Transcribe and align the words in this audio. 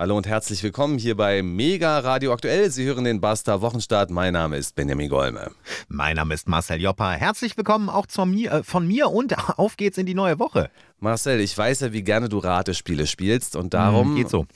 Hallo 0.00 0.16
und 0.16 0.26
herzlich 0.26 0.62
willkommen 0.62 0.96
hier 0.96 1.14
bei 1.14 1.42
Mega 1.42 1.98
Radio 1.98 2.32
Aktuell. 2.32 2.70
Sie 2.70 2.86
hören 2.86 3.04
den 3.04 3.20
Basta 3.20 3.60
Wochenstart. 3.60 4.08
Mein 4.08 4.32
Name 4.32 4.56
ist 4.56 4.74
Benjamin 4.74 5.10
Golme. 5.10 5.50
Mein 5.88 6.16
Name 6.16 6.32
ist 6.32 6.48
Marcel 6.48 6.80
Joppa. 6.80 7.12
Herzlich 7.12 7.54
willkommen 7.58 7.90
auch 7.90 8.06
mir, 8.24 8.50
äh, 8.50 8.62
von 8.62 8.88
mir 8.88 9.10
und 9.10 9.36
auf 9.58 9.76
geht's 9.76 9.98
in 9.98 10.06
die 10.06 10.14
neue 10.14 10.38
Woche. 10.38 10.70
Marcel, 11.00 11.40
ich 11.40 11.56
weiß 11.56 11.80
ja, 11.80 11.92
wie 11.92 12.02
gerne 12.02 12.28
du 12.28 12.38
Ratespiele 12.38 13.06
spielst 13.06 13.56
und 13.56 13.72
darum. 13.72 14.12
Mm, 14.12 14.16
geht 14.16 14.28
so. 14.28 14.46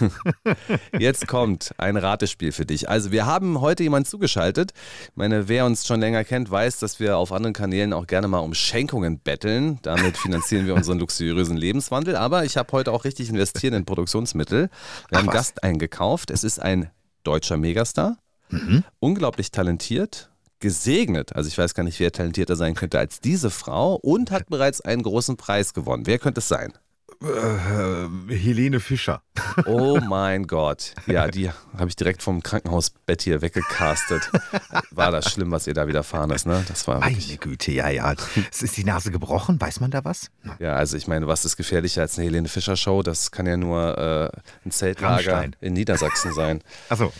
jetzt 0.98 1.28
kommt 1.28 1.74
ein 1.76 1.98
Ratespiel 1.98 2.50
für 2.52 2.64
dich. 2.64 2.88
Also, 2.88 3.12
wir 3.12 3.26
haben 3.26 3.60
heute 3.60 3.82
jemanden 3.82 4.08
zugeschaltet. 4.08 4.72
Ich 5.04 5.16
meine, 5.16 5.48
wer 5.48 5.66
uns 5.66 5.86
schon 5.86 6.00
länger 6.00 6.24
kennt, 6.24 6.50
weiß, 6.50 6.78
dass 6.78 6.98
wir 6.98 7.18
auf 7.18 7.30
anderen 7.30 7.52
Kanälen 7.52 7.92
auch 7.92 8.06
gerne 8.06 8.26
mal 8.26 8.38
um 8.38 8.54
Schenkungen 8.54 9.18
betteln. 9.18 9.78
Damit 9.82 10.16
finanzieren 10.16 10.66
wir 10.66 10.74
unseren 10.82 10.98
luxuriösen 10.98 11.58
Lebenswandel. 11.58 12.16
Aber 12.16 12.44
ich 12.44 12.56
habe 12.56 12.72
heute 12.72 12.90
auch 12.90 13.04
richtig 13.04 13.28
investiert 13.28 13.74
in 13.74 13.84
Produktionsmittel. 13.84 14.70
Wir 15.10 15.18
haben 15.18 15.28
Ach, 15.28 15.34
Gast 15.34 15.62
eingekauft. 15.62 16.30
Es 16.30 16.42
ist 16.42 16.58
ein 16.58 16.90
deutscher 17.22 17.58
Megastar, 17.58 18.16
mhm. 18.48 18.82
unglaublich 18.98 19.50
talentiert, 19.50 20.31
gesegnet. 20.62 21.36
Also 21.36 21.48
ich 21.48 21.58
weiß 21.58 21.74
gar 21.74 21.82
nicht, 21.82 22.00
wer 22.00 22.10
talentierter 22.10 22.56
sein 22.56 22.74
könnte 22.74 22.98
als 22.98 23.20
diese 23.20 23.50
Frau 23.50 23.96
und 23.96 24.30
hat 24.30 24.48
bereits 24.48 24.80
einen 24.80 25.02
großen 25.02 25.36
Preis 25.36 25.74
gewonnen. 25.74 26.06
Wer 26.06 26.18
könnte 26.18 26.38
es 26.38 26.48
sein? 26.48 26.72
Äh, 27.22 28.34
Helene 28.34 28.80
Fischer. 28.80 29.22
Oh 29.66 29.98
mein 30.00 30.46
Gott. 30.46 30.94
Ja, 31.06 31.28
die 31.28 31.50
habe 31.50 31.88
ich 31.88 31.96
direkt 31.96 32.22
vom 32.22 32.42
Krankenhausbett 32.42 33.22
hier 33.22 33.42
weggecastet. 33.42 34.30
War 34.90 35.10
das 35.10 35.30
schlimm, 35.30 35.50
was 35.50 35.66
ihr 35.66 35.74
da 35.74 35.86
widerfahren 35.86 36.30
ist, 36.30 36.46
ne? 36.46 36.64
Das 36.68 36.86
war 36.88 37.00
Meine 37.00 37.16
Güte, 37.16 37.70
ja, 37.70 37.88
ja. 37.88 38.14
Es 38.50 38.62
ist 38.62 38.76
die 38.76 38.84
Nase 38.84 39.10
gebrochen, 39.10 39.60
weiß 39.60 39.80
man 39.80 39.90
da 39.90 40.04
was? 40.04 40.30
Ja, 40.58 40.74
also 40.74 40.96
ich 40.96 41.06
meine, 41.06 41.26
was 41.26 41.44
ist 41.44 41.56
gefährlicher 41.56 42.02
als 42.02 42.18
eine 42.18 42.26
Helene 42.26 42.48
Fischer 42.48 42.76
Show? 42.76 43.02
Das 43.02 43.30
kann 43.30 43.46
ja 43.46 43.56
nur 43.56 43.98
äh, 43.98 44.38
ein 44.66 44.70
Zeltlager 44.70 45.32
Rammstein. 45.32 45.56
in 45.60 45.74
Niedersachsen 45.74 46.32
sein. 46.32 46.62
Achso. 46.88 47.12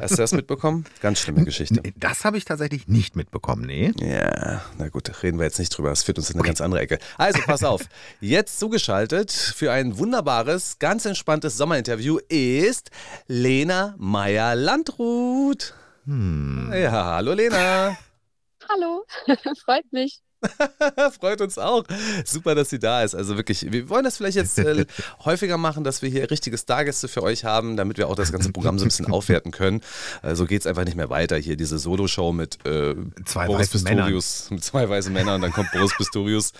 Hast 0.00 0.12
du 0.12 0.16
das 0.16 0.32
mitbekommen? 0.32 0.84
Ganz 1.00 1.18
schlimme 1.18 1.44
Geschichte. 1.44 1.82
Das 1.96 2.24
habe 2.24 2.36
ich 2.38 2.44
tatsächlich 2.44 2.86
nicht 2.86 3.16
mitbekommen, 3.16 3.64
nee. 3.66 3.92
Ja, 3.98 4.62
na 4.78 4.88
gut, 4.88 5.10
reden 5.22 5.38
wir 5.38 5.44
jetzt 5.44 5.58
nicht 5.58 5.76
drüber. 5.76 5.90
Das 5.90 6.04
führt 6.04 6.18
uns 6.18 6.30
in 6.30 6.36
eine 6.36 6.40
okay. 6.40 6.48
ganz 6.50 6.60
andere 6.60 6.80
Ecke. 6.82 6.98
Also, 7.16 7.40
pass 7.42 7.64
auf. 7.64 7.82
Jetzt 8.20 8.60
zugeschaltet 8.60 9.49
für 9.52 9.72
ein 9.72 9.98
wunderbares, 9.98 10.78
ganz 10.78 11.04
entspanntes 11.04 11.56
Sommerinterview 11.56 12.18
ist 12.28 12.90
Lena 13.26 13.94
Meyer-Landrut. 13.98 15.74
Hm. 16.04 16.72
Ja, 16.74 17.04
hallo 17.04 17.32
Lena. 17.32 17.96
Hallo, 18.68 19.04
freut 19.64 19.90
mich. 19.92 20.20
Freut 21.20 21.40
uns 21.40 21.58
auch. 21.58 21.84
Super, 22.24 22.54
dass 22.54 22.70
sie 22.70 22.78
da 22.78 23.02
ist. 23.02 23.14
Also 23.14 23.36
wirklich, 23.36 23.70
wir 23.70 23.88
wollen 23.88 24.04
das 24.04 24.16
vielleicht 24.16 24.36
jetzt 24.36 24.58
äh, 24.58 24.86
häufiger 25.24 25.58
machen, 25.58 25.84
dass 25.84 26.02
wir 26.02 26.08
hier 26.08 26.30
richtige 26.30 26.56
Stargäste 26.56 27.08
für 27.08 27.22
euch 27.22 27.44
haben, 27.44 27.76
damit 27.76 27.98
wir 27.98 28.08
auch 28.08 28.14
das 28.14 28.32
ganze 28.32 28.50
Programm 28.52 28.78
so 28.78 28.84
ein 28.84 28.88
bisschen 28.88 29.06
aufwerten 29.12 29.52
können. 29.52 29.80
So 30.22 30.28
also 30.28 30.46
geht 30.46 30.60
es 30.60 30.66
einfach 30.66 30.84
nicht 30.84 30.96
mehr 30.96 31.10
weiter. 31.10 31.36
Hier 31.36 31.56
diese 31.56 31.78
Solo-Show 31.78 32.32
mit 32.32 32.64
äh, 32.66 32.94
zwei 33.24 33.46
Boris 33.46 33.68
Pistorius, 33.68 34.44
Männern. 34.44 34.54
mit 34.56 34.64
zwei 34.64 34.88
weißen 34.88 35.12
Männern 35.12 35.36
und 35.36 35.42
dann 35.42 35.52
kommt 35.52 35.70
Boris 35.72 35.94
Pistorius. 35.96 36.52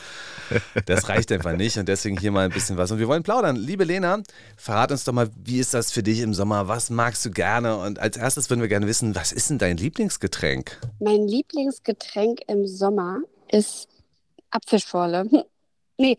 Das 0.87 1.09
reicht 1.09 1.33
einfach 1.33 1.57
nicht 1.57 1.79
und 1.79 1.89
deswegen 1.89 2.19
hier 2.19 2.33
mal 2.33 2.45
ein 2.45 2.53
bisschen 2.53 2.77
was. 2.77 2.91
Und 2.91 2.99
wir 2.99 3.09
wollen 3.09 3.23
plaudern. 3.23 3.57
Liebe 3.57 3.85
Lena, 3.85 4.23
verrat 4.57 4.93
uns 4.93 5.05
doch 5.05 5.13
mal, 5.13 5.31
wie 5.45 5.59
ist 5.59 5.75
das 5.75 5.93
für 5.93 6.03
dich 6.03 6.21
im 6.21 6.35
Sommer? 6.35 6.69
Was 6.69 6.91
magst 6.91 7.25
du 7.25 7.31
gerne? 7.31 7.77
Und 7.77 7.99
als 7.99 8.17
erstes 8.17 8.51
würden 8.51 8.61
wir 8.61 8.69
gerne 8.69 8.87
wissen, 8.87 9.15
was 9.15 9.33
ist 9.33 9.51
denn 9.51 9.59
dein 9.59 9.77
Lieblingsgetränk? 9.77 10.79
Mein 10.99 11.27
Lieblingsgetränk 11.27 12.41
im 12.49 12.67
Sommer 12.67 13.21
ist 13.51 13.89
Apfelschorle. 14.51 15.29
nee, 15.99 16.17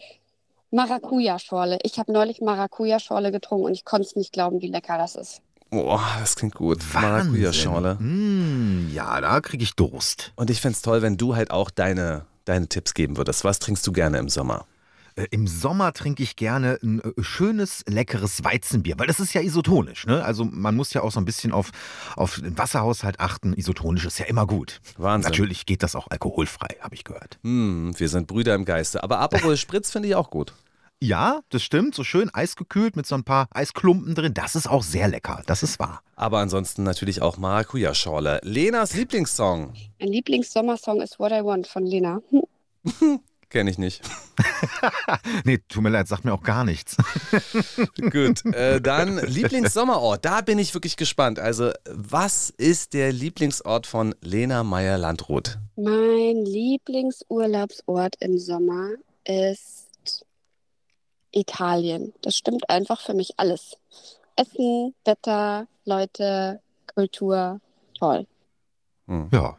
Maracuja-Schorle. 0.71 1.79
Ich 1.83 1.99
habe 1.99 2.11
neulich 2.11 2.41
Maracuja-Schorle 2.41 3.31
getrunken 3.31 3.65
und 3.65 3.73
ich 3.73 3.85
konnte 3.85 4.07
es 4.07 4.15
nicht 4.15 4.31
glauben, 4.31 4.61
wie 4.61 4.69
lecker 4.69 4.97
das 4.97 5.15
ist. 5.15 5.41
Boah, 5.69 6.03
das 6.19 6.35
klingt 6.35 6.55
gut. 6.55 6.79
Maracuja-Schorle. 6.93 7.95
Mm, 7.95 8.91
ja, 8.93 9.21
da 9.21 9.39
kriege 9.39 9.63
ich 9.63 9.73
Durst. 9.75 10.33
Und 10.35 10.49
ich 10.49 10.59
fände 10.59 10.75
es 10.75 10.81
toll, 10.81 11.01
wenn 11.01 11.17
du 11.17 11.35
halt 11.35 11.51
auch 11.51 11.69
deine, 11.69 12.25
deine 12.45 12.67
Tipps 12.67 12.93
geben 12.93 13.17
würdest. 13.17 13.43
Was 13.43 13.59
trinkst 13.59 13.85
du 13.87 13.91
gerne 13.91 14.17
im 14.17 14.29
Sommer? 14.29 14.65
Äh, 15.15 15.27
Im 15.31 15.47
Sommer 15.47 15.93
trinke 15.93 16.23
ich 16.23 16.35
gerne 16.35 16.79
ein 16.81 17.01
äh, 17.01 17.23
schönes, 17.23 17.83
leckeres 17.87 18.43
Weizenbier, 18.43 18.95
weil 18.97 19.07
das 19.07 19.19
ist 19.19 19.33
ja 19.33 19.41
isotonisch. 19.41 20.05
Ne? 20.05 20.23
Also 20.23 20.45
man 20.45 20.75
muss 20.75 20.93
ja 20.93 21.01
auch 21.01 21.11
so 21.11 21.19
ein 21.19 21.25
bisschen 21.25 21.51
auf, 21.51 21.71
auf 22.15 22.39
den 22.39 22.57
Wasserhaushalt 22.57 23.19
achten. 23.19 23.53
Isotonisch 23.53 24.05
ist 24.05 24.19
ja 24.19 24.25
immer 24.25 24.47
gut. 24.47 24.81
Wahnsinn. 24.97 25.29
Natürlich 25.29 25.65
geht 25.65 25.83
das 25.83 25.95
auch 25.95 26.07
alkoholfrei, 26.09 26.77
habe 26.81 26.95
ich 26.95 27.03
gehört. 27.03 27.39
Hm, 27.43 27.93
wir 27.97 28.09
sind 28.09 28.27
Brüder 28.27 28.55
im 28.55 28.65
Geiste. 28.65 29.03
Aber 29.03 29.19
Aperol 29.19 29.57
Spritz 29.61 29.91
finde 29.91 30.07
ich 30.09 30.15
auch 30.15 30.29
gut. 30.29 30.53
Ja, 31.03 31.41
das 31.49 31.63
stimmt. 31.63 31.95
So 31.95 32.03
schön 32.03 32.29
eisgekühlt 32.31 32.95
mit 32.95 33.07
so 33.07 33.15
ein 33.15 33.23
paar 33.23 33.47
Eisklumpen 33.51 34.13
drin. 34.13 34.35
Das 34.35 34.55
ist 34.55 34.69
auch 34.69 34.83
sehr 34.83 35.07
lecker. 35.07 35.41
Das 35.47 35.63
ist 35.63 35.79
wahr. 35.79 36.03
Aber 36.15 36.37
ansonsten 36.37 36.83
natürlich 36.83 37.23
auch 37.23 37.37
Maracuja-Schorle. 37.37 38.39
Lenas 38.43 38.93
Lieblingssong. 38.93 39.73
Mein 39.99 40.09
Lieblingssommersong 40.09 41.01
ist 41.01 41.17
What 41.17 41.31
I 41.31 41.43
Want 41.43 41.65
von 41.65 41.87
Lena. 41.87 42.21
Kenne 43.51 43.69
ich 43.69 43.77
nicht. 43.77 44.01
nee, 45.43 45.59
tut 45.67 45.83
mir 45.83 45.89
leid, 45.89 46.07
sagt 46.07 46.23
mir 46.23 46.33
auch 46.33 46.41
gar 46.41 46.63
nichts. 46.63 46.95
Gut, 47.97 48.45
äh, 48.45 48.79
dann 48.79 49.17
Lieblingssommerort. 49.17 50.23
Da 50.23 50.39
bin 50.39 50.57
ich 50.57 50.73
wirklich 50.73 50.95
gespannt. 50.95 51.37
Also, 51.37 51.71
was 51.89 52.49
ist 52.49 52.93
der 52.93 53.11
Lieblingsort 53.11 53.87
von 53.87 54.15
Lena 54.21 54.63
Meyer-Landrut? 54.63 55.57
Mein 55.75 56.45
Lieblingsurlaubsort 56.45 58.15
im 58.21 58.37
Sommer 58.37 58.91
ist 59.25 60.25
Italien. 61.33 62.13
Das 62.21 62.37
stimmt 62.37 62.69
einfach 62.69 63.01
für 63.01 63.13
mich 63.13 63.33
alles. 63.35 63.75
Essen, 64.37 64.95
Wetter, 65.03 65.67
Leute, 65.83 66.61
Kultur, 66.95 67.59
toll. 67.99 68.25
Hm. 69.07 69.29
Ja, 69.33 69.57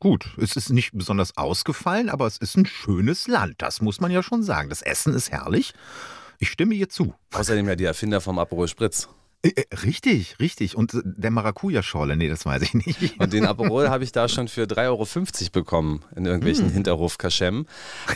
gut, 0.00 0.36
es 0.38 0.56
ist 0.56 0.70
nicht 0.70 0.92
besonders 0.92 1.36
ausgefallen, 1.36 2.08
aber 2.08 2.26
es 2.26 2.36
ist 2.38 2.56
ein 2.56 2.66
schönes 2.66 3.28
Land, 3.28 3.56
das 3.58 3.80
muss 3.80 4.00
man 4.00 4.10
ja 4.10 4.22
schon 4.22 4.42
sagen. 4.42 4.68
Das 4.68 4.82
Essen 4.82 5.14
ist 5.14 5.30
herrlich. 5.30 5.74
Ich 6.38 6.50
stimme 6.50 6.74
ihr 6.74 6.88
zu. 6.88 7.14
Außerdem 7.32 7.68
ja 7.68 7.76
die 7.76 7.84
Erfinder 7.84 8.20
vom 8.20 8.38
Aperol 8.38 8.68
Spritz. 8.68 9.08
Äh, 9.42 9.50
äh, 9.56 9.74
richtig, 9.74 10.38
richtig. 10.38 10.76
Und 10.76 10.94
äh, 10.94 11.00
der 11.04 11.32
Maracuja-Schorle, 11.32 12.16
nee, 12.16 12.28
das 12.28 12.46
weiß 12.46 12.62
ich 12.62 12.74
nicht. 12.74 13.18
Und 13.18 13.32
den 13.32 13.44
Aperol 13.44 13.88
habe 13.88 14.04
ich 14.04 14.12
da 14.12 14.28
schon 14.28 14.46
für 14.46 14.64
3,50 14.64 14.86
Euro 14.86 15.06
bekommen 15.52 16.04
in 16.14 16.26
irgendwelchen 16.26 16.66
hm. 16.66 16.72
hinterhof 16.72 17.18
kaschem 17.18 17.66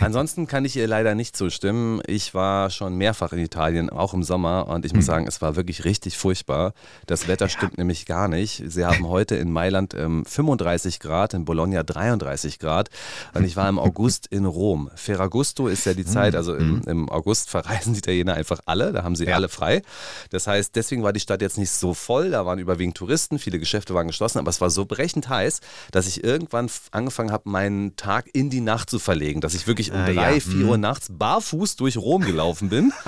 Ansonsten 0.00 0.46
kann 0.46 0.64
ich 0.64 0.76
ihr 0.76 0.86
leider 0.86 1.16
nicht 1.16 1.36
zustimmen. 1.36 2.00
Ich 2.06 2.32
war 2.34 2.70
schon 2.70 2.94
mehrfach 2.96 3.32
in 3.32 3.40
Italien, 3.40 3.90
auch 3.90 4.14
im 4.14 4.22
Sommer, 4.22 4.68
und 4.68 4.84
ich 4.84 4.92
muss 4.92 5.02
hm. 5.02 5.06
sagen, 5.06 5.26
es 5.26 5.42
war 5.42 5.56
wirklich 5.56 5.84
richtig 5.84 6.16
furchtbar. 6.16 6.74
Das 7.06 7.26
Wetter 7.26 7.46
ja. 7.46 7.50
stimmt 7.50 7.76
nämlich 7.76 8.06
gar 8.06 8.28
nicht. 8.28 8.62
Sie 8.66 8.84
haben 8.84 9.08
heute 9.08 9.34
in 9.34 9.50
Mailand 9.50 9.94
ähm, 9.94 10.24
35 10.24 11.00
Grad, 11.00 11.34
in 11.34 11.44
Bologna 11.44 11.82
33 11.82 12.60
Grad. 12.60 12.88
Und 13.34 13.44
ich 13.44 13.56
war 13.56 13.68
im 13.68 13.80
August 13.80 14.28
in 14.28 14.44
Rom. 14.44 14.90
Ferragusto 14.94 15.66
ist 15.66 15.86
ja 15.86 15.94
die 15.94 16.04
Zeit, 16.04 16.34
hm. 16.34 16.38
also 16.38 16.54
im, 16.54 16.82
hm. 16.82 16.82
im 16.86 17.08
August 17.08 17.50
verreisen 17.50 17.94
die 17.94 17.98
Italiener 17.98 18.34
einfach 18.34 18.60
alle, 18.66 18.92
da 18.92 19.02
haben 19.02 19.16
sie 19.16 19.24
ja. 19.24 19.34
alle 19.34 19.48
frei. 19.48 19.82
Das 20.30 20.46
heißt, 20.46 20.76
deswegen 20.76 21.02
war 21.02 21.15
die 21.16 21.20
Stadt 21.20 21.42
jetzt 21.42 21.58
nicht 21.58 21.70
so 21.70 21.94
voll, 21.94 22.30
da 22.30 22.46
waren 22.46 22.58
überwiegend 22.58 22.96
Touristen, 22.96 23.38
viele 23.38 23.58
Geschäfte 23.58 23.94
waren 23.94 24.06
geschlossen, 24.06 24.38
aber 24.38 24.50
es 24.50 24.60
war 24.60 24.70
so 24.70 24.84
brechend 24.84 25.28
heiß, 25.28 25.60
dass 25.90 26.06
ich 26.06 26.22
irgendwann 26.22 26.70
angefangen 26.90 27.32
habe, 27.32 27.48
meinen 27.48 27.96
Tag 27.96 28.28
in 28.32 28.50
die 28.50 28.60
Nacht 28.60 28.90
zu 28.90 28.98
verlegen, 28.98 29.40
dass 29.40 29.54
ich 29.54 29.66
wirklich 29.66 29.90
um 29.92 29.98
äh, 29.98 30.14
drei, 30.14 30.34
ja. 30.34 30.40
vier 30.40 30.64
mhm. 30.64 30.68
Uhr 30.68 30.78
nachts 30.78 31.08
barfuß 31.10 31.76
durch 31.76 31.96
Rom 31.96 32.22
gelaufen 32.22 32.68
bin. 32.68 32.92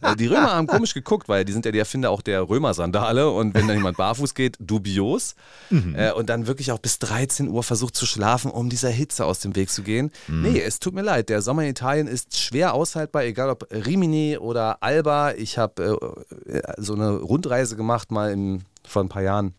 Äh, 0.00 0.16
die 0.16 0.26
Römer 0.26 0.52
haben 0.52 0.66
komisch 0.66 0.94
geguckt, 0.94 1.28
weil 1.28 1.44
die 1.44 1.52
sind 1.52 1.64
ja 1.64 1.70
die 1.70 1.78
Erfinder 1.78 2.10
auch 2.10 2.22
der 2.22 2.48
Römersandale 2.48 3.30
und 3.30 3.54
wenn 3.54 3.68
dann 3.68 3.76
jemand 3.76 3.96
barfuß 3.96 4.34
geht, 4.34 4.56
dubios. 4.58 5.34
Mhm. 5.70 5.94
Äh, 5.94 6.12
und 6.12 6.28
dann 6.28 6.46
wirklich 6.46 6.72
auch 6.72 6.78
bis 6.78 6.98
13 6.98 7.48
Uhr 7.48 7.62
versucht 7.62 7.94
zu 7.94 8.06
schlafen, 8.06 8.50
um 8.50 8.68
dieser 8.68 8.90
Hitze 8.90 9.24
aus 9.24 9.40
dem 9.40 9.54
Weg 9.54 9.70
zu 9.70 9.82
gehen. 9.82 10.10
Mhm. 10.26 10.42
Nee, 10.42 10.60
es 10.60 10.80
tut 10.80 10.94
mir 10.94 11.02
leid, 11.02 11.28
der 11.28 11.42
Sommer 11.42 11.62
in 11.62 11.70
Italien 11.70 12.06
ist 12.08 12.36
schwer 12.36 12.74
aushaltbar, 12.74 13.24
egal 13.24 13.50
ob 13.50 13.68
Rimini 13.70 14.38
oder 14.38 14.82
Alba. 14.82 15.32
Ich 15.32 15.58
habe 15.58 15.98
äh, 16.46 16.62
so 16.78 16.94
eine 16.94 17.12
Runde 17.12 17.41
Rundreise 17.42 17.74
gemacht, 17.74 18.12
mal 18.12 18.30
in, 18.30 18.62
vor 18.86 19.02
ein 19.02 19.08
paar 19.08 19.22
Jahren. 19.22 19.54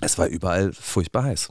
Es 0.00 0.18
war 0.18 0.26
überall 0.26 0.72
furchtbar 0.72 1.22
heiß. 1.22 1.50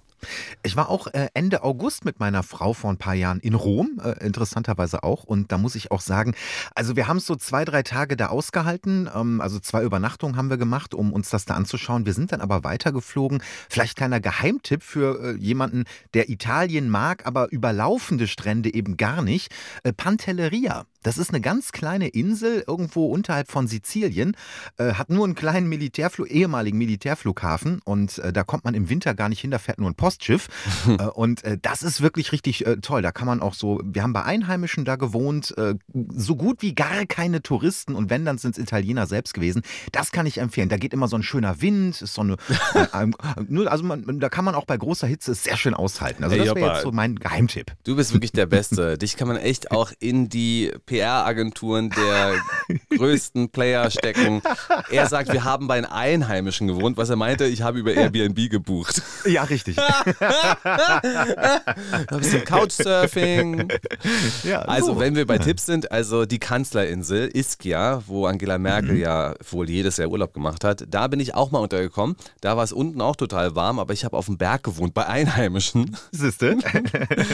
Ich 0.63 0.75
war 0.75 0.89
auch 0.89 1.07
äh, 1.07 1.27
Ende 1.33 1.63
August 1.63 2.03
mit 2.03 2.19
meiner 2.19 2.43
Frau 2.43 2.73
vor 2.73 2.89
ein 2.89 2.97
paar 2.97 3.13
Jahren 3.13 3.39
in 3.39 3.53
Rom, 3.53 4.01
äh, 4.03 4.25
interessanterweise 4.25 5.03
auch. 5.03 5.23
Und 5.23 5.51
da 5.51 5.57
muss 5.57 5.75
ich 5.75 5.91
auch 5.91 6.01
sagen, 6.01 6.33
also 6.75 6.97
wir 6.97 7.07
haben 7.07 7.17
es 7.17 7.25
so 7.25 7.35
zwei, 7.35 7.63
drei 7.63 7.83
Tage 7.83 8.17
da 8.17 8.27
ausgehalten. 8.27 9.09
Ähm, 9.13 9.39
also 9.39 9.59
zwei 9.59 9.83
Übernachtungen 9.83 10.35
haben 10.35 10.49
wir 10.49 10.57
gemacht, 10.57 10.93
um 10.93 11.13
uns 11.13 11.29
das 11.29 11.45
da 11.45 11.53
anzuschauen. 11.53 12.05
Wir 12.05 12.13
sind 12.13 12.33
dann 12.33 12.41
aber 12.41 12.65
weitergeflogen. 12.65 13.41
Vielleicht 13.69 13.95
kleiner 13.95 14.19
Geheimtipp 14.19 14.83
für 14.83 15.21
äh, 15.23 15.37
jemanden, 15.37 15.85
der 16.15 16.29
Italien 16.29 16.89
mag, 16.89 17.25
aber 17.25 17.49
überlaufende 17.51 18.27
Strände 18.27 18.73
eben 18.73 18.97
gar 18.97 19.21
nicht. 19.21 19.53
Pantelleria 19.95 20.85
Das 21.03 21.17
ist 21.17 21.29
eine 21.29 21.41
ganz 21.41 21.71
kleine 21.71 22.07
Insel 22.07 22.63
irgendwo 22.67 23.07
unterhalb 23.07 23.49
von 23.49 23.67
Sizilien, 23.67 24.35
äh, 24.77 24.93
hat 24.93 25.09
nur 25.09 25.25
einen 25.25 25.35
kleinen 25.35 25.67
Militärflug, 25.69 26.29
ehemaligen 26.29 26.77
Militärflughafen 26.77 27.79
und 27.83 28.17
äh, 28.19 28.33
da 28.33 28.43
kommt 28.43 28.65
man 28.65 28.73
im 28.73 28.89
Winter 28.89 29.13
gar 29.13 29.29
nicht 29.29 29.41
hin, 29.41 29.51
da 29.51 29.59
fährt 29.59 29.79
nur 29.79 29.89
ein 29.89 29.95
Postschiff. 29.95 30.47
äh, 30.87 31.03
und 31.03 31.43
äh, 31.43 31.57
das 31.61 31.83
ist 31.83 32.01
wirklich 32.01 32.31
richtig 32.31 32.65
äh, 32.65 32.77
toll. 32.77 33.01
Da 33.01 33.11
kann 33.11 33.27
man 33.27 33.41
auch 33.41 33.53
so, 33.53 33.81
wir 33.83 34.03
haben 34.03 34.13
bei 34.13 34.23
Einheimischen 34.23 34.85
da 34.85 34.95
gewohnt, 34.95 35.57
äh, 35.57 35.75
so 36.09 36.35
gut 36.35 36.61
wie 36.61 36.75
gar 36.75 37.05
keine 37.05 37.41
Touristen 37.41 37.95
und 37.95 38.09
wenn, 38.09 38.25
dann 38.25 38.37
sind 38.37 38.57
es 38.57 38.63
Italiener 38.63 39.07
selbst 39.07 39.33
gewesen. 39.33 39.61
Das 39.91 40.11
kann 40.11 40.25
ich 40.25 40.39
empfehlen. 40.39 40.69
Da 40.69 40.77
geht 40.77 40.93
immer 40.93 41.07
so 41.07 41.15
ein 41.15 41.23
schöner 41.23 41.61
Wind, 41.61 42.01
ist 42.01 42.13
so 42.13 42.21
eine, 42.21 42.37
nur, 43.47 43.71
also 43.71 43.83
man, 43.83 44.19
da 44.19 44.29
kann 44.29 44.45
man 44.45 44.55
auch 44.55 44.65
bei 44.65 44.77
großer 44.77 45.07
Hitze 45.07 45.33
sehr 45.33 45.57
schön 45.57 45.73
aushalten. 45.73 46.23
Also 46.23 46.35
das 46.37 46.55
wäre 46.55 46.73
jetzt 46.73 46.83
so 46.83 46.91
mein 46.91 47.15
Geheimtipp. 47.15 47.73
Du 47.83 47.95
bist 47.95 48.13
wirklich 48.13 48.31
der 48.31 48.45
Beste. 48.45 48.97
Dich 48.97 49.15
kann 49.17 49.27
man 49.27 49.37
echt 49.37 49.71
auch 49.71 49.91
in 49.99 50.29
die 50.29 50.71
PR-Agenturen 50.87 51.91
der 51.91 52.35
größten 52.97 53.49
Player 53.49 53.91
stecken. 53.91 54.41
Er 54.89 55.07
sagt, 55.07 55.31
wir 55.31 55.43
haben 55.43 55.67
bei 55.67 55.75
den 55.75 55.85
Einheimischen 55.85 56.67
gewohnt, 56.67 56.97
was 56.97 57.09
er 57.09 57.17
meinte, 57.17 57.45
ich 57.45 57.61
habe 57.61 57.77
über 57.77 57.93
Airbnb 57.93 58.49
gebucht. 58.49 59.01
Ja, 59.25 59.43
richtig. 59.43 59.77
Ein 60.63 62.17
bisschen 62.17 62.43
Couchsurfing. 62.45 63.67
Ja, 64.43 64.61
also, 64.61 64.93
so. 64.93 64.99
wenn 64.99 65.15
wir 65.15 65.27
bei 65.27 65.37
Tipps 65.37 65.65
sind, 65.65 65.91
also 65.91 66.25
die 66.25 66.39
Kanzlerinsel 66.39 67.29
Ischia, 67.33 68.01
wo 68.07 68.25
Angela 68.25 68.57
Merkel 68.57 68.93
mhm. 68.93 69.01
ja 69.01 69.35
wohl 69.51 69.69
jedes 69.69 69.97
Jahr 69.97 70.07
Urlaub 70.09 70.33
gemacht 70.33 70.63
hat, 70.63 70.85
da 70.89 71.07
bin 71.07 71.19
ich 71.19 71.35
auch 71.35 71.51
mal 71.51 71.59
untergekommen. 71.59 72.15
Da 72.41 72.55
war 72.55 72.63
es 72.63 72.71
unten 72.71 73.01
auch 73.01 73.17
total 73.17 73.55
warm, 73.55 73.79
aber 73.79 73.93
ich 73.93 74.05
habe 74.05 74.15
auf 74.15 74.27
dem 74.27 74.37
Berg 74.37 74.63
gewohnt, 74.63 74.93
bei 74.93 75.05
Einheimischen. 75.05 75.97
Siehste? 76.11 76.57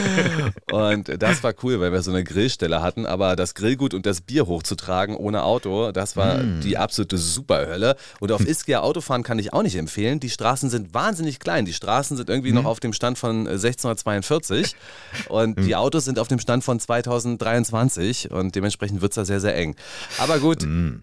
Und 0.72 1.22
das 1.22 1.42
war 1.44 1.54
cool, 1.62 1.78
weil 1.80 1.92
wir 1.92 2.02
so 2.02 2.10
eine 2.10 2.24
Grillstelle 2.24 2.82
hatten, 2.82 3.06
aber 3.06 3.36
das 3.36 3.43
Grillgut 3.52 3.92
und 3.92 4.06
das 4.06 4.22
Bier 4.22 4.46
hochzutragen 4.46 5.14
ohne 5.14 5.42
Auto, 5.42 5.92
das 5.92 6.16
war 6.16 6.38
mm. 6.38 6.62
die 6.62 6.78
absolute 6.78 7.18
Superhölle. 7.18 7.96
Und 8.20 8.32
auf 8.32 8.40
Ischia 8.48 8.80
Autofahren 8.80 9.22
kann 9.22 9.38
ich 9.38 9.52
auch 9.52 9.62
nicht 9.62 9.76
empfehlen. 9.76 10.20
Die 10.20 10.30
Straßen 10.30 10.70
sind 10.70 10.94
wahnsinnig 10.94 11.40
klein. 11.40 11.66
Die 11.66 11.74
Straßen 11.74 12.16
sind 12.16 12.30
irgendwie 12.30 12.52
mm. 12.52 12.54
noch 12.54 12.64
auf 12.64 12.80
dem 12.80 12.94
Stand 12.94 13.18
von 13.18 13.46
1642 13.46 14.74
und 15.28 15.58
mm. 15.58 15.64
die 15.66 15.76
Autos 15.76 16.06
sind 16.06 16.18
auf 16.18 16.28
dem 16.28 16.38
Stand 16.38 16.64
von 16.64 16.80
2023 16.80 18.30
und 18.30 18.54
dementsprechend 18.54 19.02
wird 19.02 19.12
es 19.12 19.16
da 19.16 19.26
sehr, 19.26 19.40
sehr 19.40 19.54
eng. 19.56 19.76
Aber 20.18 20.38
gut. 20.38 20.62
Mm. 20.62 21.02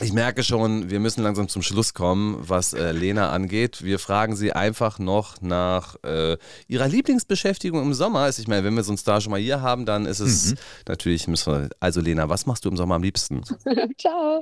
Ich 0.00 0.12
merke 0.12 0.42
schon, 0.42 0.90
wir 0.90 1.00
müssen 1.00 1.22
langsam 1.22 1.48
zum 1.48 1.62
Schluss 1.62 1.94
kommen, 1.94 2.36
was 2.40 2.72
äh, 2.72 2.92
Lena 2.92 3.30
angeht. 3.30 3.84
Wir 3.84 3.98
fragen 3.98 4.34
sie 4.36 4.52
einfach 4.52 4.98
noch 4.98 5.40
nach 5.40 5.96
äh, 6.02 6.38
ihrer 6.66 6.88
Lieblingsbeschäftigung 6.88 7.82
im 7.82 7.94
Sommer. 7.94 8.20
Also 8.20 8.42
ich 8.42 8.48
meine, 8.48 8.64
wenn 8.64 8.74
wir 8.74 8.82
so 8.82 8.92
einen 8.92 8.98
Star 8.98 9.20
schon 9.20 9.30
mal 9.30 9.40
hier 9.40 9.60
haben, 9.60 9.84
dann 9.86 10.06
ist 10.06 10.20
es 10.20 10.52
mhm. 10.52 10.56
natürlich, 10.88 11.28
müssen 11.28 11.52
wir, 11.52 11.70
also 11.78 12.00
Lena, 12.00 12.28
was 12.28 12.46
machst 12.46 12.64
du 12.64 12.70
im 12.70 12.76
Sommer 12.76 12.96
am 12.96 13.02
liebsten? 13.02 13.42
Ciao. 13.98 14.40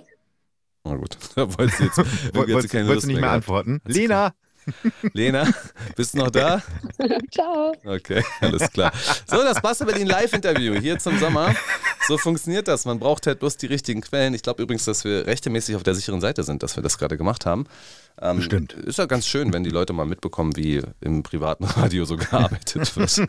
Na 0.85 0.97
gut, 0.97 1.19
da 1.35 1.59
wollte 1.59 1.77
sie 1.77 1.85
jetzt, 1.85 1.99
wolltest, 2.35 2.71
keine 2.71 2.93
Lust 2.93 3.07
nicht 3.07 3.17
mehr, 3.17 3.23
mehr 3.23 3.33
antworten. 3.33 3.81
Lena! 3.85 4.35
Lena, 5.13 5.47
bist 5.97 6.15
du 6.15 6.19
noch 6.19 6.31
da? 6.31 6.63
Ciao. 7.31 7.73
Okay, 7.85 8.25
alles 8.41 8.71
klar. 8.71 8.93
So, 9.27 9.43
das 9.43 9.61
Basta 9.61 9.85
Berlin 9.85 10.07
Live-Interview 10.07 10.75
hier 10.75 10.99
zum 10.99 11.19
Sommer. 11.19 11.55
So 12.07 12.19
funktioniert 12.19 12.69
das. 12.69 12.85
Man 12.85 12.99
braucht 12.99 13.27
halt 13.27 13.41
bloß 13.41 13.57
die 13.57 13.67
richtigen 13.67 14.01
Quellen. 14.01 14.35
Ich 14.35 14.43
glaube 14.43 14.63
übrigens, 14.63 14.85
dass 14.85 15.05
wir 15.05 15.27
rechtmäßig 15.27 15.77
auf 15.77 15.83
der 15.83 15.95
sicheren 15.95 16.21
Seite 16.21 16.43
sind, 16.43 16.63
dass 16.63 16.77
wir 16.77 16.83
das 16.83 16.99
gerade 16.99 17.17
gemacht 17.17 17.47
haben. 17.47 17.67
Ähm, 18.21 18.37
Bestimmt. 18.37 18.75
Ist 18.75 18.99
ja 18.99 19.07
ganz 19.07 19.27
schön, 19.27 19.53
wenn 19.53 19.65
die 19.65 19.71
Leute 19.71 19.93
mal 19.93 20.05
mitbekommen, 20.05 20.57
wie 20.57 20.83
im 21.01 21.23
privaten 21.23 21.65
Radio 21.77 22.05
so 22.05 22.17
gearbeitet 22.17 22.97
wird. 22.97 23.29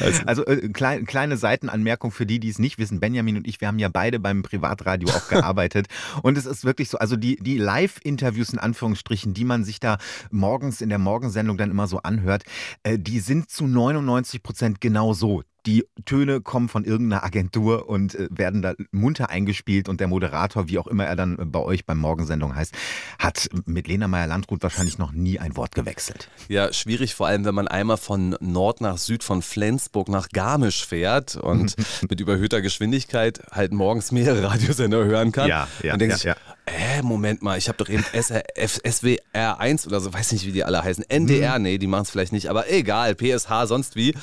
also, 0.00 0.22
also 0.26 0.46
äh, 0.46 0.68
klein, 0.68 1.06
kleine 1.06 1.36
Seitenanmerkung 1.36 2.10
für 2.10 2.26
die, 2.26 2.40
die 2.40 2.48
es 2.48 2.58
nicht 2.58 2.78
wissen. 2.78 3.00
Benjamin 3.00 3.36
und 3.36 3.46
ich, 3.46 3.60
wir 3.60 3.68
haben 3.68 3.78
ja 3.78 3.88
beide 3.88 4.18
beim 4.18 4.42
Privatradio 4.42 5.08
auch 5.08 5.28
gearbeitet. 5.28 5.86
und 6.22 6.36
es 6.36 6.46
ist 6.46 6.64
wirklich 6.64 6.88
so, 6.88 6.98
also 6.98 7.16
die, 7.16 7.36
die 7.36 7.58
Live-Interviews 7.58 8.52
in 8.52 8.58
Anführungsstrichen, 8.58 9.34
die 9.34 9.44
man 9.44 9.64
sich 9.64 9.78
da 9.78 9.98
morgens 10.30 10.80
in 10.80 10.88
der 10.88 10.98
Morgensendung 10.98 11.56
dann 11.56 11.70
immer 11.70 11.86
so 11.86 11.98
anhört, 11.98 12.42
äh, 12.82 12.98
die 12.98 13.20
sind 13.20 13.50
zu 13.50 13.66
99 13.66 14.42
Prozent 14.42 14.80
genau 14.80 15.12
so 15.12 15.42
die 15.66 15.86
Töne 16.04 16.40
kommen 16.40 16.68
von 16.68 16.84
irgendeiner 16.84 17.24
Agentur 17.24 17.88
und 17.88 18.14
äh, 18.14 18.28
werden 18.30 18.62
da 18.62 18.74
munter 18.90 19.30
eingespielt 19.30 19.88
und 19.88 20.00
der 20.00 20.08
Moderator, 20.08 20.68
wie 20.68 20.78
auch 20.78 20.86
immer 20.86 21.04
er 21.04 21.16
dann 21.16 21.36
bei 21.50 21.60
euch 21.60 21.86
beim 21.86 21.98
Morgensendung 21.98 22.54
heißt, 22.54 22.74
hat 23.18 23.48
mit 23.66 23.88
Lena 23.88 24.08
Meyer-Landrut 24.08 24.62
wahrscheinlich 24.62 24.98
noch 24.98 25.12
nie 25.12 25.38
ein 25.38 25.56
Wort 25.56 25.74
gewechselt. 25.74 26.28
Ja, 26.48 26.72
schwierig 26.72 27.14
vor 27.14 27.26
allem, 27.26 27.44
wenn 27.44 27.54
man 27.54 27.68
einmal 27.68 27.96
von 27.96 28.36
Nord 28.40 28.80
nach 28.80 28.98
Süd, 28.98 29.22
von 29.24 29.42
Flensburg 29.42 30.08
nach 30.08 30.28
Garmisch 30.28 30.86
fährt 30.86 31.36
und 31.36 31.76
mit 32.08 32.20
überhöhter 32.20 32.60
Geschwindigkeit 32.60 33.42
halt 33.50 33.72
morgens 33.72 34.12
mehrere 34.12 34.50
Radiosender 34.50 35.04
hören 35.04 35.32
kann. 35.32 35.48
Ja, 35.48 35.68
ja, 35.82 35.92
und 35.94 36.00
denkt 36.00 36.24
ja, 36.24 36.32
ja. 36.32 36.51
Äh, 36.64 37.02
Moment 37.02 37.42
mal, 37.42 37.58
ich 37.58 37.68
habe 37.68 37.78
doch 37.78 37.88
eben 37.88 38.04
SRF, 38.12 38.80
SWR1 38.84 39.86
oder 39.88 40.00
so, 40.00 40.12
weiß 40.12 40.30
nicht, 40.30 40.46
wie 40.46 40.52
die 40.52 40.62
alle 40.62 40.84
heißen. 40.84 41.04
NDR, 41.08 41.58
nee, 41.58 41.76
die 41.76 41.88
machen 41.88 42.02
es 42.02 42.10
vielleicht 42.10 42.32
nicht, 42.32 42.48
aber 42.48 42.70
egal, 42.70 43.16
PSH, 43.16 43.66
sonst 43.66 43.96
wie. 43.96 44.14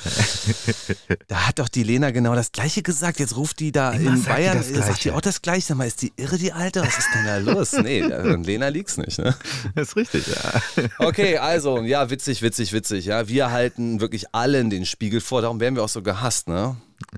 da 1.28 1.48
hat 1.48 1.58
doch 1.58 1.68
die 1.68 1.82
Lena 1.82 2.12
genau 2.12 2.34
das 2.34 2.52
Gleiche 2.52 2.82
gesagt. 2.82 3.20
Jetzt 3.20 3.36
ruft 3.36 3.60
die 3.60 3.72
da 3.72 3.92
Immer 3.92 4.14
in 4.14 4.24
Bayern, 4.24 4.64
die 4.66 4.74
sagt 4.74 5.04
die 5.04 5.10
auch 5.10 5.20
das 5.20 5.42
Gleiche. 5.42 5.66
Sag 5.66 5.76
mal, 5.76 5.86
ist 5.86 6.00
die 6.00 6.12
irre, 6.16 6.38
die 6.38 6.52
Alte? 6.52 6.80
Was 6.80 6.96
ist 6.96 7.08
denn 7.14 7.26
da 7.26 7.36
los? 7.36 7.72
Nee, 7.72 8.02
an 8.04 8.42
Lena 8.44 8.68
liegt's 8.68 8.96
nicht, 8.96 9.18
ne? 9.18 9.36
Das 9.74 9.88
ist 9.88 9.96
richtig, 9.96 10.24
ja. 10.26 10.88
Okay, 10.98 11.36
also, 11.36 11.82
ja, 11.82 12.08
witzig, 12.08 12.40
witzig, 12.40 12.72
witzig, 12.72 13.04
ja. 13.04 13.28
Wir 13.28 13.50
halten 13.50 14.00
wirklich 14.00 14.34
allen 14.34 14.70
den 14.70 14.86
Spiegel 14.86 15.20
vor, 15.20 15.42
darum 15.42 15.60
werden 15.60 15.74
wir 15.74 15.84
auch 15.84 15.88
so 15.90 16.02
gehasst, 16.02 16.48
ne? 16.48 16.76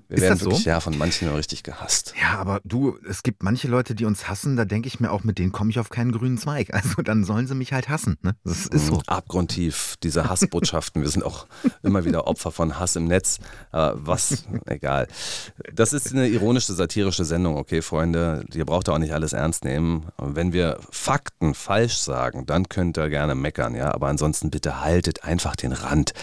Wir 0.08 0.16
ist 0.16 0.22
werden 0.22 0.38
das 0.38 0.40
wirklich 0.44 0.64
so? 0.64 0.70
ja 0.70 0.80
von 0.80 0.96
manchen 0.98 1.28
richtig 1.28 1.62
gehasst. 1.62 2.14
Ja, 2.20 2.38
aber 2.38 2.60
du, 2.64 2.98
es 3.08 3.22
gibt 3.22 3.42
manche 3.42 3.68
Leute, 3.68 3.94
die 3.94 4.04
uns 4.04 4.28
hassen, 4.28 4.56
da 4.56 4.64
denke 4.64 4.88
ich 4.88 5.00
mir 5.00 5.10
auch, 5.10 5.24
mit 5.24 5.38
denen 5.38 5.52
komme 5.52 5.70
ich 5.70 5.78
auf 5.78 5.90
keinen 5.90 6.12
grünen 6.12 6.38
Zweig. 6.38 6.70
Also 6.82 7.02
dann 7.02 7.22
sollen 7.22 7.46
sie 7.46 7.54
mich 7.54 7.72
halt 7.72 7.88
hassen. 7.88 8.16
Ne? 8.22 8.34
Das 8.44 8.66
ist 8.66 8.86
so. 8.86 8.94
Mhm, 8.94 9.02
abgrundtief, 9.06 9.96
diese 10.02 10.28
Hassbotschaften. 10.28 11.02
Wir 11.02 11.08
sind 11.08 11.22
auch 11.22 11.46
immer 11.82 12.04
wieder 12.04 12.26
Opfer 12.26 12.50
von 12.50 12.78
Hass 12.78 12.96
im 12.96 13.04
Netz. 13.04 13.38
Äh, 13.72 13.92
was, 13.94 14.44
egal. 14.66 15.06
Das 15.72 15.92
ist 15.92 16.12
eine 16.12 16.26
ironische, 16.26 16.72
satirische 16.72 17.24
Sendung, 17.24 17.56
okay, 17.56 17.82
Freunde. 17.82 18.44
Ihr 18.52 18.64
braucht 18.64 18.88
auch 18.88 18.98
nicht 18.98 19.12
alles 19.12 19.32
ernst 19.32 19.64
nehmen. 19.64 20.06
Wenn 20.18 20.52
wir 20.52 20.78
Fakten 20.90 21.54
falsch 21.54 21.98
sagen, 21.98 22.46
dann 22.46 22.68
könnt 22.68 22.98
ihr 22.98 23.08
gerne 23.10 23.34
meckern, 23.34 23.74
ja. 23.74 23.94
Aber 23.94 24.08
ansonsten 24.08 24.50
bitte 24.50 24.80
haltet 24.80 25.24
einfach 25.24 25.54
den 25.54 25.72
Rand. 25.72 26.14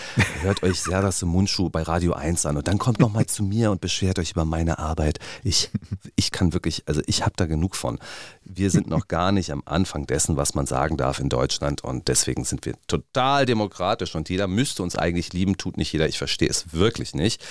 Hört 0.41 0.63
euch 0.63 0.81
Serdas 0.81 1.21
Mundschuh 1.21 1.69
bei 1.69 1.83
Radio 1.83 2.13
1 2.13 2.45
an 2.45 2.57
und 2.57 2.67
dann 2.67 2.77
kommt 2.77 2.99
nochmal 2.99 3.27
zu 3.27 3.43
mir 3.49 3.71
und 3.71 3.81
beschwert 3.81 4.19
euch 4.19 4.31
über 4.31 4.45
meine 4.45 4.79
Arbeit. 4.79 5.19
Ich, 5.43 5.69
ich 6.15 6.31
kann 6.31 6.53
wirklich, 6.53 6.83
also 6.87 7.01
ich 7.05 7.23
habe 7.23 7.33
da 7.35 7.45
genug 7.45 7.75
von. 7.75 7.99
Wir 8.43 8.71
sind 8.71 8.87
noch 8.87 9.07
gar 9.07 9.31
nicht 9.31 9.51
am 9.51 9.63
Anfang 9.65 10.05
dessen, 10.05 10.37
was 10.37 10.55
man 10.55 10.65
sagen 10.65 10.95
darf 10.95 11.19
in 11.19 11.29
Deutschland 11.29 11.83
und 11.83 12.07
deswegen 12.07 12.45
sind 12.45 12.65
wir 12.65 12.75
total 12.87 13.45
demokratisch 13.45 14.15
und 14.15 14.29
jeder 14.29 14.47
müsste 14.47 14.83
uns 14.83 14.95
eigentlich 14.95 15.33
lieben, 15.33 15.57
tut 15.57 15.77
nicht 15.77 15.91
jeder. 15.91 16.07
Ich 16.07 16.17
verstehe 16.17 16.49
es 16.49 16.71
wirklich 16.73 17.13
nicht. 17.13 17.43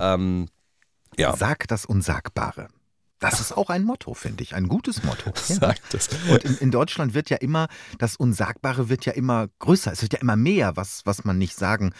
ähm, 0.00 0.48
ja. 1.16 1.36
Sag 1.36 1.68
das 1.68 1.84
Unsagbare. 1.84 2.68
Das 3.18 3.40
ist 3.40 3.56
auch 3.56 3.68
ein 3.68 3.82
Motto, 3.82 4.14
finde 4.14 4.44
ich, 4.44 4.54
ein 4.54 4.68
gutes 4.68 5.02
Motto. 5.02 5.32
Sagt 5.34 5.92
das. 5.92 6.08
Und 6.30 6.44
in, 6.44 6.58
in, 6.58 6.70
Deutschland 6.70 7.14
wird 7.14 7.30
ja 7.30 7.36
immer, 7.38 7.68
das 7.98 8.16
Unsagbare 8.16 8.88
wird 8.88 9.06
ja 9.06 9.12
immer 9.12 9.48
größer, 9.58 9.90
es 9.90 10.02
wird 10.02 10.12
ja 10.12 10.20
immer 10.20 10.36
mehr, 10.36 10.76
was, 10.76 11.02
was 11.04 11.24
man 11.24 11.36
nicht 11.36 11.56
sagen 11.56 11.92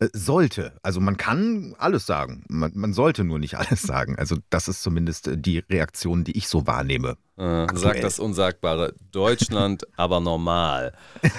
äh, 0.00 0.08
sollte. 0.12 0.78
Also 0.82 1.00
man 1.00 1.16
kann 1.16 1.74
alles 1.78 2.04
sagen, 2.04 2.44
man, 2.48 2.72
man, 2.74 2.92
sollte 2.92 3.24
nur 3.24 3.38
nicht 3.38 3.54
alles 3.58 3.82
sagen. 3.82 4.16
Also 4.18 4.36
das 4.50 4.68
ist 4.68 4.82
zumindest 4.82 5.28
äh, 5.28 5.38
die 5.38 5.58
Reaktion, 5.58 6.24
die 6.24 6.36
ich 6.36 6.48
so 6.48 6.66
wahrnehme. 6.66 7.16
Äh, 7.38 7.66
sagt 7.74 8.02
das 8.02 8.18
Unsagbare. 8.18 8.94
Deutschland, 9.12 9.86
aber 9.96 10.20
normal. 10.20 10.92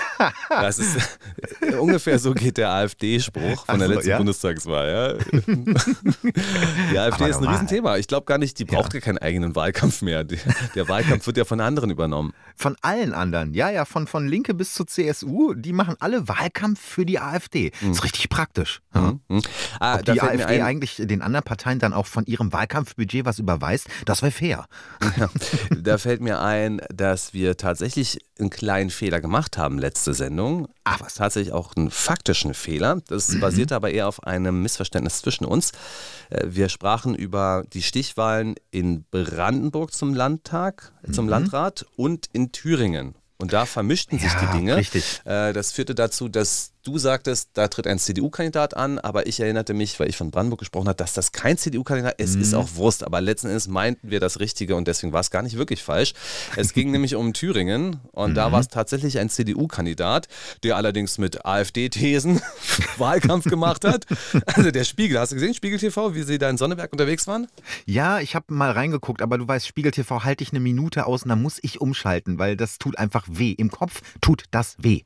Das 0.50 0.80
ist 0.80 1.20
äh, 1.62 1.76
ungefähr 1.76 2.18
so 2.18 2.34
geht 2.34 2.58
der 2.58 2.72
AfD-Spruch 2.72 3.66
von 3.66 3.80
der 3.80 3.88
letzten 3.88 4.10
ja? 4.10 4.18
Bundestagswahl. 4.18 4.90
Ja? 4.90 5.42
Die 6.92 6.98
AfD 6.98 7.24
aber 7.24 7.30
ist 7.30 7.38
ein 7.38 7.44
normal. 7.44 7.54
Riesenthema. 7.54 7.98
Ich 7.98 8.08
glaube 8.08 8.26
gar 8.26 8.38
nicht, 8.38 8.58
die 8.58 8.66
braucht 8.66 8.94
ja. 8.94 9.00
keinen 9.00 9.20
eigenen 9.20 9.56
Wahlkampf 9.56 10.02
mehr. 10.02 10.24
Der 10.24 10.90
Wahlkampf 10.90 11.28
wird 11.28 11.38
ja 11.38 11.46
von 11.46 11.60
anderen 11.62 11.92
übernommen. 11.92 12.34
Von 12.56 12.76
allen 12.82 13.14
anderen, 13.14 13.54
ja, 13.54 13.70
ja, 13.70 13.86
von, 13.86 14.08
von 14.08 14.28
Linke 14.28 14.54
bis 14.54 14.74
zur 14.74 14.88
CSU, 14.88 15.54
die 15.54 15.74
machen 15.74 15.96
alle 16.00 16.28
Wahlkampf 16.28 16.82
für 16.82 17.06
die 17.06 17.20
AfD. 17.20 17.72
Mhm. 17.82 17.92
ist 17.92 18.04
richtig 18.04 18.30
praktisch. 18.30 18.82
Ja. 18.96 19.14
Mhm. 19.28 19.42
Ah, 19.80 19.96
Ob 19.96 20.06
die 20.06 20.22
AfD 20.22 20.44
ein... 20.44 20.62
eigentlich 20.62 20.96
den 20.98 21.22
anderen 21.22 21.44
Parteien 21.44 21.80
dann 21.80 21.94
auch 21.94 22.08
von 22.08 22.26
ihrem 22.26 22.52
Wahlkampfbudget 22.52 23.26
was 23.26 23.40
überweist, 23.40 23.88
das 24.06 24.22
wäre 24.22 24.32
fair. 24.32 24.66
Ja. 25.18 25.30
Da 25.88 25.98
fällt 25.98 26.20
mir 26.20 26.42
ein, 26.42 26.82
dass 26.94 27.34
wir 27.34 27.56
tatsächlich 27.56 28.20
einen 28.38 28.50
kleinen 28.50 28.90
Fehler 28.90 29.22
gemacht 29.22 29.58
haben, 29.58 29.80
letzte 29.80 30.14
Sendung. 30.14 30.68
Ach 30.84 31.00
was. 31.00 31.16
Tatsächlich 31.16 31.54
auch 31.54 31.78
einen 31.78 31.92
faktischen 31.92 32.54
Fehler. 32.54 33.02
Das 33.08 33.30
mhm. 33.30 33.40
basiert 33.40 33.72
aber 33.72 33.92
eher 33.92 34.10
auf 34.10 34.22
einem 34.24 34.62
Missverständnis 34.62 35.22
zwischen 35.22 35.46
uns. 35.46 35.72
Äh, 36.30 36.48
wir 36.48 36.68
sprachen 36.68 37.16
über 37.16 37.64
die 37.72 37.82
Stichwahlen 37.82 38.56
in 38.70 39.06
Brandenburg 39.12 39.94
zum 39.94 40.14
Landtag, 40.14 40.92
zum 41.10 41.26
mhm. 41.26 41.32
Landrat 41.32 41.86
und 41.96 42.28
in 42.34 42.52
Thüringen. 42.52 43.16
Und 43.38 43.54
da 43.54 43.66
vermischten 43.66 44.20
sich 44.20 44.34
ja, 44.34 44.42
die 44.42 44.58
Dinge. 44.58 44.76
Richtig. 44.76 45.22
Äh, 45.24 45.54
das 45.54 45.72
führte 45.72 45.96
dazu, 45.96 46.28
dass 46.28 46.74
Du 46.88 46.98
sagtest, 46.98 47.50
da 47.56 47.68
tritt 47.68 47.86
ein 47.86 48.00
CDU-Kandidat 48.00 48.74
an, 48.78 48.98
aber 48.98 49.28
ich 49.28 49.42
erinnerte 49.42 49.74
mich, 49.74 50.00
weil 50.00 50.08
ich 50.08 50.16
von 50.16 50.32
Brandenburg 50.32 50.60
gesprochen 50.60 50.88
habe, 50.88 50.96
dass 50.96 51.12
das 51.12 51.34
kein 51.34 51.58
CDU-Kandidat 51.58 52.18
ist. 52.18 52.30
Es 52.30 52.36
mhm. 52.38 52.42
ist 52.44 52.54
auch 52.54 52.76
Wurst, 52.76 53.04
aber 53.04 53.20
letzten 53.20 53.48
Endes 53.48 53.68
meinten 53.68 54.10
wir 54.10 54.22
das 54.22 54.40
Richtige 54.40 54.74
und 54.78 54.88
deswegen 54.88 55.12
war 55.12 55.20
es 55.20 55.30
gar 55.30 55.42
nicht 55.42 55.58
wirklich 55.58 55.84
falsch. 55.84 56.14
Es 56.56 56.72
ging 56.72 56.92
nämlich 56.94 57.16
um 57.16 57.34
Thüringen 57.34 58.00
und 58.14 58.32
mhm. 58.32 58.36
da 58.36 58.54
war 58.54 58.62
es 58.62 58.70
tatsächlich 58.70 59.20
ein 59.20 59.30
CDU-Kandidat, 59.30 60.30
der 60.64 60.78
allerdings 60.78 61.18
mit 61.18 61.46
AfD-Thesen 61.46 62.42
Wahlkampf 62.98 63.50
gemacht 63.50 63.84
hat. 63.84 64.06
Also 64.46 64.72
der 64.72 64.86
Spiegel, 64.86 65.20
hast 65.20 65.34
du 65.34 65.36
gesehen, 65.36 65.56
Spiegel 65.56 65.80
TV, 65.80 66.16
wie 66.16 66.24
sie 66.24 66.38
da 66.38 66.50
in 66.50 66.58
Sonneberg 66.58 66.94
unterwegs 66.94 67.28
waren? 67.28 67.48
Ja, 67.86 68.22
ich 68.22 68.34
habe 68.34 68.54
mal 68.54 68.72
reingeguckt, 68.72 69.22
aber 69.22 69.38
du 69.38 69.46
weißt, 69.46 69.68
Spiegel 69.68 69.92
TV 69.92 70.24
halte 70.24 70.42
ich 70.42 70.52
eine 70.52 70.62
Minute 70.62 71.06
aus 71.06 71.24
und 71.24 71.30
dann 71.30 71.42
muss 71.42 71.60
ich 71.62 71.82
umschalten, 71.82 72.40
weil 72.40 72.56
das 72.56 72.78
tut 72.78 72.98
einfach 72.98 73.26
weh. 73.30 73.52
Im 73.52 73.72
Kopf 73.72 74.02
tut 74.22 74.46
das 74.52 74.78
weh. 74.80 75.04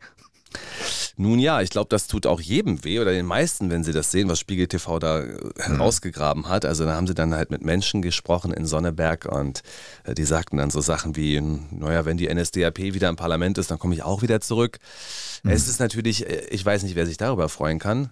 Nun 1.18 1.39
ja, 1.39 1.62
ich 1.62 1.70
glaube, 1.70 1.89
das 1.89 2.08
tut 2.08 2.25
auch 2.25 2.39
jedem 2.39 2.84
weh 2.84 3.00
oder 3.00 3.12
den 3.12 3.25
meisten, 3.25 3.70
wenn 3.70 3.84
sie 3.84 3.91
das 3.91 4.12
sehen, 4.12 4.30
was 4.30 4.39
Spiegel 4.39 4.68
TV 4.68 5.00
da 5.00 5.20
äh, 5.20 5.25
mhm. 5.25 5.51
herausgegraben 5.58 6.48
hat. 6.48 6.65
Also 6.65 6.86
da 6.86 6.96
haben 6.96 7.08
sie 7.08 7.13
dann 7.13 7.34
halt 7.34 7.51
mit 7.51 7.63
Menschen 7.63 8.01
gesprochen 8.01 8.53
in 8.53 8.65
Sonneberg 8.65 9.25
und 9.25 9.62
äh, 10.03 10.13
die 10.13 10.24
sagten 10.24 10.58
dann 10.58 10.70
so 10.70 10.82
Sachen 10.82 11.15
wie, 11.15 11.39
naja, 11.39 12.06
wenn 12.06 12.18
die 12.18 12.34
NSDAP 12.34 12.80
wieder 12.80 13.10
im 13.10 13.15
Parlament 13.15 13.58
ist, 13.58 13.72
dann 13.72 13.80
komme 13.80 13.96
ich 13.96 14.03
auch 14.03 14.22
wieder 14.22 14.41
zurück. 14.41 14.80
Mhm. 15.44 15.51
Es 15.51 15.68
ist 15.68 15.80
natürlich, 15.80 16.27
äh, 16.27 16.46
ich 16.50 16.65
weiß 16.65 16.84
nicht, 16.84 16.96
wer 16.96 17.06
sich 17.06 17.18
darüber 17.18 17.50
freuen 17.50 17.80
kann, 17.80 18.12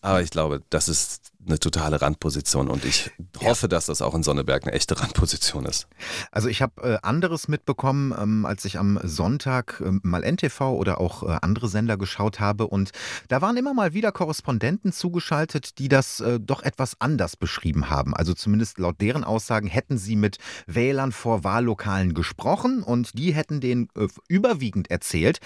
aber 0.00 0.22
ich 0.22 0.30
glaube, 0.30 0.62
das 0.70 0.88
ist 0.88 1.32
eine 1.48 1.58
totale 1.58 2.00
Randposition 2.00 2.68
und 2.68 2.84
ich 2.84 3.10
hoffe, 3.42 3.62
ja. 3.62 3.68
dass 3.68 3.86
das 3.86 4.02
auch 4.02 4.14
in 4.14 4.22
Sonneberg 4.22 4.64
eine 4.64 4.72
echte 4.72 5.00
Randposition 5.00 5.64
ist. 5.66 5.88
Also 6.30 6.48
ich 6.48 6.62
habe 6.62 6.82
äh, 6.82 6.98
anderes 7.02 7.48
mitbekommen, 7.48 8.14
ähm, 8.18 8.46
als 8.46 8.64
ich 8.64 8.78
am 8.78 8.98
Sonntag 9.02 9.82
äh, 9.84 9.90
mal 10.02 10.22
NTV 10.22 10.60
oder 10.72 11.00
auch 11.00 11.22
äh, 11.22 11.38
andere 11.42 11.68
Sender 11.68 11.96
geschaut 11.96 12.40
habe 12.40 12.66
und 12.66 12.92
da 13.28 13.40
waren 13.42 13.56
immer 13.56 13.74
mal 13.74 13.94
wieder 13.94 14.12
Korrespondenten 14.12 14.92
zugeschaltet, 14.92 15.78
die 15.78 15.88
das 15.88 16.20
äh, 16.20 16.38
doch 16.40 16.62
etwas 16.62 17.00
anders 17.00 17.36
beschrieben 17.36 17.90
haben. 17.90 18.14
Also 18.14 18.34
zumindest 18.34 18.78
laut 18.78 19.00
deren 19.00 19.24
Aussagen 19.24 19.68
hätten 19.68 19.98
sie 19.98 20.16
mit 20.16 20.38
Wählern 20.66 21.12
vor 21.12 21.44
Wahllokalen 21.44 22.14
gesprochen 22.14 22.82
und 22.82 23.18
die 23.18 23.32
hätten 23.32 23.60
denen 23.60 23.88
äh, 23.96 24.08
überwiegend 24.28 24.90
erzählt, 24.90 25.40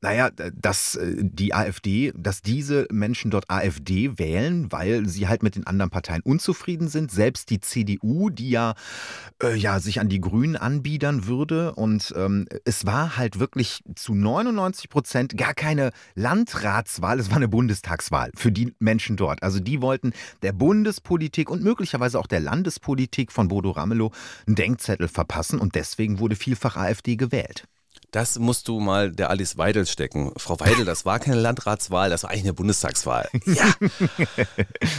naja, 0.00 0.30
dass 0.30 0.94
äh, 0.94 1.16
die 1.18 1.54
AfD, 1.54 2.12
dass 2.16 2.42
diese 2.42 2.86
Menschen 2.90 3.30
dort 3.30 3.50
AfD 3.50 4.18
wählen, 4.18 4.70
weil 4.70 5.06
sie 5.06 5.28
halt 5.28 5.42
mit 5.42 5.47
mit 5.48 5.56
den 5.56 5.66
anderen 5.66 5.88
Parteien 5.88 6.20
unzufrieden 6.20 6.88
sind. 6.88 7.10
Selbst 7.10 7.48
die 7.48 7.60
CDU, 7.60 8.28
die 8.28 8.50
ja, 8.50 8.74
äh, 9.42 9.56
ja 9.56 9.80
sich 9.80 9.98
an 9.98 10.10
die 10.10 10.20
Grünen 10.20 10.56
anbiedern 10.56 11.26
würde. 11.26 11.74
Und 11.74 12.12
ähm, 12.16 12.46
es 12.66 12.84
war 12.84 13.16
halt 13.16 13.38
wirklich 13.38 13.82
zu 13.94 14.14
99 14.14 14.90
Prozent 14.90 15.38
gar 15.38 15.54
keine 15.54 15.92
Landratswahl, 16.14 17.18
es 17.18 17.30
war 17.30 17.36
eine 17.36 17.48
Bundestagswahl 17.48 18.30
für 18.34 18.52
die 18.52 18.74
Menschen 18.78 19.16
dort. 19.16 19.42
Also 19.42 19.58
die 19.58 19.80
wollten 19.80 20.12
der 20.42 20.52
Bundespolitik 20.52 21.48
und 21.48 21.62
möglicherweise 21.62 22.18
auch 22.18 22.26
der 22.26 22.40
Landespolitik 22.40 23.32
von 23.32 23.48
Bodo 23.48 23.70
Ramelow 23.70 24.12
einen 24.46 24.56
Denkzettel 24.56 25.08
verpassen 25.08 25.58
und 25.58 25.76
deswegen 25.76 26.18
wurde 26.18 26.36
vielfach 26.36 26.76
AfD 26.76 27.16
gewählt. 27.16 27.64
Das 28.10 28.38
musst 28.38 28.68
du 28.68 28.80
mal 28.80 29.12
der 29.12 29.28
Alice 29.28 29.58
Weidel 29.58 29.86
stecken. 29.86 30.32
Frau 30.38 30.58
Weidel, 30.60 30.86
das 30.86 31.04
war 31.04 31.18
keine 31.18 31.36
Landratswahl, 31.36 32.08
das 32.08 32.22
war 32.22 32.30
eigentlich 32.30 32.44
eine 32.44 32.54
Bundestagswahl. 32.54 33.28
Ja. 33.44 33.74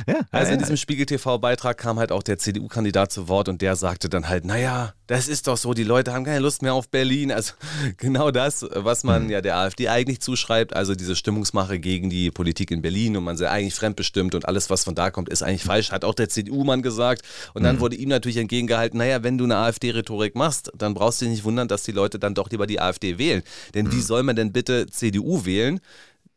ja 0.08 0.20
also 0.32 0.52
in 0.52 0.60
diesem 0.60 0.78
Spiegel 0.78 1.08
TV-Beitrag 1.08 1.76
kam 1.78 1.98
halt 1.98 2.12
auch 2.12 2.22
der 2.22 2.38
CDU-Kandidat 2.38 3.12
zu 3.12 3.28
Wort 3.28 3.50
und 3.50 3.64
der 3.64 3.76
sagte 3.76 4.10
dann 4.10 4.30
halt, 4.30 4.46
naja, 4.46 4.94
das 5.08 5.28
ist 5.28 5.48
doch 5.48 5.58
so, 5.58 5.74
die 5.74 5.84
Leute 5.84 6.14
haben 6.14 6.24
keine 6.24 6.38
Lust 6.38 6.62
mehr 6.62 6.76
auf 6.76 6.90
Berlin. 6.90 7.32
Also 7.32 7.54
genau 7.98 8.30
das, 8.30 8.64
was 8.76 9.04
man 9.04 9.24
mhm. 9.24 9.30
ja 9.32 9.42
der 9.42 9.58
AfD 9.58 9.90
eigentlich 9.90 10.22
zuschreibt, 10.22 10.76
also 10.76 10.94
diese 10.94 11.16
Stimmungsmache 11.16 11.80
gegen 11.80 12.12
die 12.12 12.30
Politik 12.30 12.70
in 12.70 12.84
Berlin 12.84 13.18
und 13.18 13.24
man 13.24 13.38
sei 13.38 13.50
eigentlich 13.50 13.74
fremdbestimmt 13.74 14.36
und 14.36 14.48
alles, 14.48 14.70
was 14.70 14.84
von 14.84 14.94
da 14.94 15.10
kommt, 15.10 15.30
ist 15.30 15.42
eigentlich 15.42 15.64
falsch, 15.64 15.92
hat 15.92 16.06
auch 16.06 16.14
der 16.14 16.30
CDU-Mann 16.30 16.84
gesagt. 16.84 17.24
Und 17.56 17.64
dann 17.64 17.78
mhm. 17.78 17.80
wurde 17.80 17.96
ihm 17.96 18.10
natürlich 18.10 18.38
entgegengehalten, 18.38 19.00
naja, 19.00 19.24
wenn 19.24 19.40
du 19.40 19.46
eine 19.46 19.58
AfD-Rhetorik 19.58 20.36
machst, 20.36 20.72
dann 20.78 20.94
brauchst 20.94 21.22
du 21.22 21.26
dich 21.26 21.34
nicht 21.34 21.44
wundern, 21.44 21.68
dass 21.68 21.82
die 21.82 21.92
Leute 21.92 22.20
dann 22.20 22.36
doch 22.36 22.52
lieber 22.52 22.68
die 22.68 22.80
AfD 22.80 22.99
wählen. 23.02 23.44
Denn 23.74 23.88
mhm. 23.88 23.92
wie 23.94 24.02
soll 24.02 24.24
man 24.24 24.36
denn 24.36 24.52
bitte 24.52 24.88
CDU 24.88 25.46
wählen, 25.46 25.80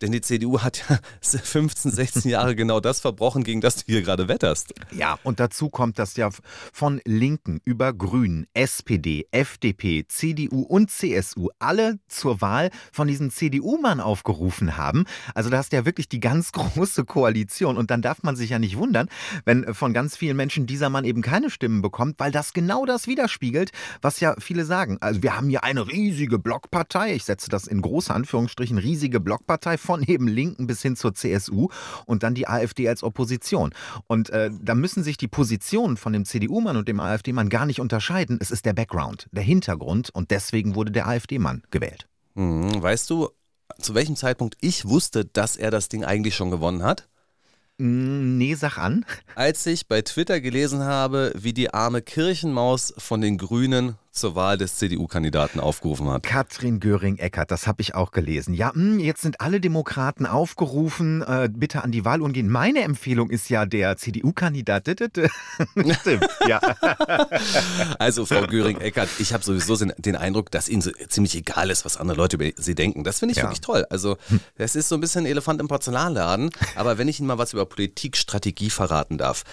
denn 0.02 0.12
die 0.12 0.20
CDU 0.20 0.60
hat 0.60 0.84
ja 0.88 0.98
15, 1.22 1.92
16 1.92 2.30
Jahre 2.30 2.54
genau 2.56 2.80
das 2.80 3.00
verbrochen, 3.00 3.44
gegen 3.44 3.60
das 3.60 3.76
du 3.76 3.84
hier 3.86 4.02
gerade 4.02 4.28
wetterst. 4.28 4.74
Ja, 4.90 5.18
und 5.22 5.40
dazu 5.40 5.70
kommt, 5.70 5.98
dass 5.98 6.16
ja 6.16 6.30
von 6.72 7.00
Linken 7.04 7.60
über 7.64 7.92
Grünen, 7.92 8.46
SPD, 8.52 9.26
FDP, 9.30 10.06
CDU 10.08 10.62
und 10.62 10.90
CSU 10.90 11.48
alle 11.58 11.98
zur 12.08 12.40
Wahl 12.40 12.70
von 12.92 13.08
diesem 13.08 13.30
CDU-Mann 13.30 14.00
aufgerufen 14.00 14.76
haben. 14.76 15.04
Also 15.34 15.50
da 15.50 15.58
hast 15.58 15.72
du 15.72 15.76
ja 15.76 15.84
wirklich 15.84 16.08
die 16.08 16.20
ganz 16.20 16.52
große 16.52 17.04
Koalition. 17.04 17.76
Und 17.76 17.90
dann 17.90 18.02
darf 18.02 18.22
man 18.22 18.36
sich 18.36 18.50
ja 18.50 18.58
nicht 18.58 18.76
wundern, 18.76 19.08
wenn 19.44 19.72
von 19.74 19.92
ganz 19.92 20.16
vielen 20.16 20.36
Menschen 20.36 20.66
dieser 20.66 20.90
Mann 20.90 21.04
eben 21.04 21.22
keine 21.22 21.50
Stimmen 21.50 21.82
bekommt, 21.82 22.18
weil 22.18 22.32
das 22.32 22.52
genau 22.52 22.84
das 22.86 23.06
widerspiegelt, 23.06 23.70
was 24.00 24.20
ja 24.20 24.34
viele 24.38 24.64
sagen. 24.64 24.98
Also 25.00 25.22
wir 25.22 25.36
haben 25.36 25.48
hier 25.48 25.62
eine 25.64 25.86
riesige 25.86 26.38
Blockpartei, 26.38 27.14
ich 27.14 27.24
setze 27.24 27.48
das 27.48 27.66
in 27.66 27.80
große 27.80 28.12
Anführungsstrichen, 28.12 28.78
riesige 28.78 29.20
Blockpartei 29.20 29.78
von 29.78 29.91
von 29.92 30.02
eben 30.02 30.26
Linken 30.26 30.66
bis 30.66 30.80
hin 30.80 30.96
zur 30.96 31.12
CSU 31.12 31.68
und 32.06 32.22
dann 32.22 32.34
die 32.34 32.48
AfD 32.48 32.88
als 32.88 33.02
Opposition. 33.02 33.74
Und 34.06 34.30
äh, 34.30 34.50
da 34.62 34.74
müssen 34.74 35.02
sich 35.02 35.18
die 35.18 35.28
Positionen 35.28 35.98
von 35.98 36.14
dem 36.14 36.24
CDU-Mann 36.24 36.78
und 36.78 36.88
dem 36.88 36.98
AfD-Mann 36.98 37.50
gar 37.50 37.66
nicht 37.66 37.78
unterscheiden. 37.78 38.38
Es 38.40 38.50
ist 38.50 38.64
der 38.64 38.72
Background, 38.72 39.28
der 39.32 39.42
Hintergrund 39.42 40.08
und 40.08 40.30
deswegen 40.30 40.74
wurde 40.76 40.92
der 40.92 41.06
AfD-Mann 41.08 41.62
gewählt. 41.70 42.08
Hm, 42.36 42.82
weißt 42.82 43.10
du, 43.10 43.28
zu 43.78 43.94
welchem 43.94 44.16
Zeitpunkt 44.16 44.56
ich 44.62 44.88
wusste, 44.88 45.26
dass 45.26 45.56
er 45.56 45.70
das 45.70 45.90
Ding 45.90 46.04
eigentlich 46.04 46.36
schon 46.36 46.50
gewonnen 46.50 46.82
hat? 46.82 47.06
Hm, 47.78 48.38
nee, 48.38 48.54
sag 48.54 48.78
an. 48.78 49.04
Als 49.34 49.66
ich 49.66 49.88
bei 49.88 50.00
Twitter 50.00 50.40
gelesen 50.40 50.84
habe, 50.84 51.32
wie 51.36 51.52
die 51.52 51.74
arme 51.74 52.00
Kirchenmaus 52.00 52.94
von 52.96 53.20
den 53.20 53.36
Grünen 53.36 53.96
zur 54.12 54.34
Wahl 54.34 54.58
des 54.58 54.76
CDU-Kandidaten 54.76 55.58
aufgerufen 55.58 56.08
hat. 56.10 56.22
Katrin 56.22 56.80
Göring-Eckert, 56.80 57.50
das 57.50 57.66
habe 57.66 57.80
ich 57.80 57.94
auch 57.94 58.10
gelesen. 58.10 58.54
Ja, 58.54 58.68
mh, 58.74 58.74
hm, 58.74 58.98
jetzt 59.00 59.22
sind 59.22 59.40
alle 59.40 59.60
Demokraten 59.60 60.26
aufgerufen, 60.26 61.22
äh, 61.22 61.48
bitte 61.52 61.82
an 61.82 61.90
die 61.90 62.04
Wahl 62.04 62.20
gehen. 62.32 62.48
Meine 62.48 62.82
Empfehlung 62.82 63.30
ist 63.30 63.48
ja 63.48 63.66
der 63.66 63.96
CDU-Kandidat. 63.96 64.82
Stimmt, 64.86 66.28
ja. 66.46 66.60
Also, 67.98 68.26
Frau 68.26 68.46
Göring-Eckert, 68.46 69.08
ich 69.18 69.32
habe 69.32 69.42
sowieso 69.42 69.76
den 69.76 70.16
Eindruck, 70.16 70.50
dass 70.50 70.68
Ihnen 70.68 70.82
so 70.82 70.90
ziemlich 71.08 71.34
egal 71.34 71.70
ist, 71.70 71.84
was 71.84 71.96
andere 71.96 72.16
Leute 72.16 72.36
über 72.36 72.50
Sie 72.56 72.74
denken. 72.74 73.04
Das 73.04 73.18
finde 73.18 73.32
ich 73.32 73.38
ja. 73.38 73.44
wirklich 73.44 73.62
toll. 73.62 73.86
Also, 73.90 74.18
es 74.56 74.76
ist 74.76 74.88
so 74.88 74.94
ein 74.96 75.00
bisschen 75.00 75.26
Elefant 75.26 75.60
im 75.60 75.68
Porzellanladen. 75.68 76.50
Aber 76.76 76.98
wenn 76.98 77.08
ich 77.08 77.18
Ihnen 77.18 77.28
mal 77.28 77.38
was 77.38 77.52
über 77.52 77.64
Politikstrategie 77.66 78.70
verraten 78.70 79.18
darf. 79.18 79.44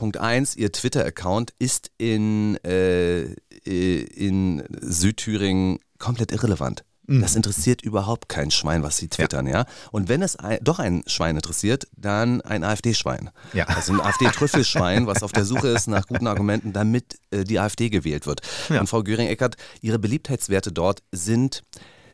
Punkt 0.00 0.16
1, 0.16 0.56
Ihr 0.56 0.72
Twitter-Account 0.72 1.52
ist 1.58 1.90
in, 1.98 2.56
äh, 2.64 3.24
in 3.66 4.64
Südthüringen 4.80 5.78
komplett 5.98 6.32
irrelevant. 6.32 6.84
Mhm. 7.06 7.20
Das 7.20 7.36
interessiert 7.36 7.82
überhaupt 7.82 8.30
kein 8.30 8.50
Schwein, 8.50 8.82
was 8.82 8.96
sie 8.96 9.08
twittern, 9.08 9.46
ja. 9.46 9.58
ja? 9.58 9.64
Und 9.92 10.08
wenn 10.08 10.22
es 10.22 10.36
ein, 10.36 10.58
doch 10.62 10.78
ein 10.78 11.02
Schwein 11.06 11.36
interessiert, 11.36 11.86
dann 11.98 12.40
ein 12.40 12.64
AfD-Schwein. 12.64 13.28
Ja. 13.52 13.66
Also 13.66 13.92
ein 13.92 14.00
AfD-Trüffelschwein, 14.00 15.06
was 15.06 15.22
auf 15.22 15.32
der 15.32 15.44
Suche 15.44 15.68
ist 15.68 15.86
nach 15.86 16.06
guten 16.06 16.28
Argumenten, 16.28 16.72
damit 16.72 17.18
äh, 17.30 17.44
die 17.44 17.58
AfD 17.58 17.90
gewählt 17.90 18.26
wird. 18.26 18.40
Ja. 18.70 18.80
Und 18.80 18.86
Frau 18.86 19.02
Göring-Eckert, 19.02 19.56
ihre 19.82 19.98
Beliebtheitswerte 19.98 20.72
dort 20.72 21.02
sind, 21.12 21.62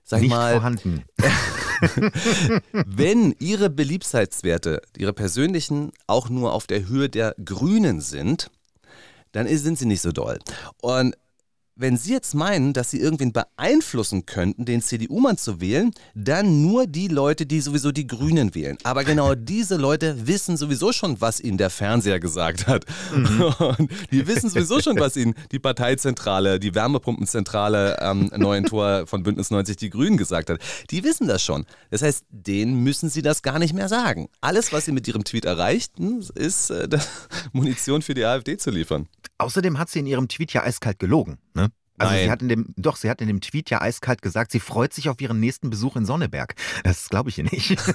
sag 0.03 0.23
Nicht 0.23 0.31
mal, 0.31 0.55
vorhanden. 0.55 1.05
Wenn 2.73 3.35
Ihre 3.39 3.71
Beliebtheitswerte, 3.71 4.83
Ihre 4.97 5.13
persönlichen, 5.13 5.93
auch 6.07 6.29
nur 6.29 6.53
auf 6.53 6.67
der 6.67 6.89
Höhe 6.89 7.09
der 7.09 7.35
Grünen 7.45 8.01
sind, 8.01 8.51
dann 9.33 9.47
sind 9.49 9.79
sie 9.79 9.87
nicht 9.87 10.01
so 10.01 10.13
doll. 10.13 10.39
Und 10.81 11.15
wenn 11.77 11.99
Sie 11.99 12.13
jetzt 12.13 12.35
meinen, 12.35 12.73
dass 12.73 12.91
Sie 12.91 12.99
irgendwen 12.99 13.33
beeinflussen 13.33 14.25
könnten, 14.25 14.65
den 14.65 14.81
CDU-Mann 14.81 15.37
zu 15.37 15.61
wählen, 15.61 15.93
dann 16.15 16.63
nur 16.63 16.87
die 16.87 17.09
Leute, 17.09 17.45
die 17.45 17.61
sowieso 17.61 17.93
die 17.93 18.07
Grünen 18.07 18.55
wählen. 18.55 18.79
Aber 18.83 19.05
genau 19.05 19.35
diese 19.37 19.77
Leute 19.77 20.27
wissen 20.27 20.57
sowieso 20.57 20.93
schon, 20.93 21.21
was 21.21 21.39
ihnen 21.39 21.59
der 21.59 21.69
Fernseher 21.69 22.19
gesagt 22.19 22.67
hat. 22.67 22.87
Mhm. 23.15 23.43
Und 23.79 23.91
die 24.11 24.27
wissen 24.27 24.49
sowieso 24.49 24.81
schon, 24.81 24.99
was 24.99 25.17
ihnen 25.17 25.35
die 25.53 25.59
Parteizentrale, 25.59 26.59
die 26.59 26.75
Wärmepumpenzentrale 26.75 28.01
am 28.01 28.31
ähm, 28.33 28.41
neuen 28.41 28.65
Tor 28.65 29.07
von 29.07 29.23
Bündnis 29.23 29.51
90 29.51 29.77
Die 29.77 29.91
Grünen 29.91 30.17
gesagt 30.17 30.49
hat. 30.49 30.61
Die 30.91 31.05
wissen 31.05 31.29
das 31.29 31.43
schon. 31.43 31.67
Das 31.91 32.01
heißt, 32.01 32.25
denen 32.31 32.83
müssen 32.83 33.11
Sie 33.11 33.21
das 33.21 33.43
gar 33.43 33.59
nicht 33.59 33.75
mehr 33.75 33.89
sagen. 33.89 34.29
Alles, 34.41 34.73
was 34.73 34.87
Sie 34.87 34.93
mit 34.93 35.07
Ihrem 35.07 35.25
Tweet 35.25 35.45
erreichten, 35.45 36.25
ist 36.35 36.71
äh, 36.71 36.89
Munition 37.53 38.01
für 38.01 38.15
die 38.15 38.25
AfD 38.25 38.57
zu 38.57 38.71
liefern. 38.71 39.09
Außerdem 39.39 39.79
hat 39.79 39.91
sie 39.91 39.99
in 39.99 40.07
ihrem 40.07 40.29
Tweet 40.29 40.53
ja 40.55 40.63
eiskalt 40.63 40.99
gelogen. 40.99 41.39
Also 41.99 42.13
Nein. 42.13 42.25
sie 42.25 42.31
hat 42.31 42.43
in 42.43 42.49
dem, 42.49 42.67
doch, 42.77 42.97
sie 42.97 43.11
hat 43.11 43.21
in 43.21 43.29
dem 43.29 43.41
Tweet 43.41 43.71
ja 43.71 43.81
eiskalt 43.81 44.23
gesagt, 44.23 44.53
sie 44.53 44.61
freut 44.61 44.93
sich 44.93 45.09
auf 45.09 45.21
ihren 45.21 45.41
nächsten 45.41 45.71
Besuch 45.71 45.97
in 45.97 46.05
Sonneberg. 46.05 46.55
Das 46.85 47.09
glaube 47.09 47.31
ich 47.31 47.39
ihr 47.39 47.45
nicht. 47.45 47.77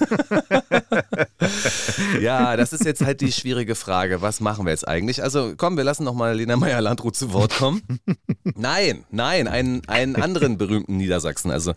Ja, 2.20 2.56
das 2.56 2.74
ist 2.74 2.86
jetzt 2.86 3.04
halt 3.04 3.22
die 3.22 3.32
schwierige 3.32 3.76
Frage. 3.76 4.22
Was 4.22 4.40
machen 4.40 4.66
wir 4.66 4.72
jetzt 4.72 4.88
eigentlich? 4.88 5.24
Also 5.24 5.54
komm, 5.58 5.78
wir 5.78 5.84
lassen 5.84 6.04
noch 6.04 6.14
mal 6.14 6.36
Lena 6.36 6.56
Meyer-Landrut 6.56 7.16
zu 7.16 7.34
Wort 7.34 7.56
kommen. 7.58 7.82
Nein, 8.56 9.06
nein, 9.10 9.48
einen, 9.48 9.88
einen 9.88 10.16
anderen 10.16 10.58
berühmten 10.58 10.98
Niedersachsen. 10.98 11.52
Also 11.52 11.74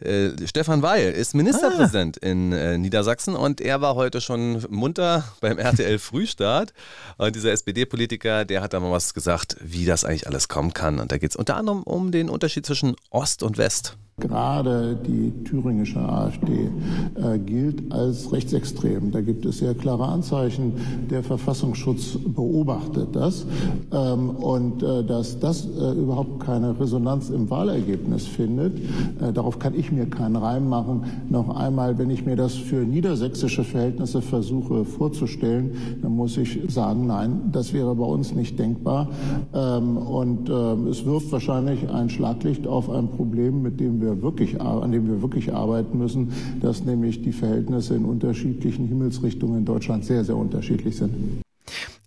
äh, 0.00 0.30
Stefan 0.46 0.82
Weil 0.82 1.12
ist 1.12 1.34
Ministerpräsident 1.34 2.16
in 2.16 2.52
äh, 2.52 2.78
Niedersachsen 2.78 3.34
und 3.34 3.60
er 3.60 3.80
war 3.80 3.94
heute 3.94 4.20
schon 4.20 4.64
munter 4.68 5.24
beim 5.40 5.58
RTL 5.58 5.98
Frühstart. 5.98 6.72
Und 7.16 7.34
dieser 7.34 7.52
SPD-Politiker, 7.52 8.44
der 8.44 8.62
hat 8.62 8.72
da 8.72 8.80
mal 8.80 8.92
was 8.92 9.14
gesagt, 9.14 9.56
wie 9.60 9.86
das 9.86 10.04
eigentlich 10.04 10.26
alles 10.26 10.48
kommen 10.48 10.72
kann. 10.72 11.00
Und 11.00 11.12
da 11.12 11.18
geht 11.18 11.30
es 11.30 11.36
unter 11.36 11.56
anderem 11.56 11.82
um 11.82 12.12
den 12.12 12.28
Unterschied 12.28 12.64
zwischen 12.64 12.96
Ost 13.10 13.42
und 13.42 13.58
West. 13.58 13.96
Gerade 14.20 14.96
die 15.06 15.32
thüringische 15.44 16.00
AfD 16.00 16.70
äh, 17.14 17.38
gilt 17.38 17.92
als 17.92 18.32
rechtsextrem. 18.32 19.12
Da 19.12 19.20
gibt 19.20 19.46
es 19.46 19.58
sehr 19.58 19.74
klare 19.74 20.06
Anzeichen. 20.06 20.72
Der 21.08 21.22
Verfassungsschutz 21.22 22.18
beobachtet 22.26 23.14
das. 23.14 23.46
Ähm, 23.92 24.30
und 24.30 24.82
äh, 24.82 25.04
dass 25.04 25.38
das 25.38 25.66
äh, 25.66 25.92
überhaupt 25.92 26.40
keine 26.40 26.78
Resonanz 26.80 27.30
im 27.30 27.48
Wahlergebnis 27.48 28.26
findet, 28.26 28.78
äh, 29.20 29.32
darauf 29.32 29.58
kann 29.60 29.74
ich 29.74 29.92
mir 29.92 30.06
keinen 30.06 30.36
Reim 30.36 30.68
machen. 30.68 31.04
Noch 31.30 31.56
einmal, 31.56 31.96
wenn 31.98 32.10
ich 32.10 32.26
mir 32.26 32.36
das 32.36 32.54
für 32.54 32.84
niedersächsische 32.84 33.62
Verhältnisse 33.62 34.20
versuche 34.20 34.84
vorzustellen, 34.84 35.72
dann 36.02 36.16
muss 36.16 36.36
ich 36.36 36.58
sagen, 36.68 37.06
nein, 37.06 37.50
das 37.52 37.72
wäre 37.72 37.94
bei 37.94 38.04
uns 38.04 38.34
nicht 38.34 38.58
denkbar. 38.58 39.08
Ähm, 39.54 39.96
und 39.96 40.50
ähm, 40.50 40.88
es 40.88 41.04
wirft 41.04 41.30
wahrscheinlich 41.30 41.88
ein 41.88 42.10
Schlaglicht 42.10 42.66
auf 42.66 42.90
ein 42.90 43.08
Problem, 43.08 43.62
mit 43.62 43.78
dem 43.78 44.00
wir 44.00 44.07
wirklich, 44.22 44.60
an 44.60 44.92
dem 44.92 45.06
wir 45.08 45.22
wirklich 45.22 45.52
arbeiten 45.54 45.98
müssen, 45.98 46.32
dass 46.60 46.84
nämlich 46.84 47.22
die 47.22 47.32
Verhältnisse 47.32 47.94
in 47.94 48.04
unterschiedlichen 48.04 48.86
Himmelsrichtungen 48.86 49.58
in 49.58 49.64
Deutschland 49.64 50.04
sehr, 50.04 50.24
sehr 50.24 50.36
unterschiedlich 50.36 50.96
sind. 50.96 51.42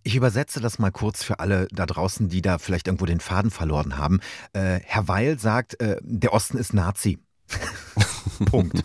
Ich 0.04 0.16
übersetze 0.16 0.60
das 0.60 0.80
mal 0.80 0.92
kurz 0.92 1.24
für 1.24 1.40
alle 1.40 1.68
da 1.72 1.86
draußen, 1.86 2.28
die 2.28 2.42
da 2.42 2.58
vielleicht 2.58 2.88
irgendwo 2.88 3.06
den 3.06 3.20
Faden 3.20 3.52
verloren 3.52 3.98
haben. 3.98 4.20
Äh, 4.54 4.80
Herr 4.84 5.08
Weil 5.08 5.38
sagt, 5.38 5.80
äh, 5.80 5.98
der 6.02 6.34
Osten 6.34 6.58
ist 6.58 6.74
Nazi. 6.74 7.20
Punkt. 8.46 8.84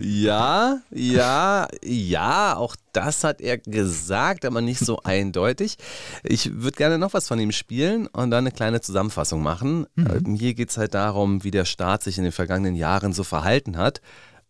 Ja, 0.00 0.80
ja, 0.90 1.68
ja, 1.84 2.56
auch 2.56 2.76
das 2.92 3.24
hat 3.24 3.40
er 3.40 3.58
gesagt, 3.58 4.44
aber 4.44 4.60
nicht 4.60 4.80
so 4.80 5.00
eindeutig. 5.04 5.76
Ich 6.22 6.52
würde 6.54 6.76
gerne 6.76 6.98
noch 6.98 7.14
was 7.14 7.28
von 7.28 7.38
ihm 7.38 7.52
spielen 7.52 8.06
und 8.08 8.30
dann 8.30 8.44
eine 8.44 8.52
kleine 8.52 8.80
Zusammenfassung 8.80 9.42
machen. 9.42 9.86
Mhm. 9.94 10.34
Hier 10.34 10.54
geht 10.54 10.70
es 10.70 10.78
halt 10.78 10.94
darum, 10.94 11.44
wie 11.44 11.50
der 11.50 11.64
Staat 11.64 12.02
sich 12.02 12.18
in 12.18 12.24
den 12.24 12.32
vergangenen 12.32 12.74
Jahren 12.74 13.12
so 13.12 13.24
verhalten 13.24 13.76
hat. 13.76 14.00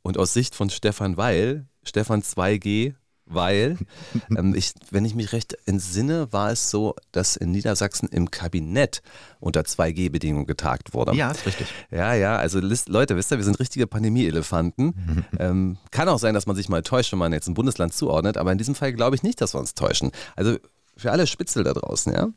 Und 0.03 0.19
aus 0.19 0.33
Sicht 0.33 0.55
von 0.55 0.71
Stefan 0.71 1.17
Weil, 1.17 1.67
Stefan 1.83 2.23
2G, 2.23 2.95
weil, 3.27 3.77
ähm, 4.37 4.55
ich, 4.55 4.73
wenn 4.91 5.05
ich 5.05 5.15
mich 5.15 5.33
recht 5.33 5.57
entsinne, 5.67 6.33
war 6.33 6.51
es 6.51 6.71
so, 6.71 6.95
dass 7.13 7.37
in 7.37 7.51
Niedersachsen 7.51 8.09
im 8.09 8.31
Kabinett 8.31 9.03
unter 9.41 9.63
2G-Bedingungen 9.63 10.47
getagt 10.47 10.95
wurde. 10.95 11.15
Ja, 11.15 11.31
ist 11.31 11.47
richtig. 11.47 11.67
Ja, 11.91 12.15
ja, 12.15 12.37
also 12.37 12.61
Leute, 12.61 13.17
wisst 13.17 13.33
ihr, 13.33 13.39
wir 13.39 13.45
sind 13.45 13.61
richtige 13.61 13.87
Pandemie-Elefanten. 13.87 15.27
ähm, 15.39 15.79
kann 15.91 16.09
auch 16.09 16.19
sein, 16.19 16.35
dass 16.35 16.47
man 16.47 16.57
sich 16.57 16.69
mal 16.69 16.83
täuscht, 16.83 17.13
wenn 17.13 17.19
man 17.19 17.33
jetzt 17.33 17.49
ein 17.49 17.55
Bundesland 17.55 17.93
zuordnet, 17.95 18.37
aber 18.37 18.53
in 18.53 18.59
diesem 18.59 18.75
Fall 18.75 18.93
glaube 18.93 19.17
ich 19.17 19.23
nicht, 19.23 19.41
dass 19.41 19.55
wir 19.55 19.61
uns 19.61 19.75
täuschen. 19.75 20.11
Also 20.37 20.57
für 20.97 21.13
alle 21.13 21.27
Spitzel 21.27 21.65
da 21.65 21.75
draußen, 21.75 22.13
ja. 22.13 22.29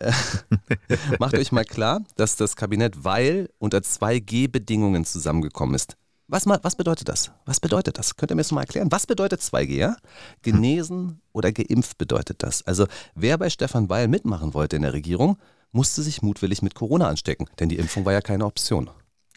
Macht 1.18 1.36
euch 1.36 1.50
mal 1.50 1.64
klar, 1.64 2.00
dass 2.16 2.36
das 2.36 2.54
Kabinett 2.54 3.04
Weil 3.04 3.50
unter 3.58 3.78
2G-Bedingungen 3.78 5.04
zusammengekommen 5.04 5.74
ist. 5.74 5.96
Was, 6.26 6.46
was 6.46 6.74
bedeutet 6.74 7.08
das? 7.08 7.32
Was 7.44 7.60
bedeutet 7.60 7.98
das? 7.98 8.16
Könnt 8.16 8.32
ihr 8.32 8.34
mir 8.34 8.42
das 8.42 8.52
mal 8.52 8.62
erklären? 8.62 8.90
Was 8.90 9.06
bedeutet 9.06 9.40
2G? 9.40 9.74
Ja? 9.74 9.96
Genesen 10.42 11.20
oder 11.32 11.52
geimpft 11.52 11.98
bedeutet 11.98 12.42
das. 12.42 12.66
Also 12.66 12.86
wer 13.14 13.36
bei 13.36 13.50
Stefan 13.50 13.90
Weil 13.90 14.08
mitmachen 14.08 14.54
wollte 14.54 14.76
in 14.76 14.82
der 14.82 14.94
Regierung, 14.94 15.36
musste 15.72 16.02
sich 16.02 16.22
mutwillig 16.22 16.62
mit 16.62 16.74
Corona 16.74 17.08
anstecken, 17.08 17.46
denn 17.58 17.68
die 17.68 17.76
Impfung 17.76 18.04
war 18.06 18.12
ja 18.12 18.22
keine 18.22 18.46
Option. 18.46 18.88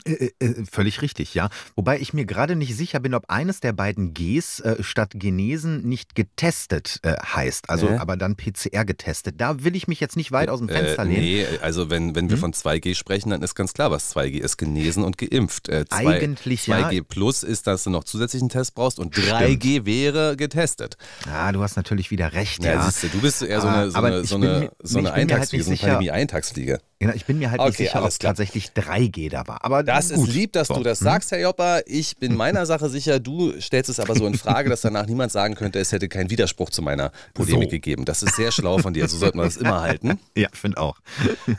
Äh, 0.05 0.31
äh, 0.39 0.65
völlig 0.71 1.01
richtig, 1.01 1.33
ja. 1.33 1.49
Wobei 1.75 1.99
ich 1.99 2.13
mir 2.13 2.25
gerade 2.25 2.55
nicht 2.55 2.75
sicher 2.75 2.99
bin, 2.99 3.13
ob 3.13 3.29
eines 3.29 3.59
der 3.59 3.73
beiden 3.73 4.13
Gs 4.13 4.59
äh, 4.59 4.83
statt 4.83 5.11
genesen 5.15 5.87
nicht 5.87 6.15
getestet 6.15 6.99
äh, 7.03 7.15
heißt. 7.17 7.69
Also 7.69 7.87
äh? 7.89 7.97
aber 7.97 8.17
dann 8.17 8.35
PCR 8.35 8.85
getestet. 8.85 9.35
Da 9.39 9.63
will 9.63 9.75
ich 9.75 9.87
mich 9.87 9.99
jetzt 9.99 10.15
nicht 10.15 10.31
weit 10.31 10.49
aus 10.49 10.59
dem 10.59 10.69
Fenster 10.69 11.03
lehnen. 11.05 11.21
Nee, 11.21 11.45
also 11.61 11.89
wenn, 11.89 12.15
wenn 12.15 12.29
wir 12.29 12.35
hm? 12.35 12.41
von 12.41 12.53
2G 12.53 12.95
sprechen, 12.95 13.31
dann 13.31 13.41
ist 13.41 13.55
ganz 13.55 13.73
klar, 13.73 13.91
was 13.91 14.15
2G 14.15 14.39
ist. 14.39 14.57
Genesen 14.57 15.03
und 15.03 15.17
geimpft. 15.17 15.67
2, 15.67 15.85
Eigentlich 15.89 16.61
2G 16.63 16.91
ja. 16.93 17.03
plus 17.03 17.43
ist, 17.43 17.67
dass 17.67 17.83
du 17.83 17.89
noch 17.89 18.03
zusätzlichen 18.03 18.49
Test 18.49 18.75
brauchst 18.75 18.99
und 18.99 19.15
3G 19.15 19.55
Stimmt. 19.55 19.85
wäre 19.85 20.37
getestet. 20.37 20.97
Ja, 21.25 21.51
du 21.51 21.61
hast 21.61 21.75
natürlich 21.75 22.11
wieder 22.11 22.33
recht. 22.33 22.63
Ja, 22.63 22.73
ja. 22.73 22.83
siehst 22.83 23.03
du, 23.03 23.07
du 23.09 23.21
bist 23.21 23.41
eher 23.41 23.61
so 23.61 23.67
eine, 23.67 23.91
so 23.91 23.97
eine, 23.97 24.23
so 24.23 24.35
eine, 24.35 24.71
so 24.81 24.99
eine 24.99 25.13
Eintagsfliege, 25.13 25.63
so 25.63 25.71
eine 25.71 25.79
Pandemie-Eintagsfliege. 25.79 26.79
Genau, 26.99 27.13
ich 27.13 27.25
bin 27.25 27.37
mir 27.37 27.51
halt 27.51 27.59
okay, 27.59 27.69
nicht 27.69 27.77
sicher, 27.77 28.01
ob 28.01 28.07
es 28.07 28.17
tatsächlich 28.17 28.69
3G 28.69 29.29
da 29.29 29.47
war. 29.47 29.63
Aber 29.63 29.83
das 29.87 30.09
gut. 30.09 30.27
ist 30.27 30.33
lieb, 30.33 30.53
dass 30.53 30.67
so. 30.67 30.75
du 30.75 30.83
das 30.83 30.99
sagst, 30.99 31.31
Herr 31.31 31.39
Jopper. 31.39 31.81
Ich 31.85 32.17
bin 32.17 32.35
meiner 32.37 32.65
Sache 32.65 32.89
sicher. 32.89 33.19
Du 33.19 33.59
stellst 33.59 33.89
es 33.89 33.99
aber 33.99 34.15
so 34.15 34.27
in 34.27 34.37
Frage, 34.37 34.69
dass 34.69 34.81
danach 34.81 35.05
niemand 35.05 35.31
sagen 35.31 35.55
könnte, 35.55 35.79
es 35.79 35.91
hätte 35.91 36.07
keinen 36.07 36.29
Widerspruch 36.29 36.69
zu 36.69 36.81
meiner 36.81 37.11
Polemik 37.33 37.69
so. 37.69 37.71
gegeben. 37.71 38.05
Das 38.05 38.23
ist 38.23 38.35
sehr 38.35 38.51
schlau 38.51 38.77
von 38.79 38.93
dir. 38.93 39.07
So 39.07 39.17
sollte 39.17 39.37
man 39.37 39.45
das 39.45 39.57
immer 39.57 39.81
halten. 39.81 40.19
Ja, 40.35 40.49
finde 40.53 40.77
auch. 40.77 40.99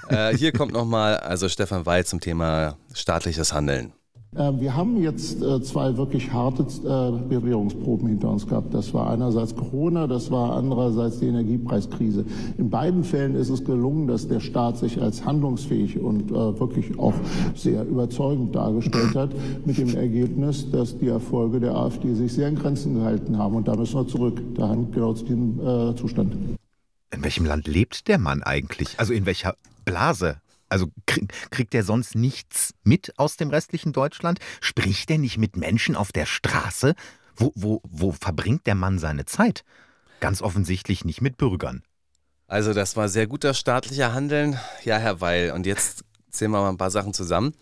Äh, 0.08 0.36
hier 0.36 0.52
kommt 0.52 0.72
nochmal, 0.72 1.16
also 1.16 1.48
Stefan 1.48 1.84
Weil 1.84 2.04
zum 2.06 2.20
Thema 2.20 2.76
staatliches 2.94 3.52
Handeln. 3.52 3.92
Ähm, 4.36 4.60
wir 4.60 4.76
haben 4.76 5.00
jetzt 5.00 5.40
äh, 5.42 5.62
zwei 5.62 5.96
wirklich 5.96 6.32
harte 6.32 6.62
äh, 6.62 7.28
Bewährungsproben 7.28 8.08
hinter 8.08 8.30
uns 8.30 8.46
gehabt. 8.46 8.74
Das 8.74 8.92
war 8.92 9.10
einerseits 9.10 9.56
Corona, 9.56 10.06
das 10.06 10.30
war 10.30 10.54
andererseits 10.54 11.20
die 11.20 11.26
Energiepreiskrise. 11.26 12.26
In 12.58 12.68
beiden 12.68 13.04
Fällen 13.04 13.34
ist 13.34 13.48
es 13.48 13.64
gelungen, 13.64 14.06
dass 14.06 14.28
der 14.28 14.40
Staat 14.40 14.76
sich 14.76 15.00
als 15.00 15.24
handlungsfähig 15.24 15.98
und 15.98 16.30
äh, 16.30 16.60
wirklich 16.60 16.98
auch 16.98 17.14
sehr 17.54 17.86
überzeugend 17.86 18.54
dargestellt 18.54 19.14
hat, 19.14 19.30
mit 19.64 19.78
dem 19.78 19.96
Ergebnis, 19.96 20.70
dass 20.70 20.98
die 20.98 21.08
Erfolge 21.08 21.60
der 21.60 21.74
AfD 21.74 22.12
sich 22.14 22.32
sehr 22.34 22.48
in 22.48 22.56
Grenzen 22.56 22.96
gehalten 22.96 23.38
haben. 23.38 23.54
Und 23.54 23.66
da 23.66 23.76
müssen 23.76 23.94
wir 23.94 24.06
zurück, 24.06 24.42
dahin 24.54 24.90
genau 24.92 25.14
zu 25.14 25.24
diesem 25.24 25.96
Zustand. 25.96 26.34
In 27.10 27.22
welchem 27.22 27.46
Land 27.46 27.66
lebt 27.66 28.08
der 28.08 28.18
Mann 28.18 28.42
eigentlich? 28.42 28.98
Also 28.98 29.12
in 29.12 29.26
welcher 29.26 29.54
Blase? 29.84 30.36
Also 30.68 30.88
kriegt 31.50 31.74
er 31.74 31.82
sonst 31.82 32.14
nichts 32.14 32.74
mit 32.84 33.18
aus 33.18 33.36
dem 33.36 33.50
restlichen 33.50 33.92
Deutschland? 33.92 34.38
Spricht 34.60 35.10
er 35.10 35.18
nicht 35.18 35.38
mit 35.38 35.56
Menschen 35.56 35.96
auf 35.96 36.12
der 36.12 36.26
Straße? 36.26 36.94
Wo, 37.36 37.52
wo, 37.54 37.80
wo 37.84 38.12
verbringt 38.12 38.66
der 38.66 38.74
Mann 38.74 38.98
seine 38.98 39.24
Zeit? 39.24 39.64
Ganz 40.20 40.42
offensichtlich 40.42 41.04
nicht 41.04 41.20
mit 41.20 41.36
Bürgern. 41.36 41.82
Also 42.48 42.72
das 42.72 42.96
war 42.96 43.08
sehr 43.08 43.26
guter 43.26 43.54
staatlicher 43.54 44.12
Handeln. 44.12 44.58
Ja, 44.84 44.98
Herr 44.98 45.20
Weil. 45.20 45.52
Und 45.52 45.66
jetzt 45.66 46.04
zählen 46.30 46.50
wir 46.50 46.60
mal 46.60 46.70
ein 46.70 46.78
paar 46.78 46.90
Sachen 46.90 47.14
zusammen. 47.14 47.54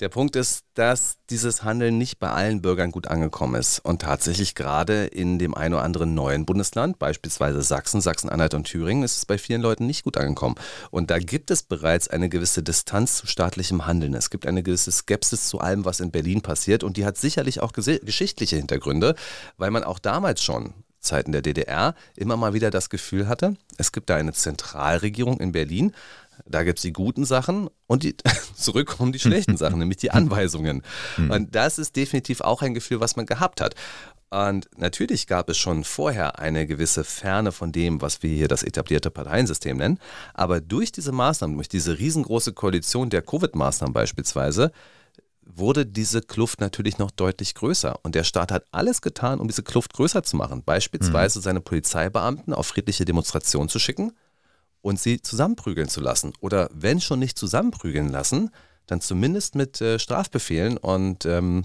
Der 0.00 0.08
Punkt 0.08 0.34
ist, 0.34 0.64
dass 0.74 1.18
dieses 1.30 1.62
Handeln 1.62 1.98
nicht 1.98 2.18
bei 2.18 2.28
allen 2.28 2.60
Bürgern 2.62 2.90
gut 2.90 3.06
angekommen 3.06 3.54
ist 3.54 3.78
und 3.78 4.02
tatsächlich 4.02 4.56
gerade 4.56 5.04
in 5.04 5.38
dem 5.38 5.54
ein 5.54 5.72
oder 5.72 5.84
anderen 5.84 6.14
neuen 6.14 6.44
Bundesland, 6.44 6.98
beispielsweise 6.98 7.62
Sachsen, 7.62 8.00
Sachsen-Anhalt 8.00 8.54
und 8.54 8.64
Thüringen, 8.64 9.04
ist 9.04 9.18
es 9.18 9.24
bei 9.24 9.38
vielen 9.38 9.62
Leuten 9.62 9.86
nicht 9.86 10.02
gut 10.02 10.16
angekommen. 10.16 10.56
Und 10.90 11.12
da 11.12 11.20
gibt 11.20 11.52
es 11.52 11.62
bereits 11.62 12.08
eine 12.08 12.28
gewisse 12.28 12.64
Distanz 12.64 13.18
zu 13.18 13.28
staatlichem 13.28 13.86
Handeln. 13.86 14.14
Es 14.14 14.30
gibt 14.30 14.48
eine 14.48 14.64
gewisse 14.64 14.90
Skepsis 14.90 15.46
zu 15.46 15.60
allem, 15.60 15.84
was 15.84 16.00
in 16.00 16.10
Berlin 16.10 16.40
passiert 16.40 16.82
und 16.82 16.96
die 16.96 17.06
hat 17.06 17.16
sicherlich 17.16 17.60
auch 17.60 17.72
geschichtliche 17.72 18.56
Hintergründe, 18.56 19.14
weil 19.58 19.70
man 19.70 19.84
auch 19.84 20.00
damals 20.00 20.42
schon 20.42 20.74
Zeiten 21.04 21.30
der 21.30 21.42
DDR 21.42 21.94
immer 22.16 22.36
mal 22.36 22.54
wieder 22.54 22.70
das 22.70 22.90
Gefühl 22.90 23.28
hatte, 23.28 23.54
es 23.76 23.92
gibt 23.92 24.10
da 24.10 24.16
eine 24.16 24.32
Zentralregierung 24.32 25.38
in 25.38 25.52
Berlin 25.52 25.92
da 26.46 26.62
gibt 26.62 26.78
es 26.78 26.82
die 26.82 26.92
guten 26.92 27.24
Sachen 27.24 27.68
und 27.86 28.02
die, 28.02 28.16
zurück 28.56 28.88
kommen 28.88 29.12
die 29.12 29.18
schlechten 29.18 29.56
Sachen, 29.56 29.78
nämlich 29.80 29.98
die 29.98 30.10
Anweisungen. 30.10 30.82
Hm. 31.16 31.30
Und 31.30 31.54
das 31.54 31.78
ist 31.78 31.96
definitiv 31.96 32.40
auch 32.40 32.62
ein 32.62 32.74
Gefühl, 32.74 33.00
was 33.00 33.16
man 33.16 33.26
gehabt 33.26 33.60
hat. 33.60 33.74
Und 34.30 34.68
natürlich 34.76 35.26
gab 35.26 35.48
es 35.48 35.56
schon 35.56 35.84
vorher 35.84 36.40
eine 36.40 36.66
gewisse 36.66 37.04
Ferne 37.04 37.52
von 37.52 37.70
dem, 37.70 38.02
was 38.02 38.22
wir 38.22 38.34
hier 38.34 38.48
das 38.48 38.64
etablierte 38.64 39.10
Parteiensystem 39.10 39.76
nennen. 39.76 40.00
Aber 40.32 40.60
durch 40.60 40.90
diese 40.90 41.12
Maßnahmen, 41.12 41.56
durch 41.56 41.68
diese 41.68 41.98
riesengroße 41.98 42.52
Koalition 42.52 43.10
der 43.10 43.22
Covid-Maßnahmen 43.22 43.92
beispielsweise, 43.92 44.72
wurde 45.46 45.86
diese 45.86 46.20
Kluft 46.20 46.60
natürlich 46.60 46.98
noch 46.98 47.12
deutlich 47.12 47.54
größer. 47.54 48.00
Und 48.02 48.16
der 48.16 48.24
Staat 48.24 48.50
hat 48.50 48.64
alles 48.72 49.02
getan, 49.02 49.38
um 49.38 49.46
diese 49.46 49.62
Kluft 49.62 49.92
größer 49.92 50.24
zu 50.24 50.36
machen. 50.36 50.64
Beispielsweise 50.64 51.36
hm. 51.36 51.42
seine 51.42 51.60
Polizeibeamten 51.60 52.54
auf 52.54 52.66
friedliche 52.66 53.04
Demonstrationen 53.04 53.68
zu 53.68 53.78
schicken 53.78 54.14
und 54.84 55.00
sie 55.00 55.22
zusammenprügeln 55.22 55.88
zu 55.88 56.02
lassen. 56.02 56.34
Oder 56.40 56.68
wenn 56.74 57.00
schon 57.00 57.18
nicht 57.18 57.38
zusammenprügeln 57.38 58.10
lassen, 58.10 58.50
dann 58.86 59.00
zumindest 59.00 59.54
mit 59.54 59.80
äh, 59.80 59.98
Strafbefehlen 59.98 60.76
und 60.76 61.24
ähm, 61.24 61.64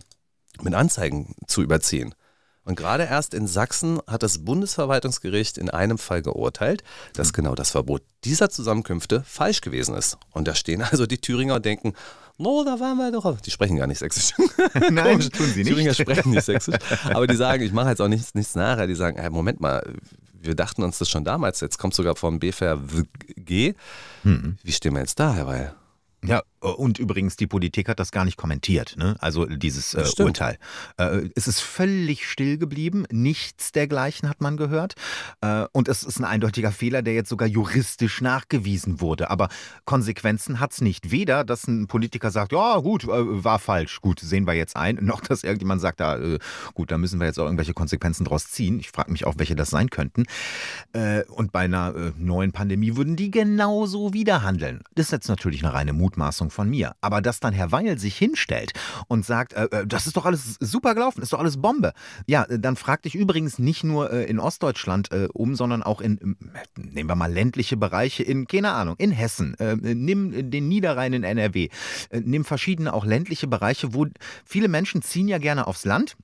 mit 0.62 0.74
Anzeigen 0.74 1.36
zu 1.46 1.62
überziehen. 1.62 2.16
Und 2.64 2.76
gerade 2.76 3.04
erst 3.04 3.34
in 3.34 3.46
Sachsen 3.46 4.00
hat 4.08 4.24
das 4.24 4.46
Bundesverwaltungsgericht 4.46 5.58
in 5.58 5.70
einem 5.70 5.98
Fall 5.98 6.22
geurteilt, 6.22 6.84
dass 7.14 7.34
genau 7.34 7.56
das 7.56 7.72
Verbot 7.72 8.04
dieser 8.24 8.50
Zusammenkünfte 8.50 9.24
falsch 9.26 9.60
gewesen 9.60 9.96
ist. 9.96 10.18
Und 10.32 10.48
da 10.48 10.56
stehen 10.56 10.82
also 10.82 11.06
die 11.06 11.18
Thüringer 11.18 11.56
und 11.56 11.66
denken, 11.66 11.94
no, 12.38 12.64
da 12.64 12.80
waren 12.80 12.96
wir 12.98 13.12
doch. 13.12 13.42
Die 13.42 13.52
sprechen 13.52 13.76
gar 13.76 13.88
nicht 13.88 14.00
sächsisch. 14.00 14.34
Nein, 14.92 15.20
tun 15.20 15.48
sie 15.48 15.64
nicht. 15.64 15.68
Thüringer 15.68 15.94
sprechen 15.94 16.30
nicht 16.32 16.46
sächsisch. 16.46 16.76
Aber 17.06 17.28
die 17.28 17.36
sagen, 17.36 17.64
ich 17.64 17.74
mache 17.74 17.90
jetzt 17.90 18.02
auch 18.02 18.08
nichts, 18.08 18.34
nichts 18.34 18.56
nachher. 18.56 18.88
Die 18.88 18.96
sagen, 18.96 19.20
hey, 19.20 19.30
Moment 19.30 19.60
mal, 19.60 19.84
wir 20.42 20.56
dachten 20.56 20.84
uns 20.84 21.00
das 21.00 21.10
schon 21.10 21.24
damals, 21.24 21.60
jetzt 21.62 21.78
kommt 21.78 21.94
sogar 21.94 22.16
vom 22.16 22.40
BVG. 22.40 23.74
Mhm. 24.24 24.58
Wie 24.64 24.72
stehen 24.72 24.94
wir 24.94 25.02
jetzt 25.02 25.20
da, 25.20 25.34
Herr 25.34 25.48
Weil? 25.48 25.76
Ja, 26.24 26.44
und 26.60 27.00
übrigens, 27.00 27.38
die 27.38 27.48
Politik 27.48 27.88
hat 27.88 28.00
das 28.00 28.12
gar 28.12 28.26
nicht 28.26 28.36
kommentiert, 28.36 28.96
ne? 28.98 29.16
also 29.20 29.46
dieses 29.46 29.94
äh, 29.94 30.04
Urteil. 30.22 30.58
Äh, 30.98 31.30
es 31.36 31.48
ist 31.48 31.62
völlig 31.62 32.30
still 32.30 32.58
geblieben, 32.58 33.06
nichts 33.10 33.72
dergleichen 33.72 34.28
hat 34.28 34.42
man 34.42 34.58
gehört. 34.58 34.96
Äh, 35.40 35.66
und 35.72 35.88
es 35.88 36.04
ist 36.04 36.20
ein 36.20 36.26
eindeutiger 36.26 36.74
Fehler, 36.74 37.02
der 37.02 37.14
jetzt 37.14 37.30
sogar 37.30 37.48
juristisch 37.48 38.20
nachgewiesen 38.20 39.00
wurde. 39.00 39.30
Aber 39.30 39.48
Konsequenzen 39.86 40.60
hat 40.60 40.74
es 40.74 40.82
nicht. 40.82 41.12
Weder, 41.12 41.46
dass 41.46 41.66
ein 41.68 41.88
Politiker 41.88 42.30
sagt, 42.30 42.52
ja 42.52 42.78
gut, 42.80 43.06
äh, 43.06 43.08
war 43.08 43.60
falsch, 43.60 44.02
gut, 44.02 44.20
sehen 44.20 44.46
wir 44.46 44.54
jetzt 44.54 44.76
ein, 44.76 45.00
noch 45.02 45.22
dass 45.22 45.46
irgendjemand 45.46 45.80
sagt, 45.80 46.02
da, 46.02 46.18
äh, 46.18 46.40
gut, 46.74 46.92
da 46.92 46.98
müssen 46.98 47.22
wir 47.22 47.28
jetzt 47.28 47.40
auch 47.40 47.46
irgendwelche 47.46 47.74
Konsequenzen 47.74 48.26
draus 48.26 48.50
ziehen. 48.50 48.82
Ich 48.82 48.90
frage 48.90 49.14
mich 49.14 49.26
auch, 49.26 49.36
welche 49.38 49.56
das 49.56 49.70
sein 49.70 49.90
könnten. 49.90 50.26
Äh, 50.92 51.24
und 51.28 51.54
bei 51.54 51.62
einer 51.62 52.12
neuen 52.18 52.52
Pandemie 52.52 52.98
würden 52.98 53.16
die 53.16 53.32
genauso 53.32 54.14
wieder 54.14 54.44
handeln. 54.44 54.82
Das 54.96 55.08
ist 55.08 55.12
jetzt 55.12 55.30
natürlich 55.30 55.64
eine 55.64 55.74
reine 55.74 55.94
Mutmaßung 56.10 56.50
von 56.50 56.70
mir. 56.70 56.96
Aber 57.02 57.22
dass 57.22 57.40
dann 57.40 57.54
Herr 57.54 57.72
Weil 57.72 58.00
sich 58.00 58.18
hinstellt 58.18 58.74
und 59.08 59.26
sagt, 59.26 59.54
äh, 59.54 59.68
äh, 59.72 59.88
das 59.88 60.08
ist 60.08 60.18
doch 60.18 60.26
alles 60.26 60.58
super 60.60 60.96
gelaufen, 60.96 61.22
ist 61.22 61.34
doch 61.34 61.40
alles 61.40 61.62
Bombe. 61.62 61.94
Ja, 62.26 62.44
äh, 62.44 62.60
dann 62.60 62.76
frag 62.76 63.04
dich 63.04 63.16
übrigens 63.16 63.60
nicht 63.60 63.84
nur 63.84 64.12
äh, 64.12 64.26
in 64.26 64.40
Ostdeutschland 64.40 65.12
äh, 65.12 65.28
um, 65.34 65.56
sondern 65.56 65.84
auch 65.84 66.02
in, 66.02 66.36
nehmen 66.76 67.10
wir 67.10 67.16
mal 67.16 67.32
ländliche 67.32 67.78
Bereiche 67.78 68.24
in, 68.24 68.48
keine 68.48 68.72
Ahnung, 68.72 68.96
in 68.98 69.12
Hessen. 69.12 69.54
Äh, 69.60 69.76
nimm 69.76 70.50
den 70.50 70.68
Niederrhein 70.68 71.14
in 71.14 71.24
NRW. 71.24 71.70
nimm 72.12 72.44
verschiedene 72.44 72.94
auch 72.94 73.06
ländliche 73.06 73.48
Bereiche, 73.48 73.94
wo 73.94 74.08
viele 74.46 74.68
Menschen 74.68 75.02
ziehen 75.02 75.28
ja 75.28 75.38
gerne 75.38 75.68
aufs 75.68 75.86
Land. 75.86 76.16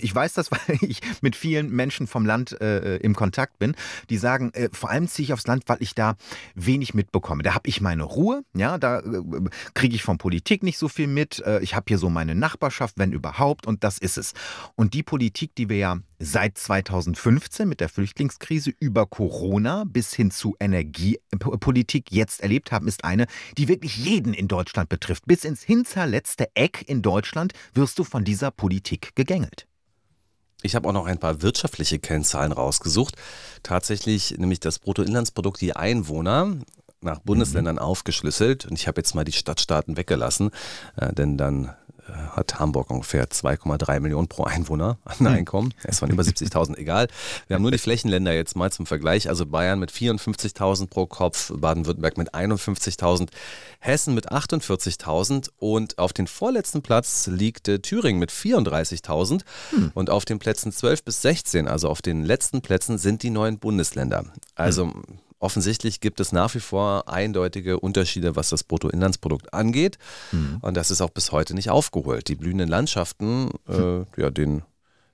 ich 0.00 0.14
weiß 0.14 0.32
das, 0.34 0.50
weil 0.50 0.78
ich 0.80 1.00
mit 1.20 1.36
vielen 1.36 1.70
Menschen 1.70 2.06
vom 2.06 2.26
Land 2.26 2.52
im 2.52 3.14
Kontakt 3.14 3.58
bin, 3.58 3.74
die 4.10 4.16
sagen, 4.16 4.52
vor 4.72 4.90
allem 4.90 5.08
ziehe 5.08 5.24
ich 5.24 5.32
aufs 5.32 5.46
Land, 5.46 5.64
weil 5.66 5.78
ich 5.80 5.94
da 5.94 6.16
wenig 6.54 6.94
mitbekomme. 6.94 7.42
Da 7.42 7.54
habe 7.54 7.68
ich 7.68 7.80
meine 7.80 8.04
Ruhe, 8.04 8.44
ja, 8.54 8.78
da 8.78 9.02
kriege 9.74 9.94
ich 9.94 10.02
von 10.02 10.18
Politik 10.18 10.62
nicht 10.62 10.78
so 10.78 10.88
viel 10.88 11.06
mit. 11.06 11.40
Äh, 11.40 11.60
ich 11.60 11.74
habe 11.74 11.84
hier 11.88 11.98
so 11.98 12.10
meine 12.10 12.34
Nachbarschaft, 12.34 12.98
wenn 12.98 13.12
überhaupt, 13.12 13.66
und 13.66 13.84
das 13.84 13.98
ist 13.98 14.18
es. 14.18 14.32
Und 14.74 14.94
die 14.94 15.02
Politik, 15.02 15.54
die 15.54 15.68
wir 15.68 15.76
ja 15.76 15.98
seit 16.18 16.58
2015 16.58 17.68
mit 17.68 17.80
der 17.80 17.88
Flüchtlingskrise 17.88 18.72
über 18.80 19.06
Corona 19.06 19.84
bis 19.86 20.14
hin 20.14 20.30
zu 20.30 20.56
Energiepolitik 20.60 22.10
jetzt 22.10 22.40
erlebt 22.40 22.72
haben, 22.72 22.88
ist 22.88 23.04
eine, 23.04 23.26
die 23.58 23.68
wirklich 23.68 23.96
jeden 23.96 24.34
in 24.34 24.48
Deutschland 24.48 24.88
betrifft. 24.88 25.26
Bis 25.26 25.44
ins 25.44 25.62
hinterletzte 25.62 26.48
Eck 26.54 26.84
in 26.88 27.02
Deutschland 27.02 27.52
wirst 27.74 27.98
du 27.98 28.04
von 28.04 28.24
dieser 28.24 28.50
Politik 28.50 29.14
gegängelt. 29.14 29.66
Ich 30.64 30.74
habe 30.74 30.88
auch 30.88 30.92
noch 30.92 31.04
ein 31.04 31.18
paar 31.18 31.42
wirtschaftliche 31.42 31.98
Kennzahlen 31.98 32.50
rausgesucht. 32.50 33.16
Tatsächlich 33.62 34.38
nämlich 34.38 34.60
das 34.60 34.78
Bruttoinlandsprodukt 34.78 35.60
je 35.60 35.72
Einwohner 35.74 36.56
nach 37.04 37.20
Bundesländern 37.20 37.76
mhm. 37.76 37.82
aufgeschlüsselt 37.82 38.66
und 38.66 38.78
ich 38.78 38.88
habe 38.88 39.00
jetzt 39.00 39.14
mal 39.14 39.24
die 39.24 39.32
Stadtstaaten 39.32 39.96
weggelassen, 39.96 40.50
äh, 40.96 41.12
denn 41.12 41.36
dann 41.38 41.74
äh, 42.08 42.12
hat 42.36 42.58
Hamburg 42.58 42.90
ungefähr 42.90 43.28
2,3 43.28 44.00
Millionen 44.00 44.28
pro 44.28 44.44
Einwohner 44.44 44.98
an 45.04 45.16
mhm. 45.20 45.26
Einkommen. 45.26 45.74
Es 45.84 46.02
waren 46.02 46.10
über 46.10 46.22
70.000, 46.24 46.76
egal. 46.76 47.08
Wir 47.46 47.54
haben 47.54 47.62
nur 47.62 47.70
die 47.70 47.78
Flächenländer 47.78 48.32
jetzt 48.32 48.56
mal 48.56 48.70
zum 48.70 48.86
Vergleich. 48.86 49.28
Also 49.28 49.46
Bayern 49.46 49.78
mit 49.78 49.90
54.000 49.90 50.88
pro 50.88 51.06
Kopf, 51.06 51.52
Baden-Württemberg 51.54 52.18
mit 52.18 52.34
51.000, 52.34 53.28
Hessen 53.78 54.14
mit 54.14 54.32
48.000 54.32 55.50
und 55.58 55.98
auf 55.98 56.12
den 56.12 56.26
vorletzten 56.26 56.82
Platz 56.82 57.26
liegt 57.26 57.68
äh, 57.68 57.78
Thüringen 57.78 58.18
mit 58.18 58.30
34.000 58.30 59.42
hm. 59.70 59.92
und 59.94 60.10
auf 60.10 60.24
den 60.24 60.38
Plätzen 60.38 60.72
12 60.72 61.04
bis 61.04 61.22
16, 61.22 61.68
also 61.68 61.88
auf 61.88 62.02
den 62.02 62.24
letzten 62.24 62.60
Plätzen 62.60 62.98
sind 62.98 63.22
die 63.22 63.30
neuen 63.30 63.58
Bundesländer. 63.58 64.24
Also 64.54 64.86
hm 64.86 65.02
offensichtlich 65.44 66.00
gibt 66.00 66.20
es 66.20 66.32
nach 66.32 66.54
wie 66.54 66.60
vor 66.60 67.08
eindeutige 67.08 67.78
Unterschiede, 67.78 68.34
was 68.34 68.48
das 68.48 68.64
Bruttoinlandsprodukt 68.64 69.52
angeht. 69.52 69.98
Mhm. 70.32 70.58
Und 70.62 70.76
das 70.76 70.90
ist 70.90 71.00
auch 71.00 71.10
bis 71.10 71.30
heute 71.32 71.54
nicht 71.54 71.70
aufgeholt. 71.70 72.28
Die 72.28 72.34
blühenden 72.34 72.68
Landschaften, 72.68 73.50
äh, 73.68 74.04
ja, 74.20 74.30
denen 74.30 74.62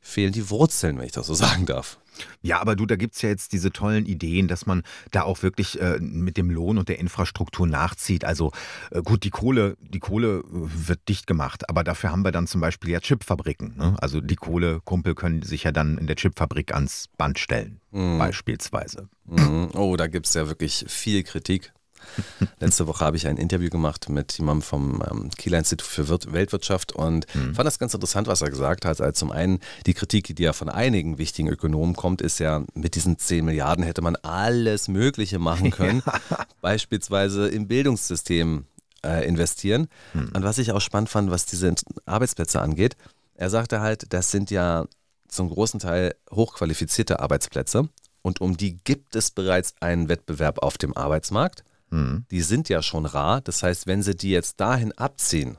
fehlen 0.01 0.33
die 0.33 0.51
Wurzeln, 0.51 0.99
wenn 0.99 1.07
ich 1.07 1.13
das 1.13 1.27
so 1.27 1.35
sagen 1.47 1.67
darf. 1.67 1.99
Ja, 2.43 2.61
aber 2.61 2.77
du, 2.77 2.87
da 2.87 2.97
gibt 2.97 3.15
es 3.15 3.23
ja 3.23 3.29
jetzt 3.29 3.53
diese 3.53 3.73
tollen 3.73 4.05
Ideen, 4.05 4.49
dass 4.49 4.67
man 4.67 4.83
da 5.11 5.23
auch 5.23 5.43
wirklich 5.43 5.81
äh, 5.81 5.99
mit 6.01 6.37
dem 6.37 6.51
Lohn 6.51 6.79
und 6.79 6.89
der 6.89 6.99
Infrastruktur 6.99 7.67
nachzieht. 7.67 8.25
Also 8.25 8.53
äh, 8.91 9.03
gut, 9.03 9.25
die 9.25 9.31
Kohle, 9.31 9.77
die 9.81 10.01
Kohle 10.01 10.39
äh, 10.39 10.43
wird 10.51 11.09
dicht 11.09 11.27
gemacht, 11.27 11.69
aber 11.69 11.85
dafür 11.85 12.11
haben 12.11 12.25
wir 12.25 12.33
dann 12.33 12.47
zum 12.47 12.61
Beispiel 12.61 12.91
ja 12.91 13.01
Chipfabriken. 13.01 13.77
Ne? 13.77 13.97
Also 14.01 14.21
die 14.21 14.37
Kohlekumpel 14.37 15.15
können 15.15 15.43
sich 15.43 15.65
ja 15.65 15.73
dann 15.73 15.99
in 15.99 16.07
der 16.07 16.17
Chipfabrik 16.17 16.75
ans 16.75 17.09
Band 17.17 17.39
stellen, 17.39 17.81
mhm. 17.91 18.19
beispielsweise. 18.19 19.09
Mhm. 19.27 19.71
Oh, 19.75 19.97
da 19.97 20.07
gibt 20.07 20.27
es 20.27 20.35
ja 20.35 20.47
wirklich 20.47 20.85
viel 20.89 21.23
Kritik. 21.23 21.73
Letzte 22.61 22.87
Woche 22.87 23.05
habe 23.05 23.17
ich 23.17 23.27
ein 23.27 23.37
Interview 23.37 23.71
gemacht 23.71 24.09
mit 24.09 24.37
jemandem 24.39 24.63
vom 24.63 25.03
ähm, 25.11 25.31
Kieler 25.37 25.59
Institut 25.59 25.87
für 25.87 26.09
Wir 26.09 26.33
Weltwirtschaft 26.33 26.93
und 26.93 27.27
mhm. 27.35 27.55
fand 27.55 27.67
das 27.67 27.79
ganz 27.79 27.95
interessant, 27.95 28.27
was 28.27 28.43
er 28.43 28.51
gesagt 28.51 28.85
hat. 28.85 29.01
Also 29.01 29.13
zum 29.13 29.33
einen 29.33 29.61
die 29.87 29.95
Kritik, 29.95 30.35
die 30.35 30.43
ja 30.43 30.53
von 30.53 30.69
einigen 30.69 31.19
wichtigen 31.19 31.49
Ökonomen 31.49 31.95
kommt, 31.97 32.23
ist 32.23 32.39
ja, 32.39 32.65
mit 32.75 32.95
diesen 32.95 33.19
10 33.19 33.45
Milliarden 33.45 33.85
hätte 33.85 34.03
man 34.03 34.17
alles 34.17 34.89
Mögliche 34.89 35.39
machen 35.39 35.71
können. 35.71 36.03
Ja. 36.07 36.47
Beispielsweise 36.61 37.49
im 37.49 37.69
Bildungssystem 37.69 38.65
äh, 39.05 39.27
investieren. 39.27 39.89
Mhm. 40.15 40.33
Und 40.35 40.43
was 40.43 40.59
ich 40.59 40.73
auch 40.73 40.81
spannend 40.81 41.09
fand, 41.09 41.31
was 41.31 41.47
diese 41.47 41.75
Arbeitsplätze 42.07 42.61
angeht, 42.61 42.97
er 43.35 43.51
sagte 43.51 43.81
halt, 43.81 44.13
das 44.13 44.31
sind 44.31 44.51
ja 44.51 44.87
zum 45.29 45.49
großen 45.49 45.81
Teil 45.81 46.15
hochqualifizierte 46.31 47.21
Arbeitsplätze. 47.21 47.89
Und 48.23 48.41
um 48.41 48.57
die 48.57 48.77
gibt 48.77 49.17
es 49.17 49.31
bereits 49.31 49.75
einen 49.81 50.09
Wettbewerb 50.09 50.63
auf 50.63 50.77
dem 50.77 50.97
Arbeitsmarkt. 50.97 51.65
Mhm. 51.91 52.25
Die 52.31 52.43
sind 52.43 52.69
ja 52.69 52.83
schon 52.83 53.07
rar. 53.07 53.41
Das 53.41 53.63
heißt, 53.63 53.87
wenn 53.87 54.03
sie 54.03 54.17
die 54.17 54.31
jetzt 54.31 54.61
dahin 54.61 54.93
abziehen, 54.93 55.59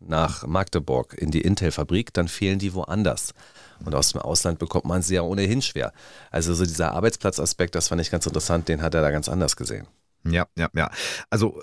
nach 0.00 0.46
Magdeburg 0.46 1.14
in 1.14 1.30
die 1.30 1.42
Intel-Fabrik, 1.42 2.12
dann 2.14 2.28
fehlen 2.28 2.58
die 2.58 2.74
woanders. 2.74 3.34
Und 3.84 3.94
aus 3.94 4.12
dem 4.12 4.20
Ausland 4.20 4.58
bekommt 4.58 4.86
man 4.86 5.02
sie 5.02 5.14
ja 5.14 5.22
ohnehin 5.22 5.62
schwer. 5.62 5.92
Also 6.30 6.54
so 6.54 6.64
dieser 6.64 6.92
Arbeitsplatzaspekt, 6.92 7.74
das 7.74 7.88
fand 7.88 8.00
ich 8.00 8.10
ganz 8.10 8.26
interessant, 8.26 8.68
den 8.68 8.82
hat 8.82 8.94
er 8.94 9.02
da 9.02 9.10
ganz 9.10 9.28
anders 9.28 9.56
gesehen. 9.56 9.86
Ja, 10.28 10.46
ja, 10.56 10.68
ja. 10.74 10.90
Also 11.30 11.62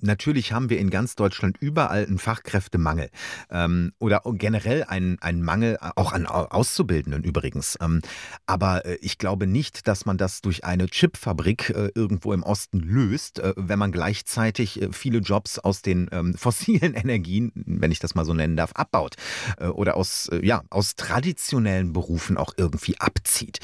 natürlich 0.00 0.52
haben 0.52 0.70
wir 0.70 0.78
in 0.78 0.88
ganz 0.88 1.16
Deutschland 1.16 1.58
überall 1.60 2.06
einen 2.06 2.18
Fachkräftemangel 2.18 3.10
ähm, 3.50 3.92
oder 3.98 4.22
generell 4.24 4.84
einen, 4.84 5.20
einen 5.20 5.42
Mangel 5.42 5.76
auch 5.96 6.12
an 6.12 6.26
Auszubildenden 6.26 7.24
übrigens. 7.24 7.76
Ähm, 7.80 8.00
aber 8.46 8.86
äh, 8.86 8.94
ich 9.02 9.18
glaube 9.18 9.46
nicht, 9.46 9.86
dass 9.86 10.06
man 10.06 10.16
das 10.16 10.40
durch 10.40 10.64
eine 10.64 10.86
Chipfabrik 10.86 11.70
äh, 11.70 11.90
irgendwo 11.94 12.32
im 12.32 12.42
Osten 12.42 12.80
löst, 12.80 13.38
äh, 13.38 13.52
wenn 13.56 13.78
man 13.78 13.92
gleichzeitig 13.92 14.80
äh, 14.80 14.88
viele 14.92 15.18
Jobs 15.18 15.58
aus 15.58 15.82
den 15.82 16.08
ähm, 16.10 16.34
fossilen 16.34 16.94
Energien, 16.94 17.52
wenn 17.54 17.92
ich 17.92 17.98
das 17.98 18.14
mal 18.14 18.24
so 18.24 18.32
nennen 18.32 18.56
darf, 18.56 18.72
abbaut 18.72 19.16
äh, 19.58 19.66
oder 19.66 19.96
aus, 19.96 20.28
äh, 20.28 20.44
ja, 20.44 20.62
aus 20.70 20.96
traditionellen 20.96 21.92
Berufen 21.92 22.38
auch 22.38 22.54
irgendwie 22.56 22.98
abzieht. 22.98 23.58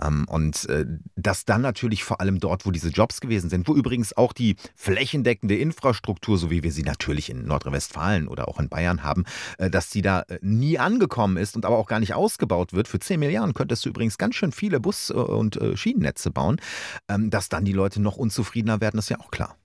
Ähm, 0.00 0.26
und 0.28 0.68
das 1.16 1.44
dann 1.44 1.62
natürlich 1.62 2.04
vor 2.04 2.20
allem 2.20 2.40
dort, 2.40 2.66
wo 2.66 2.70
diese 2.70 2.88
Jobs 2.88 3.20
gewesen 3.20 3.48
sind, 3.48 3.68
wo 3.68 3.77
übrigens 3.78 4.16
auch 4.16 4.32
die 4.32 4.56
flächendeckende 4.76 5.56
Infrastruktur, 5.56 6.36
so 6.36 6.50
wie 6.50 6.62
wir 6.62 6.72
sie 6.72 6.82
natürlich 6.82 7.30
in 7.30 7.46
Nordrhein-Westfalen 7.46 8.28
oder 8.28 8.48
auch 8.48 8.58
in 8.58 8.68
Bayern 8.68 9.02
haben, 9.02 9.24
äh, 9.58 9.70
dass 9.70 9.88
die 9.88 10.02
da 10.02 10.22
äh, 10.22 10.38
nie 10.42 10.78
angekommen 10.78 11.36
ist 11.36 11.56
und 11.56 11.64
aber 11.64 11.78
auch 11.78 11.86
gar 11.86 12.00
nicht 12.00 12.14
ausgebaut 12.14 12.72
wird. 12.72 12.88
Für 12.88 12.98
10 12.98 13.20
Milliarden 13.20 13.54
könntest 13.54 13.84
du 13.84 13.88
übrigens 13.88 14.18
ganz 14.18 14.34
schön 14.34 14.52
viele 14.52 14.80
Bus- 14.80 15.10
äh, 15.10 15.14
und 15.14 15.58
Schienennetze 15.74 16.30
bauen. 16.30 16.60
Ähm, 17.08 17.30
dass 17.30 17.48
dann 17.48 17.64
die 17.64 17.72
Leute 17.72 18.02
noch 18.02 18.16
unzufriedener 18.16 18.80
werden, 18.80 18.98
ist 18.98 19.08
ja 19.08 19.20
auch 19.20 19.30
klar. 19.30 19.56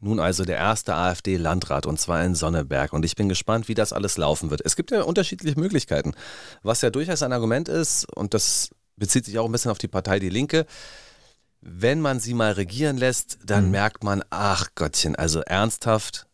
Nun 0.00 0.20
also 0.20 0.44
der 0.44 0.56
erste 0.56 0.94
AfD-Landrat 0.94 1.86
und 1.86 1.98
zwar 1.98 2.22
in 2.24 2.34
Sonneberg. 2.34 2.92
Und 2.92 3.04
ich 3.04 3.16
bin 3.16 3.28
gespannt, 3.28 3.68
wie 3.68 3.74
das 3.74 3.92
alles 3.92 4.16
laufen 4.16 4.50
wird. 4.50 4.60
Es 4.64 4.76
gibt 4.76 4.92
ja 4.92 5.02
unterschiedliche 5.02 5.58
Möglichkeiten. 5.58 6.12
Was 6.62 6.82
ja 6.82 6.90
durchaus 6.90 7.22
ein 7.22 7.32
Argument 7.32 7.68
ist, 7.68 8.06
und 8.14 8.32
das 8.34 8.70
bezieht 8.96 9.24
sich 9.24 9.38
auch 9.38 9.46
ein 9.46 9.52
bisschen 9.52 9.70
auf 9.70 9.78
die 9.78 9.88
Partei 9.88 10.18
Die 10.18 10.30
Linke, 10.30 10.66
wenn 11.60 12.00
man 12.00 12.20
sie 12.20 12.34
mal 12.34 12.52
regieren 12.52 12.96
lässt, 12.96 13.38
dann 13.44 13.66
mhm. 13.66 13.70
merkt 13.72 14.04
man, 14.04 14.22
ach 14.30 14.68
Gottchen, 14.74 15.16
also 15.16 15.40
ernsthaft, 15.40 16.27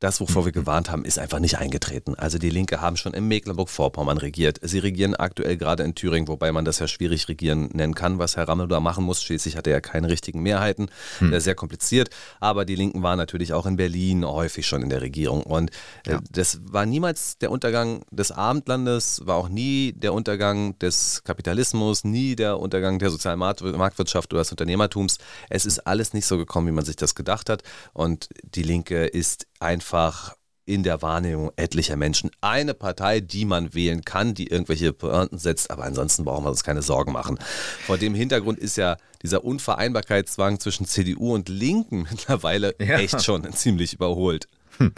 das, 0.00 0.18
wovor 0.20 0.46
wir 0.46 0.52
gewarnt 0.52 0.90
haben, 0.90 1.04
ist 1.04 1.18
einfach 1.18 1.38
nicht 1.38 1.58
eingetreten. 1.58 2.14
Also 2.14 2.38
die 2.38 2.48
Linke 2.48 2.80
haben 2.80 2.96
schon 2.96 3.12
in 3.12 3.28
Mecklenburg-Vorpommern 3.28 4.16
regiert. 4.16 4.58
Sie 4.62 4.78
regieren 4.78 5.14
aktuell 5.14 5.58
gerade 5.58 5.82
in 5.82 5.94
Thüringen, 5.94 6.26
wobei 6.26 6.52
man 6.52 6.64
das 6.64 6.78
ja 6.78 6.88
schwierig 6.88 7.28
regieren 7.28 7.68
nennen 7.74 7.94
kann, 7.94 8.18
was 8.18 8.36
Herr 8.36 8.48
Rammel 8.48 8.66
da 8.66 8.80
machen 8.80 9.04
muss. 9.04 9.22
Schließlich 9.22 9.58
hat 9.58 9.66
er 9.66 9.74
ja 9.74 9.80
keine 9.82 10.08
richtigen 10.08 10.40
Mehrheiten. 10.42 10.90
Hm. 11.18 11.38
Sehr 11.38 11.54
kompliziert. 11.54 12.08
Aber 12.40 12.64
die 12.64 12.76
Linken 12.76 13.02
waren 13.02 13.18
natürlich 13.18 13.52
auch 13.52 13.66
in 13.66 13.76
Berlin 13.76 14.24
häufig 14.24 14.66
schon 14.66 14.82
in 14.82 14.88
der 14.88 15.02
Regierung. 15.02 15.42
Und 15.42 15.70
äh, 16.06 16.12
ja. 16.12 16.20
das 16.30 16.60
war 16.64 16.86
niemals 16.86 17.36
der 17.36 17.50
Untergang 17.50 18.02
des 18.10 18.32
Abendlandes, 18.32 19.20
war 19.26 19.36
auch 19.36 19.50
nie 19.50 19.92
der 19.92 20.14
Untergang 20.14 20.78
des 20.78 21.22
Kapitalismus, 21.24 22.04
nie 22.04 22.36
der 22.36 22.58
Untergang 22.58 22.98
der 22.98 23.10
sozialen 23.10 23.38
Marktwirtschaft 23.38 24.32
oder 24.32 24.40
des 24.40 24.50
Unternehmertums. 24.50 25.18
Es 25.50 25.66
ist 25.66 25.80
alles 25.80 26.14
nicht 26.14 26.24
so 26.24 26.38
gekommen, 26.38 26.68
wie 26.68 26.72
man 26.72 26.86
sich 26.86 26.96
das 26.96 27.14
gedacht 27.14 27.50
hat. 27.50 27.62
Und 27.92 28.30
die 28.54 28.62
Linke 28.62 29.04
ist 29.04 29.46
einfach 29.60 30.34
in 30.66 30.82
der 30.84 31.02
Wahrnehmung 31.02 31.50
etlicher 31.56 31.96
Menschen 31.96 32.30
eine 32.40 32.74
Partei, 32.74 33.20
die 33.20 33.44
man 33.44 33.74
wählen 33.74 34.04
kann, 34.04 34.34
die 34.34 34.46
irgendwelche 34.46 34.92
Pointen 34.92 35.38
setzt, 35.38 35.70
aber 35.70 35.84
ansonsten 35.84 36.24
brauchen 36.24 36.44
wir 36.44 36.50
uns 36.50 36.62
keine 36.62 36.82
Sorgen 36.82 37.12
machen. 37.12 37.38
Vor 37.86 37.98
dem 37.98 38.14
Hintergrund 38.14 38.58
ist 38.58 38.76
ja 38.76 38.96
dieser 39.22 39.44
Unvereinbarkeitszwang 39.44 40.60
zwischen 40.60 40.86
CDU 40.86 41.34
und 41.34 41.48
Linken 41.48 42.06
mittlerweile 42.10 42.74
ja. 42.78 42.98
echt 42.98 43.24
schon 43.24 43.52
ziemlich 43.52 43.94
überholt. 43.94 44.46
Hm. 44.78 44.92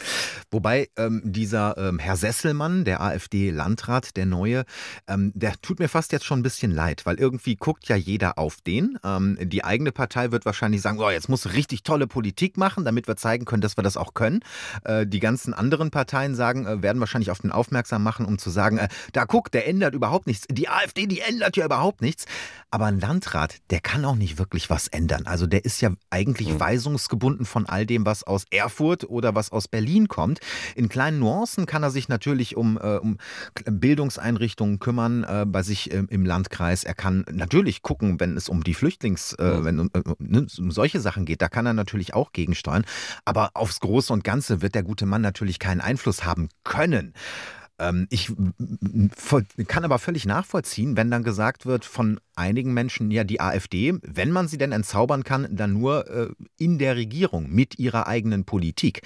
Wobei 0.51 0.89
ähm, 0.97 1.23
dieser 1.25 1.77
ähm, 1.79 1.99
Herr 1.99 2.17
Sesselmann, 2.17 2.85
der 2.85 3.01
AfD-Landrat, 3.01 4.17
der 4.17 4.27
neue, 4.27 4.65
ähm, 5.09 5.33
der 5.35 5.55
tut 5.61 5.79
mir 5.79 5.89
fast 5.89 6.13
jetzt 6.13 6.25
schon 6.25 6.41
ein 6.41 6.43
bisschen 6.43 6.73
leid, 6.73 7.07
weil 7.07 7.17
irgendwie 7.17 7.57
guckt 7.57 7.89
ja 7.89 7.97
jeder 7.97 8.39
auf 8.39 8.61
den. 8.61 8.99
Ähm, 9.05 9.39
die 9.41 9.65
eigene 9.65 9.93
Partei 9.93 10.31
wird 10.31 10.45
wahrscheinlich 10.45 10.83
sagen, 10.83 10.99
oh, 11.01 11.11
jetzt 11.11 11.29
muss 11.29 11.53
richtig 11.53 11.83
tolle 11.83 12.07
Politik 12.07 12.57
machen, 12.57 12.85
damit 12.85 13.09
wir 13.09 13.17
zeigen 13.17 13.45
können, 13.45 13.63
dass 13.63 13.77
wir 13.77 13.85
das 13.85 13.97
auch 13.97 14.15
können. 14.15 14.41
Äh, 14.85 15.07
die 15.07 15.21
ganzen 15.21 15.55
anderen 15.55 15.91
Parteien 15.91 16.35
sagen, 16.35 16.67
äh, 16.67 16.83
werden 16.83 17.01
wahrscheinlich 17.01 17.31
auf 17.31 17.41
den 17.41 17.53
aufmerksam 17.53 18.03
machen, 18.03 18.27
um 18.27 18.39
zu 18.39 18.51
sagen, 18.51 18.79
äh, 18.79 18.89
da 19.13 19.25
guck, 19.27 19.51
der 19.51 19.69
ändert 19.69 19.95
überhaupt 19.95 20.27
nichts. 20.27 20.47
Die 20.51 20.69
AfD, 20.69 21.07
die 21.07 21.21
ändert 21.21 21.57
ja 21.57 21.65
überhaupt 21.65 22.03
nichts. 22.03 22.27
Aber 22.71 22.87
ein 22.87 23.01
Landrat, 23.01 23.57
der 23.71 23.81
kann 23.81 24.05
auch 24.05 24.17
nicht 24.17 24.39
wirklich 24.39 24.71
was 24.71 24.89
ändern. 24.89 25.27
Also 25.27 25.47
der 25.47 25.65
ist 25.65 25.81
ja 25.81 25.91
eigentlich 26.11 26.49
mhm. 26.49 26.61
weisungsgebunden 26.61 27.45
von 27.45 27.67
all 27.67 27.87
dem, 27.87 28.07
was 28.07 28.23
aus 28.25 28.45
Erfurt 28.51 29.05
oder 29.05 29.35
was 29.35 29.53
aus 29.53 29.62
Berlin 29.69 30.09
kommt. 30.09 30.41
In 30.75 30.89
kleinen 30.89 31.19
Nuancen 31.19 31.67
kann 31.67 31.83
er 31.83 31.91
sich 31.91 32.09
natürlich 32.09 32.57
um, 32.57 32.79
äh, 32.79 32.97
um 32.97 33.19
Bildungseinrichtungen 33.65 34.79
kümmern 34.79 35.25
äh, 35.25 35.45
bei 35.47 35.63
sich 35.63 35.93
äh, 35.93 36.05
im 36.09 36.25
Landkreis. 36.25 36.85
Er 36.85 36.95
kann 36.95 37.25
natürlich 37.31 37.83
gucken, 37.83 38.21
wenn 38.21 38.37
es 38.37 38.49
um 38.49 38.65
die 38.65 38.75
Flüchtlings, 38.75 39.35
äh, 39.35 39.65
wenn 39.65 39.79
äh, 39.79 40.03
ne, 40.19 40.47
um 40.59 40.71
solche 40.71 41.01
Sachen 41.01 41.25
geht, 41.25 41.43
da 41.43 41.49
kann 41.49 41.67
er 41.67 41.73
natürlich 41.73 42.15
auch 42.15 42.33
gegensteuern. 42.33 42.85
Aber 43.25 43.51
aufs 43.55 43.81
Große 43.81 44.13
und 44.13 44.25
Ganze 44.25 44.63
wird 44.63 44.75
der 44.75 44.83
gute 44.83 45.07
Mann 45.07 45.23
natürlich 45.23 45.59
keinen 45.59 45.81
Einfluss 45.81 46.25
haben 46.25 46.49
können. 46.65 47.15
Ähm, 47.83 48.07
ich 48.11 48.33
kann 49.67 49.85
aber 49.85 49.99
völlig 49.99 50.25
nachvollziehen, 50.25 50.97
wenn 50.97 51.11
dann 51.11 51.25
gesagt 51.25 51.67
wird 51.67 51.85
von 51.85 52.21
einigen 52.37 52.73
Menschen, 52.73 53.11
ja, 53.11 53.25
die 53.25 53.41
AfD, 53.41 53.95
wenn 54.03 54.31
man 54.31 54.47
sie 54.49 54.57
denn 54.57 54.73
entzaubern 54.73 55.25
kann, 55.25 55.49
dann 55.51 55.73
nur 55.73 56.09
äh, 56.09 56.29
in 56.57 56.79
der 56.79 56.97
Regierung 56.97 57.51
mit 57.51 57.79
ihrer 57.79 58.07
eigenen 58.07 58.45
Politik. 58.45 59.03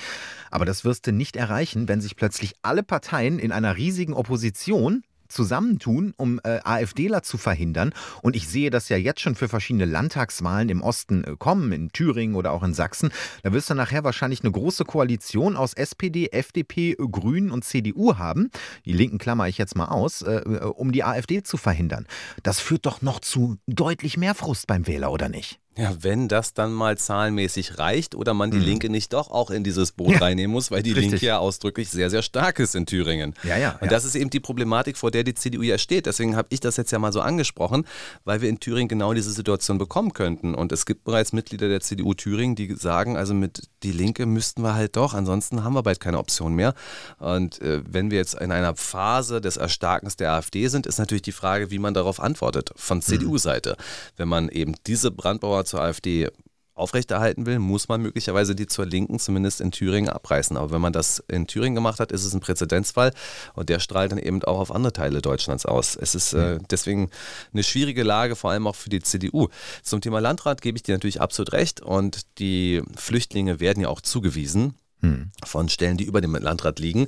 Aber 0.51 0.65
das 0.65 0.85
wirst 0.85 1.07
du 1.07 1.13
nicht 1.13 1.37
erreichen, 1.37 1.89
wenn 1.89 2.01
sich 2.01 2.17
plötzlich 2.17 2.55
alle 2.63 2.83
Parteien 2.83 3.39
in 3.39 3.51
einer 3.51 3.77
riesigen 3.77 4.13
Opposition 4.13 5.03
zusammentun, 5.37 6.15
um 6.17 6.41
äh, 6.43 6.61
AfDler 6.65 7.23
zu 7.23 7.37
verhindern. 7.37 7.93
Und 8.23 8.35
ich 8.35 8.49
sehe 8.49 8.71
das 8.71 8.89
ja 8.89 8.97
jetzt 8.97 9.21
schon 9.21 9.35
für 9.35 9.49
verschiedene 9.49 9.85
Landtagswahlen 9.85 10.71
im 10.71 10.83
Osten 10.83 11.25
äh, 11.25 11.37
kommen, 11.39 11.73
in 11.73 11.91
Thüringen 11.91 12.35
oder 12.35 12.53
auch 12.53 12.63
in 12.63 12.75
Sachsen. 12.75 13.11
Da 13.43 13.53
wirst 13.53 13.71
du 13.71 13.75
nachher 13.75 14.03
wahrscheinlich 14.03 14.43
eine 14.43 14.51
große 14.51 14.85
Koalition 14.85 15.57
aus 15.57 15.75
SPD, 15.75 16.29
FDP, 16.33 16.97
Grünen 16.99 17.51
und 17.51 17.65
CDU 17.65 18.17
haben. 18.17 18.51
Die 18.85 18.93
Linken 18.93 19.19
klammer 19.19 19.47
ich 19.47 19.59
jetzt 19.59 19.77
mal 19.77 19.87
aus, 19.87 20.23
äh, 20.23 20.37
äh, 20.37 20.65
um 20.65 20.91
die 20.91 21.05
AfD 21.05 21.43
zu 21.43 21.59
verhindern. 21.59 22.07
Das 22.43 22.59
führt 22.59 22.87
doch 22.87 23.03
noch 23.03 23.21
zu 23.21 23.59
deutlich 23.67 24.17
mehr 24.17 24.35
Frust 24.35 24.67
beim 24.67 24.87
Wähler, 24.87 25.13
oder 25.13 25.29
nicht? 25.29 25.61
Ja, 25.79 25.95
wenn 26.01 26.29
das 26.29 26.55
dann 26.55 26.73
mal 26.73 26.97
zahlenmäßig 26.97 27.79
reicht 27.79 28.15
oder 28.15 28.33
man 28.33 28.51
die 28.51 28.59
mhm. 28.59 28.65
Linke 28.65 28.89
nicht 28.89 29.13
doch 29.13 29.31
auch 29.31 29.51
in 29.51 29.63
dieses 29.63 29.93
Boot 29.93 30.13
ja, 30.13 30.19
reinnehmen 30.19 30.53
muss, 30.53 30.71
weil 30.71 30.83
die 30.83 30.93
richtig. 30.93 31.13
Linke 31.13 31.27
ja 31.27 31.39
ausdrücklich 31.39 31.91
sehr, 31.91 32.09
sehr 32.09 32.23
stark 32.23 32.59
ist 32.59 32.75
in 32.75 32.87
Thüringen. 32.87 33.35
Ja, 33.43 33.59
ja. 33.59 33.73
Und 33.73 33.83
ja. 33.83 33.89
das 33.89 34.07
ist 34.07 34.15
eben 34.15 34.31
die 34.31 34.41
Problematik, 34.41 34.97
vor 34.97 35.11
der 35.11 35.23
die 35.23 35.35
CDU 35.35 35.63
ja 35.63 35.77
steht. 35.77 36.07
Deswegen 36.07 36.35
habe 36.35 36.49
ich 36.51 36.61
das 36.61 36.79
jetzt 36.79 36.93
ja 36.93 36.99
mal 36.99 37.13
so 37.13 37.21
angesprochen, 37.21 37.87
weil 38.25 38.41
wir 38.41 38.49
in 38.49 38.59
Thüringen 38.59 38.89
genau 38.89 39.13
diese 39.13 39.31
Situation 39.31 39.77
bekommen 39.77 40.15
könnten. 40.15 40.55
Und 40.55 40.73
es 40.73 40.87
gibt 40.87 41.05
bereits 41.05 41.35
Mitglieder 41.35 41.69
der 41.69 41.81
CDU 41.81 42.15
Thüringen, 42.15 42.57
die 42.57 42.75
sagen, 42.75 43.19
also 43.19 43.35
mit 43.35 43.69
die 43.83 43.93
Linke 43.93 44.25
müssten 44.25 44.63
wir 44.63 44.75
halt 44.75 44.97
doch, 44.97 45.13
ansonsten 45.13 45.63
haben 45.63 45.75
wir 45.75 45.83
bald 45.83 46.01
keine 46.01 46.19
Option 46.19 46.55
mehr. 46.55 46.73
Und 47.19 47.61
äh, 47.61 47.83
wenn 47.87 48.11
wir 48.11 48.17
jetzt 48.17 48.35
in 48.35 48.51
einer 48.51 48.75
Phase 48.77 49.43
des 49.43 49.59
Erstarkens 49.59 50.17
der 50.17 50.33
AfD 50.33 50.69
sind, 50.69 50.87
ist 50.87 50.99
natürlich 50.99 51.23
die 51.23 51.33
Frage, 51.33 51.71
wie 51.71 51.79
man 51.79 51.93
darauf 51.93 52.19
antwortet 52.19 52.71
von 52.77 52.99
mhm. 52.99 53.03
CDU-Seite. 53.03 53.77
Wenn 54.17 54.29
man 54.29 54.49
eben 54.49 54.75
diese 54.87 55.11
Brandbauer 55.11 55.66
zur 55.67 55.83
AfD 55.83 56.29
aufrechterhalten 56.77 57.47
will, 57.47 57.59
muss 57.59 57.89
man 57.89 58.03
möglicherweise 58.03 58.55
die 58.55 58.67
zur 58.67 58.85
Linken 58.85 59.19
zumindest 59.19 59.61
in 59.61 59.73
Thüringen 59.73 60.11
abreißen. 60.11 60.57
Aber 60.57 60.71
wenn 60.71 60.81
man 60.81 60.93
das 60.93 61.25
in 61.27 61.47
Thüringen 61.47 61.75
gemacht 61.75 62.01
hat, 62.01 62.13
ist 62.13 62.25
es 62.25 62.35
ein 62.35 62.41
Präzedenzfall 62.41 63.13
und 63.55 63.71
der 63.71 63.81
strahlt 63.81 64.13
dann 64.13 64.19
eben 64.19 64.45
auch 64.45 64.61
auf 64.61 64.71
andere 64.71 64.93
Teile 64.93 65.23
Deutschlands 65.23 65.65
aus. 65.65 65.97
Es 65.97 66.15
ist 66.15 66.35
äh, 66.35 66.59
deswegen 66.71 67.11
eine 67.53 67.63
schwierige 67.63 68.03
Lage, 68.03 68.37
vor 68.37 68.51
allem 68.51 68.67
auch 68.67 68.77
für 68.77 68.91
die 68.91 69.01
CDU. 69.01 69.49
Zum 69.83 70.03
Thema 70.03 70.21
Landrat 70.21 70.61
gebe 70.61 70.77
ich 70.77 70.83
dir 70.83 70.95
natürlich 70.95 71.21
absolut 71.21 71.53
recht 71.53 71.81
und 71.81 72.21
die 72.39 72.83
Flüchtlinge 72.95 73.59
werden 73.59 73.81
ja 73.81 73.89
auch 73.89 74.03
zugewiesen 74.03 74.75
hm. 75.01 75.31
von 75.45 75.71
Stellen, 75.71 75.97
die 75.97 76.05
über 76.05 76.21
dem 76.21 76.35
Landrat 76.35 76.79
liegen. 76.79 77.07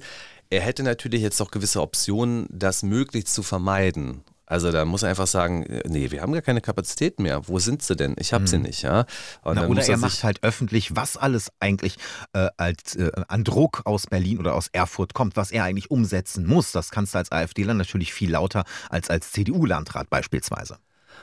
Er 0.48 0.62
hätte 0.62 0.82
natürlich 0.82 1.20
jetzt 1.20 1.40
noch 1.40 1.50
gewisse 1.50 1.82
Optionen, 1.82 2.46
das 2.50 2.82
möglichst 2.82 3.34
zu 3.34 3.42
vermeiden. 3.42 4.24
Also 4.48 4.72
da 4.72 4.86
muss 4.86 5.02
er 5.02 5.10
einfach 5.10 5.26
sagen, 5.26 5.64
äh, 5.64 5.82
nee, 5.86 6.10
wir 6.10 6.22
haben 6.22 6.32
gar 6.32 6.40
keine 6.40 6.62
Kapazität 6.62 7.20
mehr. 7.20 7.46
Wo 7.48 7.58
sind 7.58 7.82
sie 7.82 7.96
denn? 7.96 8.16
Ich 8.18 8.32
habe 8.32 8.44
hm. 8.44 8.48
sie 8.48 8.58
nicht, 8.58 8.80
ja. 8.80 9.04
Na, 9.44 9.66
oder 9.66 9.82
er, 9.82 9.88
er 9.90 9.96
macht 9.98 10.24
halt 10.24 10.42
öffentlich, 10.42 10.96
was 10.96 11.18
alles 11.18 11.52
eigentlich 11.60 11.96
äh, 12.32 12.48
als 12.56 12.96
äh, 12.96 13.12
an 13.28 13.44
Druck 13.44 13.82
aus 13.84 14.06
Berlin 14.06 14.38
oder 14.38 14.54
aus 14.54 14.68
Erfurt 14.72 15.12
kommt, 15.12 15.36
was 15.36 15.50
er 15.50 15.64
eigentlich 15.64 15.90
umsetzen 15.90 16.46
muss. 16.46 16.72
Das 16.72 16.90
kannst 16.90 17.14
du 17.14 17.18
als 17.18 17.30
AfDler 17.30 17.74
natürlich 17.74 18.14
viel 18.14 18.30
lauter 18.30 18.64
als 18.88 19.10
als 19.10 19.32
CDU-Landrat 19.32 20.08
beispielsweise. 20.08 20.78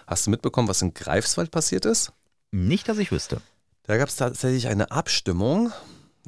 Hast 0.06 0.28
du 0.28 0.32
mitbekommen, 0.32 0.68
was 0.68 0.84
in 0.84 0.94
Greifswald 0.94 1.50
passiert 1.50 1.86
ist? 1.86 2.12
Nicht, 2.52 2.88
dass 2.88 3.00
ich 3.00 3.12
wüsste. 3.12 3.42
Da 3.84 3.98
gab 3.98 4.10
es 4.10 4.18
tatsächlich 4.18 4.68
eine 4.68 4.92
Abstimmung 4.92 5.72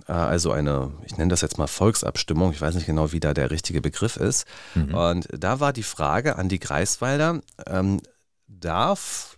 also 0.06 0.52
eine, 0.52 0.94
ich 1.06 1.18
nenne 1.18 1.30
das 1.30 1.42
jetzt 1.42 1.58
mal 1.58 1.68
Volksabstimmung, 1.68 2.52
ich 2.52 2.62
weiß 2.62 2.76
nicht 2.76 2.86
genau, 2.86 3.12
wie 3.12 3.20
da 3.20 3.34
der 3.34 3.52
richtige 3.52 3.82
Begriff 3.82 4.18
ist. 4.18 4.46
Mhm. 4.76 4.94
Und 4.94 5.28
da 5.32 5.60
war 5.60 5.74
die 5.74 5.84
Frage 5.84 6.36
an 6.36 6.50
die 6.50 6.60
Greifswalder, 6.60 7.42
ähm, 7.66 8.00
darf 8.48 9.38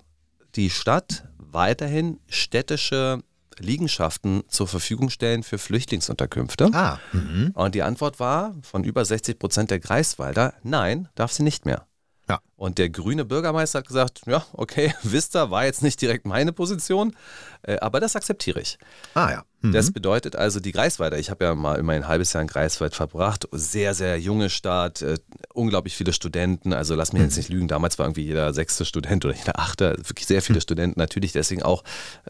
die 0.55 0.69
Stadt 0.69 1.25
weiterhin 1.37 2.19
städtische 2.27 3.23
Liegenschaften 3.57 4.43
zur 4.47 4.67
Verfügung 4.67 5.09
stellen 5.09 5.43
für 5.43 5.57
Flüchtlingsunterkünfte? 5.57 6.69
Ah, 6.73 6.99
mhm. 7.11 7.51
Und 7.53 7.75
die 7.75 7.83
Antwort 7.83 8.19
war 8.19 8.55
von 8.61 8.83
über 8.83 9.03
60 9.03 9.37
Prozent 9.37 9.71
der 9.71 9.79
Greifswalder, 9.79 10.53
nein, 10.63 11.09
darf 11.15 11.31
sie 11.31 11.43
nicht 11.43 11.65
mehr. 11.65 11.85
Ja. 12.29 12.39
Und 12.55 12.77
der 12.77 12.89
grüne 12.89 13.25
Bürgermeister 13.25 13.79
hat 13.79 13.87
gesagt, 13.87 14.21
ja, 14.27 14.45
okay, 14.53 14.93
Vista 15.03 15.49
war 15.49 15.65
jetzt 15.65 15.81
nicht 15.81 15.99
direkt 16.01 16.25
meine 16.25 16.53
Position, 16.53 17.15
äh, 17.63 17.77
aber 17.79 17.99
das 17.99 18.15
akzeptiere 18.15 18.61
ich. 18.61 18.77
Ah 19.15 19.31
ja. 19.31 19.43
Mhm. 19.61 19.71
Das 19.73 19.91
bedeutet 19.91 20.35
also 20.35 20.59
die 20.59 20.71
Greifswalder, 20.71 21.17
ich 21.17 21.31
habe 21.31 21.43
ja 21.43 21.55
mal 21.55 21.79
immer 21.79 21.93
ein 21.93 22.07
halbes 22.07 22.31
Jahr 22.31 22.41
in 22.41 22.47
Greifswald 22.47 22.95
verbracht, 22.95 23.47
sehr, 23.51 23.93
sehr 23.93 24.19
junge 24.19 24.49
Stadt, 24.49 25.01
äh, 25.01 25.17
unglaublich 25.53 25.95
viele 25.95 26.13
Studenten, 26.13 26.71
also 26.71 26.95
lass 26.95 27.11
mich 27.11 27.21
mhm. 27.21 27.27
jetzt 27.27 27.37
nicht 27.37 27.49
lügen, 27.49 27.67
damals 27.67 27.97
war 27.97 28.05
irgendwie 28.05 28.25
jeder 28.25 28.53
sechste 28.53 28.85
Student 28.85 29.25
oder 29.25 29.35
jeder 29.35 29.59
achte, 29.59 29.97
wirklich 29.97 30.27
sehr 30.27 30.41
viele 30.41 30.57
mhm. 30.57 30.63
Studenten, 30.63 30.99
natürlich 30.99 31.31
deswegen 31.31 31.63
auch, 31.63 31.83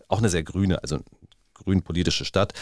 auch 0.07 0.19
eine 0.19 0.29
sehr 0.29 0.43
grüne, 0.43 0.81
also 0.81 0.99
grün-politische 1.55 2.25
Stadt. 2.25 2.53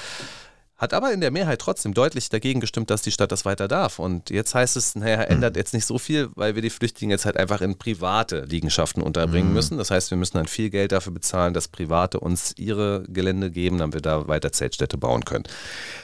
Hat 0.77 0.93
aber 0.93 1.11
in 1.11 1.21
der 1.21 1.31
Mehrheit 1.31 1.59
trotzdem 1.59 1.95
deutlich 1.95 2.29
dagegen 2.29 2.59
gestimmt, 2.59 2.91
dass 2.91 3.01
die 3.01 3.11
Stadt 3.11 3.31
das 3.31 3.45
weiter 3.45 3.67
darf. 3.67 3.97
Und 3.97 4.29
jetzt 4.29 4.53
heißt 4.53 4.77
es, 4.77 4.93
naja, 4.93 5.23
ändert 5.23 5.55
mhm. 5.55 5.59
jetzt 5.59 5.73
nicht 5.73 5.85
so 5.85 5.97
viel, 5.97 6.29
weil 6.35 6.53
wir 6.53 6.61
die 6.61 6.69
Flüchtlinge 6.69 7.15
jetzt 7.15 7.25
halt 7.25 7.35
einfach 7.35 7.61
in 7.61 7.79
private 7.79 8.41
Liegenschaften 8.41 9.01
unterbringen 9.01 9.49
mhm. 9.49 9.55
müssen. 9.55 9.77
Das 9.79 9.89
heißt, 9.89 10.11
wir 10.11 10.19
müssen 10.19 10.37
dann 10.37 10.45
viel 10.45 10.69
Geld 10.69 10.91
dafür 10.91 11.13
bezahlen, 11.13 11.55
dass 11.55 11.67
Private 11.67 12.19
uns 12.19 12.53
ihre 12.57 13.03
Gelände 13.07 13.49
geben, 13.49 13.79
damit 13.79 13.95
wir 13.95 14.01
da 14.01 14.27
weiter 14.27 14.51
Zeltstädte 14.51 14.99
bauen 14.99 15.25
können. 15.25 15.45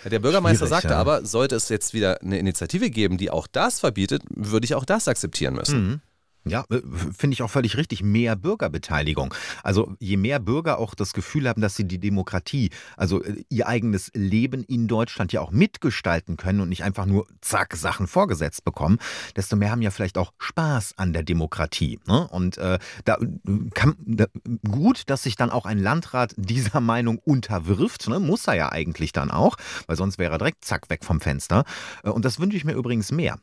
Der 0.05 0.19
Bürgermeister 0.19 0.65
sagte 0.65 0.89
ja. 0.89 0.97
aber, 0.97 1.23
sollte 1.23 1.55
es 1.55 1.69
jetzt 1.69 1.93
wieder 1.93 2.21
eine 2.21 2.39
Initiative 2.39 2.89
geben, 2.89 3.19
die 3.19 3.29
auch 3.29 3.45
das 3.45 3.79
verbietet, 3.79 4.23
würde 4.29 4.65
ich 4.65 4.73
auch 4.73 4.85
das 4.85 5.07
akzeptieren 5.07 5.53
müssen. 5.53 5.87
Mhm. 5.87 6.01
Ja, 6.45 6.65
äh, 6.69 6.81
finde 7.15 7.33
ich 7.33 7.41
auch 7.41 7.49
völlig 7.49 7.77
richtig. 7.77 8.03
Mehr 8.03 8.35
Bürgerbeteiligung. 8.35 9.33
Also 9.63 9.95
je 9.99 10.17
mehr 10.17 10.39
Bürger 10.39 10.77
auch 10.77 10.93
das 10.93 11.13
Gefühl 11.13 11.47
haben, 11.47 11.61
dass 11.61 11.75
sie 11.75 11.85
die 11.85 11.99
Demokratie, 11.99 12.69
also 12.97 13.23
äh, 13.23 13.43
ihr 13.49 13.67
eigenes 13.67 14.11
Leben 14.13 14.63
in 14.63 14.87
Deutschland 14.87 15.31
ja 15.31 15.41
auch 15.41 15.51
mitgestalten 15.51 16.35
können 16.35 16.59
und 16.59 16.69
nicht 16.69 16.83
einfach 16.83 17.05
nur 17.05 17.27
zack 17.41 17.75
Sachen 17.75 18.07
vorgesetzt 18.07 18.65
bekommen, 18.65 18.99
desto 19.35 19.55
mehr 19.55 19.71
haben 19.71 19.81
ja 19.81 19.91
vielleicht 19.91 20.17
auch 20.17 20.33
Spaß 20.37 20.97
an 20.97 21.13
der 21.13 21.23
Demokratie. 21.23 21.99
Ne? 22.07 22.27
Und 22.27 22.57
äh, 22.57 22.79
da 23.05 23.17
kann 23.73 23.95
da, 23.99 24.25
gut, 24.69 25.09
dass 25.09 25.23
sich 25.23 25.35
dann 25.35 25.49
auch 25.49 25.65
ein 25.65 25.79
Landrat 25.79 26.33
dieser 26.35 26.81
Meinung 26.81 27.19
unterwirft. 27.19 28.09
Ne? 28.09 28.19
Muss 28.19 28.47
er 28.47 28.55
ja 28.55 28.71
eigentlich 28.71 29.13
dann 29.13 29.31
auch, 29.31 29.55
weil 29.87 29.95
sonst 29.95 30.17
wäre 30.17 30.33
er 30.33 30.37
direkt 30.39 30.65
zack 30.65 30.89
weg 30.89 31.05
vom 31.05 31.21
Fenster. 31.21 31.63
Äh, 32.03 32.09
und 32.09 32.25
das 32.25 32.39
wünsche 32.39 32.57
ich 32.57 32.65
mir 32.65 32.73
übrigens 32.73 33.11
mehr. 33.11 33.37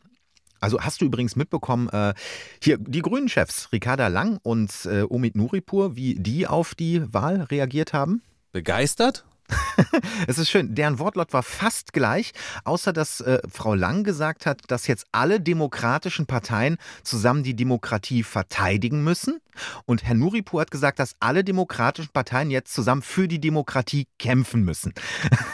Also 0.61 0.81
hast 0.81 1.01
du 1.01 1.07
übrigens 1.07 1.37
mitbekommen, 1.37 1.89
äh, 1.89 2.15
hier 2.63 2.79
die 2.79 3.01
Grünen-Chefs, 3.01 3.73
Ricarda 3.73 4.09
Lang 4.09 4.39
und 4.43 4.71
äh, 4.85 5.03
Omid 5.03 5.37
Nuripur, 5.37 5.97
wie 5.97 6.15
die 6.15 6.47
auf 6.47 6.75
die 6.75 7.13
Wahl 7.13 7.43
reagiert 7.43 7.93
haben? 7.93 8.23
Begeistert? 8.53 9.25
es 10.27 10.39
ist 10.39 10.51
schön, 10.51 10.75
deren 10.75 10.99
Wortlaut 10.99 11.33
war 11.33 11.43
fast 11.43 11.93
gleich, 11.93 12.33
außer 12.65 12.93
dass 12.93 13.21
äh, 13.21 13.41
Frau 13.51 13.75
Lang 13.75 14.05
gesagt 14.05 14.47
hat, 14.47 14.63
dass 14.69 14.87
jetzt 14.87 15.07
alle 15.13 15.41
demokratischen 15.41 16.27
Parteien 16.27 16.77
zusammen 17.03 17.43
die 17.43 17.55
Demokratie 17.55 18.23
verteidigen 18.23 19.03
müssen. 19.05 19.41
Und 19.85 20.05
Herr 20.05 20.15
Nuripur 20.15 20.61
hat 20.61 20.71
gesagt, 20.71 20.99
dass 20.99 21.15
alle 21.21 21.45
demokratischen 21.45 22.13
Parteien 22.13 22.51
jetzt 22.51 22.73
zusammen 22.73 23.03
für 23.03 23.29
die 23.29 23.41
Demokratie 23.41 24.07
kämpfen 24.19 24.65
müssen. 24.65 24.95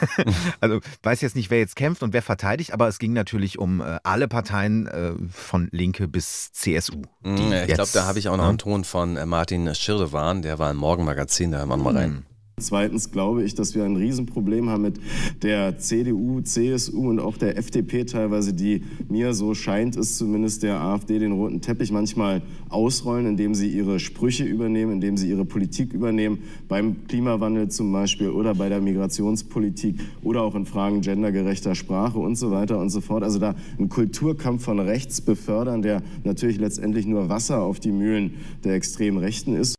also 0.61 0.79
weiß 1.03 1.21
jetzt 1.21 1.35
nicht, 1.35 1.49
wer 1.49 1.59
jetzt 1.59 1.75
kämpft 1.75 2.03
und 2.03 2.13
wer 2.13 2.21
verteidigt, 2.21 2.73
aber 2.73 2.87
es 2.87 2.99
ging 2.99 3.13
natürlich 3.13 3.59
um 3.59 3.81
äh, 3.81 3.99
alle 4.03 4.27
Parteien 4.27 4.87
äh, 4.87 5.13
von 5.31 5.67
Linke 5.71 6.07
bis 6.07 6.51
CSU. 6.53 7.01
Mhm, 7.23 7.53
ich 7.67 7.73
glaube, 7.73 7.89
da 7.93 8.05
habe 8.05 8.19
ich 8.19 8.29
auch 8.29 8.37
noch 8.37 8.47
einen 8.47 8.57
Ton 8.57 8.83
von 8.83 9.17
äh, 9.17 9.25
Martin 9.25 9.73
Schirdewan, 9.75 10.41
der 10.41 10.59
war 10.59 10.71
im 10.71 10.77
Morgenmagazin, 10.77 11.51
da 11.51 11.59
hören 11.59 11.69
wir 11.69 11.77
mal 11.77 11.97
rein. 11.97 12.09
Mhm. 12.11 12.36
Zweitens 12.59 13.11
glaube 13.11 13.43
ich, 13.43 13.53
dass 13.53 13.75
wir 13.75 13.83
ein 13.83 13.97
Riesenproblem 13.97 14.67
haben 14.67 14.81
mit 14.81 14.99
der 15.43 15.77
CDU, 15.77 16.41
CSU 16.41 17.07
und 17.07 17.19
auch 17.19 17.37
der 17.37 17.55
FDP 17.55 18.03
teilweise, 18.05 18.51
die 18.51 18.81
mir, 19.09 19.35
so 19.35 19.53
scheint 19.53 19.95
es 19.95 20.17
zumindest, 20.17 20.63
der 20.63 20.81
AfD 20.81 21.19
den 21.19 21.33
roten 21.33 21.61
Teppich 21.61 21.91
manchmal 21.91 22.41
ausrollen, 22.69 23.27
indem 23.27 23.53
sie 23.53 23.67
ihre 23.67 23.99
Sprüche 23.99 24.43
übernehmen, 24.43 24.93
indem 24.93 25.17
sie 25.17 25.29
ihre 25.29 25.45
Politik 25.45 25.93
übernehmen, 25.93 26.39
beim 26.67 27.07
Klimawandel 27.07 27.69
zum 27.69 27.91
Beispiel 27.91 28.29
oder 28.29 28.55
bei 28.55 28.69
der 28.69 28.81
Migrationspolitik 28.81 29.99
oder 30.23 30.41
auch 30.41 30.55
in 30.55 30.65
Fragen 30.65 31.01
gendergerechter 31.01 31.75
Sprache 31.75 32.17
und 32.17 32.37
so 32.37 32.49
weiter 32.49 32.79
und 32.79 32.89
so 32.89 33.01
fort. 33.01 33.21
Also 33.21 33.37
da 33.37 33.53
ein 33.77 33.87
Kulturkampf 33.89 34.63
von 34.63 34.79
rechts 34.79 35.21
befördern, 35.21 35.83
der 35.83 36.01
natürlich 36.23 36.57
letztendlich 36.57 37.05
nur 37.05 37.29
Wasser 37.29 37.61
auf 37.61 37.79
die 37.79 37.91
Mühlen 37.91 38.33
der 38.63 38.73
extremen 38.73 39.19
Rechten 39.19 39.55
ist. 39.55 39.76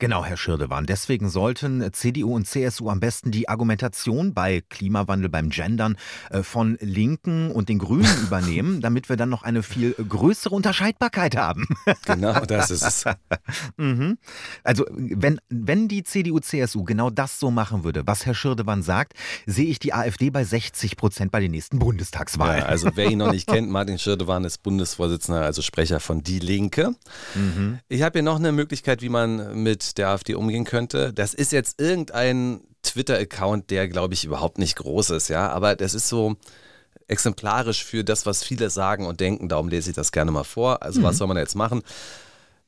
Genau, 0.00 0.24
Herr 0.24 0.38
Schirdewan. 0.38 0.86
Deswegen 0.86 1.28
sollten 1.28 1.92
CDU 1.92 2.34
und 2.34 2.46
CSU 2.46 2.88
am 2.88 3.00
besten 3.00 3.32
die 3.32 3.50
Argumentation 3.50 4.32
bei 4.32 4.62
Klimawandel, 4.70 5.28
beim 5.28 5.50
Gendern 5.50 5.98
äh, 6.30 6.42
von 6.42 6.78
Linken 6.80 7.50
und 7.50 7.68
den 7.68 7.78
Grünen 7.78 8.08
übernehmen, 8.22 8.80
damit 8.80 9.10
wir 9.10 9.16
dann 9.16 9.28
noch 9.28 9.42
eine 9.42 9.62
viel 9.62 9.92
größere 9.92 10.54
Unterscheidbarkeit 10.54 11.36
haben. 11.36 11.68
Genau, 12.06 12.40
das 12.46 12.70
ist 12.70 12.82
es. 12.82 13.04
mhm. 13.76 14.16
Also, 14.64 14.86
wenn, 14.90 15.38
wenn 15.48 15.86
die 15.86 16.02
CDU, 16.02 16.40
CSU 16.40 16.82
genau 16.82 17.10
das 17.10 17.38
so 17.38 17.50
machen 17.50 17.84
würde, 17.84 18.06
was 18.06 18.24
Herr 18.24 18.34
Schirdewan 18.34 18.82
sagt, 18.82 19.12
sehe 19.44 19.66
ich 19.66 19.78
die 19.78 19.92
AfD 19.92 20.30
bei 20.30 20.44
60 20.44 20.96
Prozent 20.96 21.30
bei 21.30 21.40
den 21.40 21.50
nächsten 21.50 21.78
Bundestagswahlen. 21.78 22.60
Ja, 22.60 22.66
also, 22.66 22.90
wer 22.94 23.10
ihn 23.10 23.18
noch 23.18 23.32
nicht 23.32 23.46
kennt, 23.46 23.70
Martin 23.70 23.98
Schirdewan 23.98 24.44
ist 24.44 24.62
Bundesvorsitzender, 24.62 25.42
also 25.42 25.62
Sprecher 25.62 26.00
von 26.00 26.22
Die 26.22 26.38
Linke. 26.38 26.94
Mhm. 27.34 27.80
Ich 27.88 28.02
habe 28.02 28.18
hier 28.18 28.22
noch 28.22 28.36
eine 28.36 28.52
Möglichkeit, 28.52 29.02
wie 29.02 29.10
man 29.10 29.62
mit 29.62 29.89
der 29.94 30.08
AfD 30.08 30.34
umgehen 30.34 30.64
könnte. 30.64 31.12
Das 31.12 31.34
ist 31.34 31.52
jetzt 31.52 31.80
irgendein 31.80 32.60
Twitter-Account, 32.82 33.70
der, 33.70 33.88
glaube 33.88 34.14
ich, 34.14 34.24
überhaupt 34.24 34.58
nicht 34.58 34.76
groß 34.76 35.10
ist, 35.10 35.28
ja, 35.28 35.50
aber 35.50 35.76
das 35.76 35.94
ist 35.94 36.08
so 36.08 36.36
exemplarisch 37.08 37.84
für 37.84 38.04
das, 38.04 38.24
was 38.24 38.44
viele 38.44 38.70
sagen 38.70 39.06
und 39.06 39.20
denken. 39.20 39.48
Darum 39.48 39.68
lese 39.68 39.90
ich 39.90 39.96
das 39.96 40.12
gerne 40.12 40.30
mal 40.30 40.44
vor. 40.44 40.82
Also, 40.82 41.00
mhm. 41.00 41.04
was 41.04 41.18
soll 41.18 41.28
man 41.28 41.36
jetzt 41.36 41.56
machen? 41.56 41.82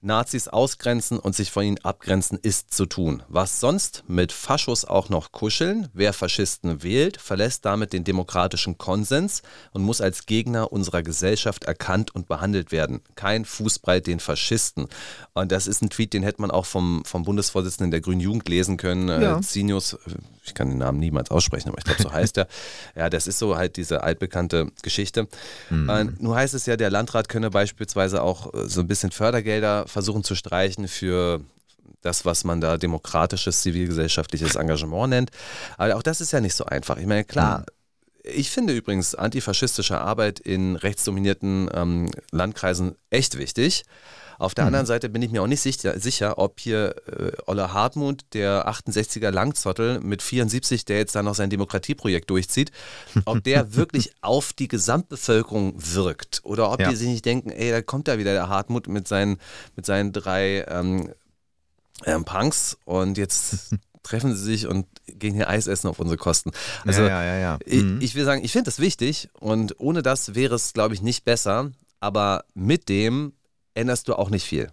Nazis 0.03 0.49
ausgrenzen 0.49 1.19
und 1.19 1.35
sich 1.35 1.51
von 1.53 1.65
ihnen 1.65 1.79
abgrenzen 1.85 2.39
ist 2.43 2.75
zu 2.75 2.87
tun. 2.87 3.23
Was 3.29 3.61
sonst 3.61 4.03
mit 4.09 4.33
Faschos 4.33 4.85
auch 4.85 5.09
noch 5.09 5.31
kuscheln? 5.31 5.89
Wer 5.95 6.13
Faschisten 6.13 6.83
wählt, 6.83 7.21
verlässt 7.21 7.65
damit 7.65 7.93
den 7.93 8.03
demokratischen 8.03 8.79
Konsens 8.79 9.43
und 9.73 9.83
muss 9.83 10.01
als 10.01 10.27
Gegner 10.27 10.73
unserer 10.73 11.03
Gesellschaft 11.03 11.65
erkannt 11.65 12.15
und 12.15 12.27
behandelt 12.27 12.73
werden. 12.73 13.01
Kein 13.15 13.45
Fußbreit 13.45 14.09
den 14.09 14.19
Faschisten. 14.19 14.89
Und 15.35 15.53
das 15.53 15.69
ist 15.69 15.83
ein 15.83 15.91
Tweet, 15.91 16.13
den 16.13 16.25
hätte 16.25 16.43
man 16.43 16.51
auch 16.51 16.67
vom, 16.67 17.05
vom 17.05 17.23
Bundesvorsitzenden 17.23 17.93
der 17.93 18.01
Grünen 18.01 18.21
Jugend 18.21 18.49
lesen 18.49 18.77
können. 18.77 19.09
Äh, 19.09 19.23
ja. 19.23 19.41
Zinius, 19.41 19.97
ich 20.45 20.55
kann 20.55 20.69
den 20.69 20.79
Namen 20.79 20.99
niemals 20.99 21.31
aussprechen, 21.31 21.69
aber 21.69 21.79
ich 21.79 21.85
glaube, 21.85 22.03
so 22.03 22.13
heißt 22.13 22.39
er. 22.39 22.49
Ja, 22.97 23.09
das 23.09 23.29
ist 23.29 23.39
so 23.39 23.57
halt 23.57 23.77
diese 23.77 24.03
altbekannte 24.03 24.73
Geschichte. 24.83 25.29
Mhm. 25.71 25.89
Äh, 25.89 26.05
nun 26.19 26.35
heißt 26.35 26.55
es 26.55 26.67
ja, 26.67 26.77
der 26.77 26.91
Landrat 26.91 27.29
könne 27.29 27.51
beispielsweise 27.51 28.23
auch 28.23 28.53
äh, 28.53 28.69
so 28.69 28.81
ein 28.81 28.89
bisschen 28.89 29.13
Fördergelder 29.13 29.87
versuchen 29.93 30.25
zu 30.25 30.35
streichen 30.35 30.89
für 30.89 31.41
das, 32.01 32.25
was 32.25 32.45
man 32.45 32.61
da 32.61 32.79
demokratisches 32.79 33.63
zivilgesellschaftliches 33.63 34.57
Engagement 34.57 35.11
nennt. 35.11 35.31
Aber 35.79 35.97
auch 35.97 36.03
das 36.03 36.21
ist 36.21 36.33
ja 36.33 36.41
nicht 36.41 36.55
so 36.55 36.65
einfach. 36.65 36.97
Ich 36.97 37.07
meine, 37.07 37.25
klar, 37.25 37.61
mhm. 37.61 37.65
Ich 38.25 38.51
finde 38.51 38.73
übrigens 38.73 39.15
antifaschistische 39.17 40.01
Arbeit 40.01 40.39
in 40.39 40.77
rechtsdominierten 40.77 41.69
ähm, 41.75 42.09
Landkreisen 42.31 42.95
echt 43.11 43.37
wichtig. 43.37 43.85
Auf 44.43 44.55
der 44.55 44.65
mhm. 44.65 44.69
anderen 44.69 44.87
Seite 44.87 45.09
bin 45.09 45.23
ich 45.23 45.31
mir 45.31 45.41
auch 45.41 45.47
nicht 45.47 45.61
sicher, 45.61 46.01
sicher 46.01 46.37
ob 46.37 46.59
hier 46.59 46.97
äh, 47.07 47.31
Olle 47.47 47.73
Hartmut, 47.73 48.23
der 48.33 48.69
68er 48.69 49.31
Langzottel 49.31 50.01
mit 50.01 50.21
74, 50.21 50.85
der 50.85 50.99
jetzt 50.99 51.15
da 51.15 51.23
noch 51.23 51.37
sein 51.37 51.49
Demokratieprojekt 51.49 52.29
durchzieht, 52.29 52.73
ob 53.25 53.45
der 53.45 53.75
wirklich 53.77 54.13
auf 54.21 54.53
die 54.53 54.67
Gesamtbevölkerung 54.67 55.75
wirkt 55.77 56.41
oder 56.43 56.73
ob 56.73 56.81
ja. 56.81 56.91
die 56.91 56.97
sich 56.97 57.07
nicht 57.07 57.25
denken, 57.25 57.51
ey, 57.51 57.71
da 57.71 57.83
kommt 57.83 58.09
da 58.09 58.19
wieder 58.19 58.33
der 58.33 58.49
Hartmut 58.49 58.89
mit 58.89 59.07
seinen, 59.07 59.39
mit 59.77 59.87
seinen 59.87 60.13
drei 60.13 60.65
ähm, 60.67 61.11
ähm, 62.05 62.25
Punks 62.25 62.79
und 62.85 63.19
jetzt 63.19 63.77
treffen 64.03 64.35
sie 64.35 64.43
sich 64.43 64.67
und 64.67 64.87
gehen 65.07 65.35
hier 65.35 65.49
Eis 65.49 65.69
essen 65.69 65.87
auf 65.87 66.01
unsere 66.01 66.17
Kosten. 66.17 66.51
Also 66.85 67.03
ja, 67.03 67.23
ja, 67.23 67.39
ja, 67.39 67.59
mhm. 67.65 67.99
ich, 67.99 68.11
ich, 68.11 68.15
will 68.17 68.25
sagen, 68.25 68.45
ich 68.45 68.51
finde 68.51 68.65
das 68.65 68.81
wichtig 68.81 69.29
und 69.39 69.79
ohne 69.79 70.03
das 70.03 70.35
wäre 70.35 70.57
es, 70.57 70.73
glaube 70.73 70.95
ich, 70.97 71.01
nicht 71.01 71.25
besser. 71.25 71.71
Aber 72.01 72.45
mit 72.55 72.89
dem 72.89 73.35
änderst 73.75 74.09
du 74.09 74.15
auch 74.15 74.31
nicht 74.31 74.45
viel. 74.45 74.71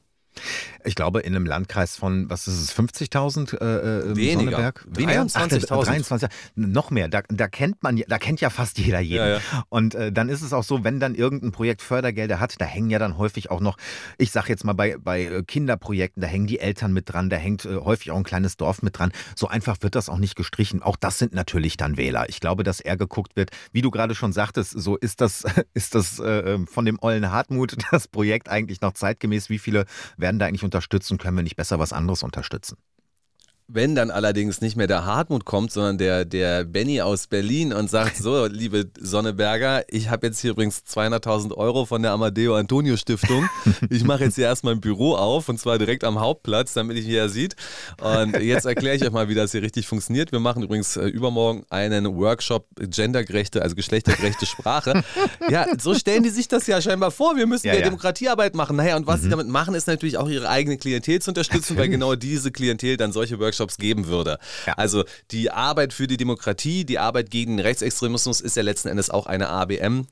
Ich 0.84 0.96
glaube, 0.96 1.22
in 1.22 1.36
einem 1.36 1.46
Landkreis 1.46 1.96
von, 1.96 2.30
was 2.30 2.48
ist 2.48 2.62
es, 2.62 2.76
50.000 2.76 3.60
äh, 3.60 4.12
äh 4.12 4.16
Weniger. 4.16 4.40
Sonneberg? 4.40 4.88
23.000. 4.94 5.68
23, 5.68 6.30
noch 6.56 6.92
mehr. 6.92 7.08
Da, 7.08 7.22
da, 7.28 7.48
kennt 7.48 7.82
man, 7.84 8.02
da 8.08 8.18
kennt 8.18 8.42
ja 8.42 8.50
fast 8.50 8.78
jeder 8.78 9.00
jeden. 9.00 9.26
Ja, 9.26 9.34
ja. 9.38 9.40
Und 9.70 9.96
äh, 9.96 10.12
dann 10.12 10.30
ist 10.30 10.42
es 10.42 10.54
auch 10.54 10.64
so, 10.64 10.84
wenn 10.84 11.00
dann 11.00 11.16
irgendein 11.16 11.52
Projekt 11.52 11.82
Fördergelder 11.82 12.40
hat, 12.40 12.56
da 12.60 12.66
hängen 12.66 12.90
ja 12.90 13.00
dann 13.00 13.18
häufig 13.18 13.52
auch 13.52 13.62
noch, 13.62 13.78
ich 14.18 14.32
sag 14.32 14.50
jetzt 14.50 14.64
mal 14.64 14.74
bei, 14.74 14.98
bei 14.98 15.24
äh, 15.24 15.44
Kinderprojekten, 15.44 16.22
da 16.22 16.28
hängen 16.28 16.48
die 16.48 16.60
Eltern 16.60 16.94
mit 16.94 17.12
dran, 17.12 17.30
da 17.30 17.38
hängt 17.38 17.66
äh, 17.66 17.78
häufig 17.78 18.12
auch 18.12 18.18
ein 18.18 18.24
kleines 18.24 18.58
Dorf 18.58 18.82
mit 18.82 18.98
dran. 18.98 19.12
So 19.36 19.48
einfach 19.48 19.78
wird 19.82 19.96
das 19.96 20.10
auch 20.10 20.18
nicht 20.18 20.36
gestrichen. 20.36 20.82
Auch 20.82 20.96
das 20.96 21.18
sind 21.18 21.34
natürlich 21.34 21.78
dann 21.78 21.98
Wähler. 21.98 22.30
Ich 22.30 22.40
glaube, 22.40 22.64
dass 22.64 22.80
eher 22.80 22.98
geguckt 22.98 23.36
wird, 23.36 23.52
wie 23.72 23.82
du 23.82 23.92
gerade 23.92 24.16
schon 24.16 24.34
sagtest, 24.34 24.72
so 24.72 24.96
ist 24.98 25.22
das, 25.22 25.46
ist 25.74 25.96
das 25.96 26.20
äh, 26.20 26.54
ähm, 26.54 26.68
von 26.68 26.86
dem 26.86 26.98
Ollen 27.02 27.32
Hartmut 27.32 27.76
das 27.92 28.08
Projekt 28.08 28.50
eigentlich 28.50 28.82
noch 28.82 28.94
zeitgemäß? 28.94 29.50
Wie 29.50 29.60
viele 29.60 29.86
werden 30.18 30.40
da 30.40 30.46
eigentlich 30.46 30.64
unterstützen, 30.70 31.18
können 31.18 31.36
wir 31.36 31.44
nicht 31.44 31.56
besser 31.56 31.80
was 31.80 31.94
anderes 31.94 32.24
unterstützen. 32.24 32.78
Wenn 33.72 33.94
dann 33.94 34.10
allerdings 34.10 34.62
nicht 34.62 34.76
mehr 34.76 34.88
der 34.88 35.06
Hartmut 35.06 35.46
kommt, 35.46 35.72
sondern 35.72 36.00
der, 36.00 36.26
der 36.26 36.64
Benny 36.64 37.02
aus 37.02 37.28
Berlin 37.28 37.72
und 37.72 37.88
sagt, 37.88 38.18
so, 38.18 38.46
liebe 38.52 38.90
Sonneberger, 39.00 39.84
ich 39.90 40.10
habe 40.10 40.26
jetzt 40.26 40.40
hier 40.40 40.52
übrigens 40.52 40.82
200.000 40.90 41.54
Euro 41.54 41.86
von 41.86 42.02
der 42.02 42.14
Amadeo 42.14 42.56
Antonio 42.56 42.98
Stiftung. 42.98 43.48
Ich 43.92 44.04
mache 44.04 44.24
jetzt 44.24 44.36
hier 44.36 44.46
erstmal 44.48 44.74
ein 44.74 44.82
Büro 44.82 45.14
auf 45.14 45.50
und 45.50 45.60
zwar 45.60 45.78
direkt 45.78 46.04
am 46.04 46.20
Hauptplatz, 46.20 46.74
damit 46.74 46.98
ich 46.98 47.06
hier 47.06 47.30
sieht. 47.30 47.56
Und 48.02 48.42
jetzt 48.42 48.66
erkläre 48.66 48.96
ich 48.96 49.04
euch 49.04 49.12
mal, 49.12 49.30
wie 49.30 49.36
das 49.36 49.52
hier 49.52 49.62
richtig 49.62 49.86
funktioniert. 49.86 50.32
Wir 50.32 50.40
machen 50.40 50.64
übrigens 50.64 50.98
äh, 50.98 51.06
übermorgen 51.06 51.64
einen 51.70 52.18
Workshop 52.18 52.66
gendergerechte, 52.80 53.62
also 53.62 53.76
geschlechtergerechte 53.76 54.48
Sprache. 54.48 55.04
Ja, 55.48 55.68
so 55.80 55.94
stellen 55.94 56.24
die 56.24 56.30
sich 56.30 56.48
das 56.48 56.66
ja 56.66 56.82
scheinbar 56.82 57.12
vor. 57.12 57.38
Wir 57.38 57.46
müssen 57.46 57.68
ja, 57.68 57.76
ja. 57.76 57.82
Demokratiearbeit 57.82 58.56
machen. 58.56 58.78
Naja, 58.78 58.98
und 58.98 59.06
was 59.06 59.20
mhm. 59.20 59.24
sie 59.26 59.30
damit 59.30 59.48
machen, 59.48 59.76
ist 59.76 59.86
natürlich 59.86 60.18
auch 60.18 60.28
ihre 60.28 60.50
eigene 60.50 60.78
Klientel 60.78 61.22
zu 61.22 61.30
unterstützen, 61.30 61.78
weil 61.78 61.90
genau 61.90 62.16
diese 62.16 62.52
Klientel 62.52 62.98
dann 62.98 63.12
solche 63.12 63.38
Workshops 63.40 63.59
Workshops 63.60 63.78
geben 63.78 64.08
würde. 64.08 64.40
Ja. 64.66 64.74
Also 64.74 65.04
die 65.32 65.52
Arbeit 65.52 65.94
für 65.94 66.08
die 66.08 66.18
Demokratie, 66.18 66.86
die 66.86 67.00
Arbeit 67.00 67.30
gegen 67.30 67.60
Rechtsextremismus 67.60 68.42
ist 68.42 68.56
ja 68.56 68.64
letzten 68.64 68.88
Endes 68.88 69.10
auch 69.10 69.26
eine 69.26 69.50
ABM, 69.50 70.08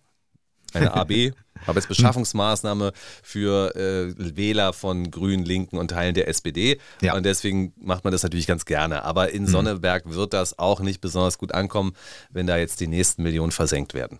eine 0.73 0.93
AB. 0.93 1.31
Aber 1.65 1.77
als 1.77 1.87
Beschaffungsmaßnahme 1.87 2.91
für 3.23 3.75
äh, 3.75 4.13
Wähler 4.35 4.73
von 4.73 5.11
Grünen, 5.11 5.45
Linken 5.45 5.77
und 5.77 5.89
Teilen 5.89 6.13
der 6.13 6.27
SPD. 6.27 6.79
Ja. 7.01 7.15
Und 7.15 7.25
deswegen 7.25 7.73
macht 7.79 8.03
man 8.03 8.11
das 8.11 8.23
natürlich 8.23 8.47
ganz 8.47 8.65
gerne. 8.65 9.03
Aber 9.03 9.31
in 9.31 9.47
Sonneberg 9.47 10.03
wird 10.05 10.33
das 10.33 10.59
auch 10.59 10.79
nicht 10.79 11.01
besonders 11.01 11.37
gut 11.37 11.53
ankommen, 11.53 11.93
wenn 12.29 12.47
da 12.47 12.57
jetzt 12.57 12.79
die 12.79 12.87
nächsten 12.87 13.23
Millionen 13.23 13.51
versenkt 13.51 13.93
werden. 13.93 14.19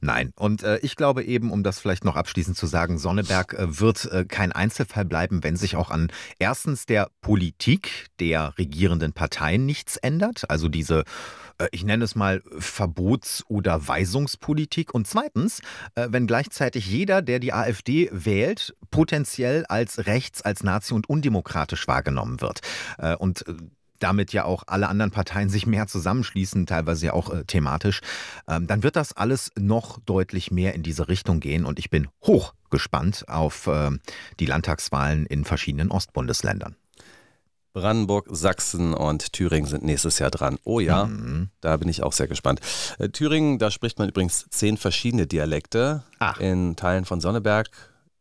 Nein, 0.00 0.32
und 0.36 0.62
äh, 0.62 0.78
ich 0.78 0.96
glaube 0.96 1.24
eben, 1.24 1.50
um 1.50 1.62
das 1.62 1.78
vielleicht 1.78 2.04
noch 2.04 2.16
abschließend 2.16 2.56
zu 2.56 2.66
sagen, 2.66 2.98
Sonneberg 2.98 3.54
äh, 3.54 3.80
wird 3.80 4.04
äh, 4.06 4.24
kein 4.24 4.52
Einzelfall 4.52 5.04
bleiben, 5.04 5.42
wenn 5.42 5.56
sich 5.56 5.76
auch 5.76 5.90
an 5.90 6.08
erstens 6.38 6.86
der 6.86 7.10
Politik 7.20 8.06
der 8.20 8.56
regierenden 8.58 9.12
Parteien 9.12 9.66
nichts 9.66 9.96
ändert, 9.96 10.48
also 10.50 10.68
diese 10.68 11.04
ich 11.72 11.84
nenne 11.84 12.04
es 12.04 12.14
mal 12.14 12.42
Verbots- 12.58 13.44
oder 13.48 13.86
Weisungspolitik. 13.86 14.94
Und 14.94 15.06
zweitens, 15.06 15.60
äh, 15.94 16.08
wenn 16.10 16.26
gleichzeitig 16.26 16.86
jeder, 16.86 17.22
der 17.22 17.38
die 17.38 17.52
AfD 17.52 18.08
wählt, 18.12 18.74
potenziell 18.90 19.64
als 19.66 20.06
rechts, 20.06 20.42
als 20.42 20.62
Nazi 20.62 20.94
und 20.94 21.08
undemokratisch 21.08 21.88
wahrgenommen 21.88 22.40
wird. 22.40 22.60
Äh, 22.98 23.16
Und 23.16 23.46
äh, 23.48 23.54
damit 23.98 24.32
ja 24.32 24.44
auch 24.44 24.64
alle 24.66 24.88
anderen 24.88 25.10
Parteien 25.10 25.48
sich 25.48 25.66
mehr 25.66 25.86
zusammenschließen, 25.86 26.66
teilweise 26.66 27.06
ja 27.06 27.12
auch 27.12 27.32
äh, 27.32 27.44
thematisch, 27.44 28.00
ähm, 28.48 28.66
dann 28.66 28.82
wird 28.82 28.96
das 28.96 29.14
alles 29.14 29.50
noch 29.58 29.98
deutlich 30.00 30.50
mehr 30.50 30.74
in 30.74 30.82
diese 30.82 31.08
Richtung 31.08 31.40
gehen. 31.40 31.64
Und 31.64 31.78
ich 31.78 31.90
bin 31.90 32.08
hoch 32.24 32.54
gespannt 32.70 33.24
auf 33.28 33.68
ähm, 33.72 34.00
die 34.40 34.46
Landtagswahlen 34.46 35.26
in 35.26 35.44
verschiedenen 35.44 35.90
Ostbundesländern. 35.90 36.76
Brandenburg, 37.80 38.26
Sachsen 38.30 38.94
und 38.94 39.34
Thüringen 39.34 39.66
sind 39.68 39.84
nächstes 39.84 40.18
Jahr 40.18 40.30
dran. 40.30 40.56
Oh 40.64 40.80
ja, 40.80 41.04
Mhm. 41.04 41.50
da 41.60 41.76
bin 41.76 41.90
ich 41.90 42.02
auch 42.02 42.14
sehr 42.14 42.26
gespannt. 42.26 42.60
Äh, 42.98 43.10
Thüringen, 43.10 43.58
da 43.58 43.70
spricht 43.70 43.98
man 43.98 44.08
übrigens 44.08 44.46
zehn 44.48 44.78
verschiedene 44.78 45.26
Dialekte. 45.26 46.02
Ach. 46.18 46.40
In 46.40 46.76
Teilen 46.76 47.04
von 47.04 47.20
Sonneberg 47.20 47.68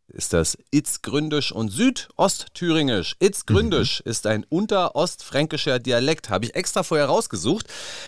ist 0.08 0.34
das 0.34 0.58
Itzgründisch 0.72 1.52
und 1.52 1.70
Südostthüringisch. 1.70 3.16
Mhm. 3.20 3.28
Itzgründisch 3.28 4.02
ist 4.02 4.28
ein 4.28 4.46
unterostfränkischer 4.48 5.80
Dialekt, 5.80 6.30
habe 6.30 6.46
ich 6.46 6.56
extra 6.56 6.84
vorher 6.84 7.08
rausgesucht, 7.08 7.68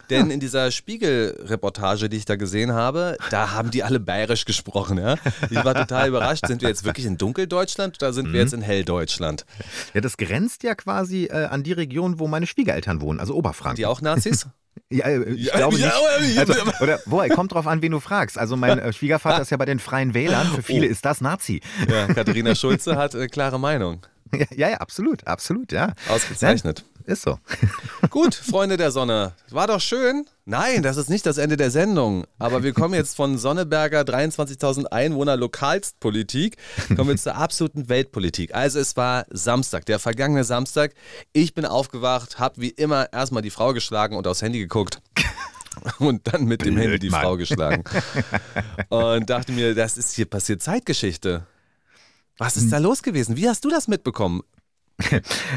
denn 0.10 0.32
in 0.32 0.40
dieser 0.40 0.72
Spiegel-Reportage, 0.72 2.10
die 2.10 2.18
ich 2.18 2.26
da 2.26 2.36
gesehen 2.36 2.74
habe, 2.74 3.18
da 3.30 3.52
haben 3.52 3.72
die 3.72 3.84
alle 3.84 4.00
bayerisch 4.00 4.46
gesprochen. 4.46 4.98
Ja? 4.98 5.16
Ich 5.50 5.64
war 5.64 5.74
total 5.74 6.08
überrascht. 6.10 6.48
Sind 6.48 6.62
wir 6.62 6.70
jetzt 6.70 6.84
wirklich 6.84 7.06
in 7.06 7.18
Dunkeldeutschland 7.18 7.98
oder 8.02 8.14
sind 8.14 8.32
wir 8.32 8.40
jetzt 8.40 8.54
in 8.54 8.62
Helldeutschland? 8.62 9.46
Ja, 9.94 10.02
das 10.02 10.18
grenzt 10.18 10.64
ja 10.64 10.76
quasi 10.76 11.26
äh, 11.26 11.46
an 11.46 11.64
die 11.64 11.74
Region, 11.74 12.20
wo 12.20 12.28
meine 12.28 12.48
Schwiegereltern 12.48 13.02
wohnen, 13.02 13.20
also 13.20 13.34
Oberfranken. 13.36 13.78
Die 13.78 13.86
auch 13.86 14.02
Nazis? 14.02 14.48
Ja, 14.90 15.06
äh, 15.06 15.24
ich 15.34 15.48
Ja, 15.48 15.58
glaube 15.58 15.78
ja, 15.78 15.92
nicht. 16.22 16.38
Also, 16.40 16.54
oder, 16.82 17.00
woher, 17.06 17.30
kommt 17.30 17.54
drauf 17.54 17.68
an, 17.68 17.82
wen 17.82 17.92
du 17.92 18.00
fragst. 18.00 18.38
Also 18.38 18.56
mein 18.56 18.80
äh, 18.80 18.94
Schwiegervater 18.94 19.42
ist 19.42 19.50
ja 19.50 19.58
bei 19.58 19.66
den 19.66 19.80
Freien 19.80 20.14
Wählern. 20.14 20.48
Für 20.48 20.62
viele 20.62 20.88
Oh. 20.88 20.90
ist 20.90 21.04
das 21.06 21.20
Nazi. 21.22 21.62
Ja, 21.90 22.08
Katharina 22.08 22.56
Schulze 22.56 22.96
hat 22.96 23.14
eine 23.16 23.28
klare 23.28 23.60
Meinung. 23.60 24.02
Ja, 24.54 24.68
ja, 24.70 24.78
absolut, 24.78 25.26
absolut, 25.26 25.72
ja. 25.72 25.94
Ausgezeichnet. 26.10 26.84
Ist 27.08 27.22
so. 27.22 27.40
Gut, 28.10 28.36
Freunde 28.36 28.76
der 28.76 28.92
Sonne. 28.92 29.32
War 29.50 29.68
doch 29.68 29.80
schön. 29.80 30.26
Nein, 30.44 30.84
das 30.84 30.98
ist 30.98 31.10
nicht 31.10 31.26
das 31.26 31.38
Ende 31.38 31.56
der 31.56 31.72
Sendung. 31.72 32.26
Aber 32.38 32.64
wir 32.64 32.74
kommen 32.74 32.94
jetzt 32.94 33.16
von 33.16 33.38
Sonneberger 33.38 34.02
23.000 34.02 34.88
Einwohner 34.88 35.38
Lokalpolitik, 35.38 36.58
kommen 36.98 37.12
wir 37.12 37.16
zur 37.16 37.36
absoluten 37.36 37.88
Weltpolitik. 37.88 38.54
Also 38.54 38.80
es 38.80 38.98
war 38.98 39.26
Samstag, 39.30 39.86
der 39.86 40.00
vergangene 40.00 40.44
Samstag. 40.44 40.96
Ich 41.32 41.54
bin 41.54 41.64
aufgewacht, 41.64 42.40
habe 42.40 42.62
wie 42.62 42.72
immer 42.72 43.12
erstmal 43.14 43.42
die 43.42 43.52
Frau 43.52 43.72
geschlagen 43.72 44.18
und 44.18 44.28
aufs 44.28 44.42
Handy 44.42 44.60
geguckt. 44.60 45.02
Und 46.00 46.28
dann 46.28 46.46
mit 46.46 46.66
dem 46.66 46.74
Blöd, 46.74 46.86
Handy 46.86 47.00
die 47.00 47.10
Mann. 47.10 47.22
Frau 47.22 47.38
geschlagen. 47.38 47.84
Und 48.90 49.30
dachte 49.30 49.52
mir, 49.52 49.76
das 49.76 49.96
ist 49.96 50.14
hier 50.14 50.26
passiert 50.26 50.62
Zeitgeschichte. 50.62 51.46
Was 52.40 52.58
ist 52.58 52.74
da 52.74 52.80
los 52.80 53.02
gewesen? 53.02 53.38
Wie 53.38 53.48
hast 53.48 53.64
du 53.64 53.70
das 53.70 53.88
mitbekommen? 53.88 54.42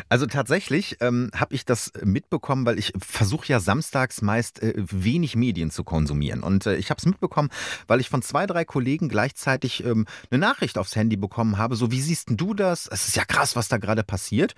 Also 0.09 0.27
tatsächlich 0.27 0.99
ähm, 1.01 1.31
habe 1.35 1.55
ich 1.55 1.65
das 1.65 1.93
mitbekommen, 2.05 2.67
weil 2.67 2.79
ich 2.79 2.93
versuche 2.99 3.47
ja 3.49 3.59
samstags 3.61 4.21
meist 4.23 4.63
äh, 4.63 4.75
wenig 4.77 5.35
Medien 5.37 5.71
zu 5.71 5.83
konsumieren. 5.83 6.43
Und 6.43 6.67
äh, 6.67 6.77
ich 6.77 6.91
habe 6.91 6.99
es 6.99 7.07
mitbekommen, 7.07 7.49
weil 7.87 8.01
ich 8.01 8.11
von 8.11 8.23
zwei, 8.23 8.47
drei 8.47 8.65
Kollegen 8.65 9.09
gleichzeitig 9.09 9.85
ähm, 9.85 10.07
eine 10.31 10.39
Nachricht 10.39 10.77
aufs 10.79 10.95
Handy 10.95 11.17
bekommen 11.17 11.57
habe. 11.59 11.77
So, 11.77 11.91
wie 11.91 12.01
siehst 12.01 12.29
denn 12.29 12.37
du 12.37 12.53
das? 12.55 12.87
Es 12.91 13.09
ist 13.09 13.17
ja 13.17 13.25
krass, 13.25 13.57
was 13.57 13.69
da 13.69 13.79
gerade 13.79 14.03
passiert. 14.03 14.55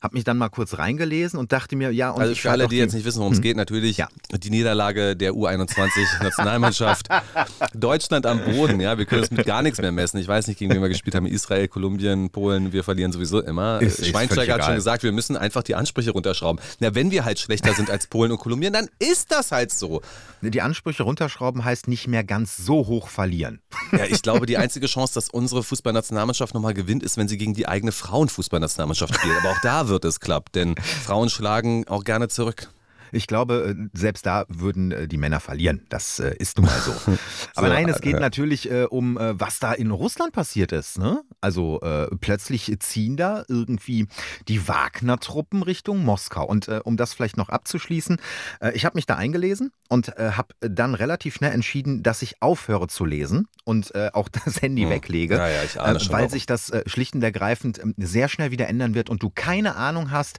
Habe 0.00 0.14
mich 0.14 0.24
dann 0.24 0.38
mal 0.38 0.48
kurz 0.48 0.78
reingelesen 0.78 1.38
und 1.38 1.50
dachte 1.52 1.74
mir, 1.76 1.90
ja, 1.90 2.10
und 2.10 2.20
Also 2.20 2.32
ich 2.32 2.42
für 2.42 2.50
alle, 2.50 2.66
auch 2.66 2.68
die 2.68 2.76
jetzt 2.76 2.94
nicht 2.94 3.04
wissen, 3.04 3.18
worum 3.20 3.32
es 3.32 3.40
geht, 3.40 3.56
natürlich 3.56 3.96
Ja. 3.96 4.08
die 4.32 4.50
Niederlage 4.50 5.16
der 5.16 5.32
U21-Nationalmannschaft. 5.32 7.08
Deutschland 7.74 8.26
am 8.26 8.44
Boden, 8.44 8.80
ja, 8.80 8.96
wir 8.98 9.06
können 9.06 9.24
es 9.24 9.30
mit 9.30 9.44
gar 9.46 9.62
nichts 9.62 9.80
mehr 9.80 9.92
messen. 9.92 10.18
Ich 10.18 10.28
weiß 10.28 10.46
nicht, 10.46 10.58
gegen 10.58 10.72
wen 10.72 10.80
wir 10.82 10.88
gespielt 10.88 11.14
haben. 11.14 11.26
Israel, 11.26 11.68
Kolumbien, 11.68 12.30
Polen, 12.30 12.72
wir 12.72 12.84
verlieren 12.84 13.12
sowieso 13.12 13.40
immer. 13.40 13.80
Ist 13.80 14.12
Schweinsteiger 14.28 14.54
hat 14.54 14.64
schon 14.64 14.74
gesagt, 14.74 15.02
wir 15.02 15.12
müssen 15.12 15.36
einfach 15.36 15.62
die 15.62 15.74
Ansprüche 15.74 16.10
runterschrauben. 16.10 16.60
Na, 16.78 16.94
wenn 16.94 17.10
wir 17.10 17.24
halt 17.24 17.38
schlechter 17.38 17.74
sind 17.74 17.90
als 17.90 18.06
Polen 18.06 18.32
und 18.32 18.38
Kolumbien, 18.38 18.72
dann 18.72 18.88
ist 18.98 19.32
das 19.32 19.52
halt 19.52 19.72
so. 19.72 20.00
Die 20.42 20.62
Ansprüche 20.62 21.02
runterschrauben 21.02 21.64
heißt 21.64 21.88
nicht 21.88 22.06
mehr 22.06 22.24
ganz 22.24 22.56
so 22.56 22.86
hoch 22.86 23.08
verlieren. 23.08 23.60
Ja, 23.92 24.04
ich 24.04 24.22
glaube, 24.22 24.46
die 24.46 24.56
einzige 24.56 24.86
Chance, 24.86 25.14
dass 25.14 25.28
unsere 25.28 25.62
Fußballnationalmannschaft 25.62 26.54
nochmal 26.54 26.74
gewinnt, 26.74 27.02
ist, 27.02 27.16
wenn 27.16 27.28
sie 27.28 27.38
gegen 27.38 27.54
die 27.54 27.68
eigene 27.68 27.92
Frauenfußballnationalmannschaft 27.92 29.14
spielt. 29.14 29.36
Aber 29.38 29.50
auch 29.50 29.60
da 29.62 29.88
wird 29.88 30.04
es 30.04 30.20
klappen, 30.20 30.50
denn 30.54 30.74
Frauen 31.04 31.30
schlagen 31.30 31.86
auch 31.88 32.04
gerne 32.04 32.28
zurück. 32.28 32.68
Ich 33.12 33.26
glaube, 33.26 33.76
äh, 33.78 33.88
selbst 33.92 34.26
da 34.26 34.44
würden 34.48 34.92
äh, 34.92 35.08
die 35.08 35.16
Männer 35.16 35.40
verlieren. 35.40 35.86
Das 35.88 36.18
äh, 36.20 36.34
ist 36.38 36.56
nun 36.56 36.66
mal 36.66 36.78
so. 36.80 36.92
Aber 37.54 37.68
So, 37.68 37.72
nein, 37.72 37.88
es 37.88 38.00
geht 38.00 38.14
ja. 38.14 38.20
natürlich 38.20 38.70
um, 38.90 39.16
was 39.16 39.58
da 39.58 39.72
in 39.72 39.90
Russland 39.90 40.32
passiert 40.32 40.72
ist. 40.72 40.98
Ne? 40.98 41.22
Also 41.40 41.80
äh, 41.80 42.06
plötzlich 42.20 42.72
ziehen 42.80 43.16
da 43.16 43.44
irgendwie 43.48 44.06
die 44.48 44.68
Wagner-Truppen 44.68 45.62
Richtung 45.62 46.04
Moskau. 46.04 46.46
Und 46.46 46.68
äh, 46.68 46.80
um 46.84 46.96
das 46.96 47.14
vielleicht 47.14 47.36
noch 47.36 47.48
abzuschließen, 47.48 48.18
äh, 48.60 48.72
ich 48.72 48.84
habe 48.84 48.96
mich 48.96 49.06
da 49.06 49.16
eingelesen 49.16 49.72
und 49.88 50.08
habe 50.16 50.54
dann 50.60 50.94
relativ 50.94 51.34
schnell 51.34 51.50
entschieden, 51.52 52.04
dass 52.04 52.22
ich 52.22 52.40
aufhöre 52.40 52.86
zu 52.86 53.04
lesen 53.04 53.48
und 53.64 53.92
auch 54.14 54.28
das 54.44 54.62
Handy 54.62 54.82
Hm. 54.82 54.90
weglege. 54.90 55.34
Ja, 55.36 55.48
ja, 55.48 55.62
weil 55.76 55.96
warum. 56.10 56.28
sich 56.28 56.46
das 56.46 56.70
schlicht 56.86 57.14
und 57.16 57.22
ergreifend 57.22 57.80
ähm, 57.82 57.94
sehr 57.98 58.28
schnell 58.28 58.52
wieder 58.52 58.68
ändern 58.68 58.94
wird 58.94 59.10
und 59.10 59.20
du 59.22 59.30
keine 59.30 59.74
Ahnung 59.74 60.12
hast, 60.12 60.38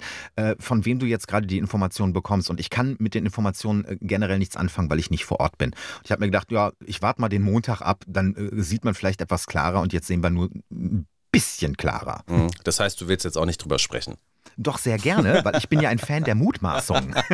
von 0.60 0.86
wem 0.86 1.00
du 1.00 1.06
jetzt 1.06 1.28
gerade 1.28 1.48
die 1.48 1.58
Informationen 1.58 2.14
bekommst. 2.14 2.50
Und 2.50 2.61
ich 2.62 2.70
kann 2.70 2.96
mit 3.00 3.14
den 3.16 3.26
Informationen 3.26 3.84
äh, 3.86 3.98
generell 4.00 4.38
nichts 4.40 4.56
anfangen, 4.56 4.90
weil 4.90 5.00
ich 5.00 5.10
nicht 5.10 5.26
vor 5.26 5.40
Ort 5.40 5.58
bin. 5.58 5.76
Ich 6.06 6.12
habe 6.12 6.22
mir 6.22 6.28
gedacht, 6.28 6.52
ja, 6.52 6.72
ich 6.86 7.02
warte 7.02 7.20
mal 7.20 7.30
den 7.30 7.42
Montag 7.42 7.82
ab, 7.82 8.06
dann 8.08 8.36
äh, 8.36 8.62
sieht 8.62 8.86
man 8.86 8.94
vielleicht 8.94 9.20
etwas 9.20 9.48
klarer 9.48 9.82
und 9.82 9.92
jetzt 9.94 10.08
sehen 10.08 10.24
wir 10.24 10.30
nur 10.30 10.50
ein 10.72 11.08
bisschen 11.32 11.76
klarer. 11.76 12.24
Hm, 12.28 12.48
Das 12.64 12.80
heißt, 12.80 13.02
du 13.02 13.08
willst 13.08 13.26
jetzt 13.26 13.38
auch 13.38 13.46
nicht 13.46 13.64
drüber 13.64 13.80
sprechen. 13.80 14.16
Doch 14.58 14.78
sehr 14.78 14.98
gerne, 14.98 15.42
weil 15.44 15.58
ich 15.58 15.70
bin 15.70 15.80
ja 15.80 15.90
ein 15.90 16.00
Fan 16.00 16.24
der 16.24 16.36
Mutmaßung. 16.36 17.16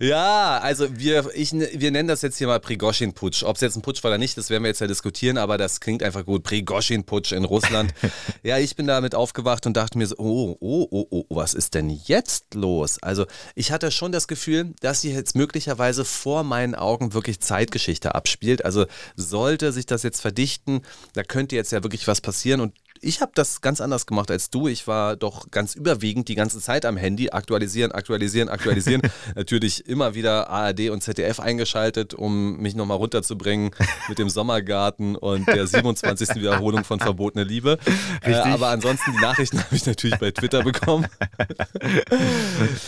Ja, 0.00 0.58
also 0.58 0.98
wir, 0.98 1.30
ich, 1.34 1.52
wir 1.52 1.90
nennen 1.90 2.08
das 2.08 2.22
jetzt 2.22 2.38
hier 2.38 2.46
mal 2.46 2.60
Prigoschin-Putsch. 2.60 3.42
Ob 3.44 3.56
es 3.56 3.62
jetzt 3.62 3.76
ein 3.76 3.82
Putsch 3.82 4.02
war 4.02 4.10
oder 4.10 4.18
nicht, 4.18 4.36
das 4.36 4.50
werden 4.50 4.62
wir 4.62 4.68
jetzt 4.68 4.80
ja 4.80 4.86
diskutieren, 4.86 5.38
aber 5.38 5.58
das 5.58 5.80
klingt 5.80 6.02
einfach 6.02 6.24
gut. 6.24 6.42
Prigoschin-Putsch 6.44 7.32
in 7.32 7.44
Russland. 7.44 7.94
ja, 8.42 8.58
ich 8.58 8.76
bin 8.76 8.86
damit 8.86 9.14
aufgewacht 9.14 9.66
und 9.66 9.76
dachte 9.76 9.98
mir 9.98 10.06
so, 10.06 10.16
oh, 10.18 10.56
oh, 10.60 10.86
oh, 10.90 11.06
oh, 11.10 11.24
was 11.28 11.54
ist 11.54 11.74
denn 11.74 11.90
jetzt 11.90 12.54
los? 12.54 13.02
Also 13.02 13.26
ich 13.54 13.72
hatte 13.72 13.90
schon 13.90 14.12
das 14.12 14.28
Gefühl, 14.28 14.74
dass 14.80 15.02
sich 15.02 15.14
jetzt 15.14 15.36
möglicherweise 15.36 16.04
vor 16.04 16.42
meinen 16.42 16.74
Augen 16.74 17.14
wirklich 17.14 17.40
Zeitgeschichte 17.40 18.14
abspielt. 18.14 18.64
Also 18.64 18.86
sollte 19.16 19.72
sich 19.72 19.86
das 19.86 20.02
jetzt 20.02 20.20
verdichten, 20.20 20.82
da 21.14 21.22
könnte 21.22 21.56
jetzt 21.56 21.72
ja 21.72 21.82
wirklich 21.82 22.06
was 22.06 22.20
passieren 22.20 22.60
und 22.60 22.72
ich 23.06 23.20
habe 23.20 23.32
das 23.34 23.60
ganz 23.60 23.80
anders 23.80 24.06
gemacht 24.06 24.30
als 24.30 24.50
du. 24.50 24.66
Ich 24.66 24.86
war 24.86 25.16
doch 25.16 25.50
ganz 25.50 25.74
überwiegend 25.74 26.28
die 26.28 26.34
ganze 26.34 26.60
Zeit 26.60 26.84
am 26.84 26.96
Handy, 26.96 27.30
aktualisieren, 27.30 27.92
aktualisieren, 27.92 28.48
aktualisieren. 28.48 29.02
Natürlich 29.34 29.86
immer 29.86 30.14
wieder 30.14 30.50
ARD 30.50 30.90
und 30.90 31.02
ZDF 31.02 31.38
eingeschaltet, 31.38 32.14
um 32.14 32.56
mich 32.56 32.74
nochmal 32.74 32.96
runterzubringen 32.96 33.70
mit 34.08 34.18
dem 34.18 34.28
Sommergarten 34.28 35.14
und 35.14 35.46
der 35.46 35.66
27. 35.76 36.34
Wiederholung 36.34 36.84
von 36.84 36.98
Verbotene 36.98 37.44
Liebe. 37.44 37.78
Äh, 38.22 38.34
aber 38.34 38.68
ansonsten 38.68 39.12
die 39.12 39.20
Nachrichten 39.20 39.58
habe 39.62 39.76
ich 39.76 39.86
natürlich 39.86 40.18
bei 40.18 40.32
Twitter 40.32 40.64
bekommen. 40.64 41.06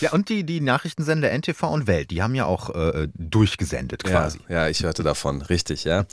ja, 0.00 0.12
und 0.12 0.28
die, 0.28 0.42
die 0.44 0.60
Nachrichtensender 0.60 1.30
NTV 1.30 1.62
und 1.62 1.86
Welt, 1.86 2.10
die 2.10 2.22
haben 2.22 2.34
ja 2.34 2.44
auch 2.44 2.74
äh, 2.74 3.08
durchgesendet 3.14 4.02
quasi. 4.02 4.40
Ja, 4.48 4.64
ja, 4.64 4.68
ich 4.68 4.82
hörte 4.82 5.04
davon, 5.04 5.42
richtig, 5.42 5.84
ja. 5.84 6.06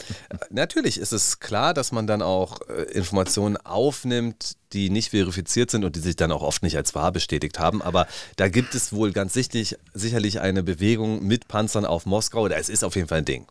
Natürlich 0.51 0.99
ist 0.99 1.11
es 1.11 1.39
klar, 1.39 1.73
dass 1.73 1.91
man 1.91 2.05
dann 2.05 2.21
auch 2.21 2.59
äh, 2.69 2.83
Informationen 2.91 3.57
aufnimmt, 3.95 4.57
die 4.73 4.89
nicht 4.89 5.11
verifiziert 5.11 5.71
sind 5.71 5.85
und 5.85 5.95
die 5.95 6.01
sich 6.01 6.17
dann 6.17 6.31
auch 6.31 6.41
oft 6.41 6.63
nicht 6.63 6.75
als 6.75 6.95
wahr 6.95 7.11
bestätigt 7.13 7.59
haben. 7.59 7.81
Aber 7.81 8.07
da 8.35 8.49
gibt 8.49 8.75
es 8.75 8.91
wohl 8.91 9.13
ganz 9.13 9.33
sichtlich, 9.33 9.77
sicherlich 9.93 10.41
eine 10.41 10.63
Bewegung 10.63 11.25
mit 11.25 11.47
Panzern 11.47 11.85
auf 11.85 12.05
Moskau. 12.05 12.47
Es 12.47 12.67
ist 12.67 12.83
auf 12.83 12.95
jeden 12.95 13.07
Fall 13.07 13.19
ein 13.19 13.25
Ding. 13.25 13.47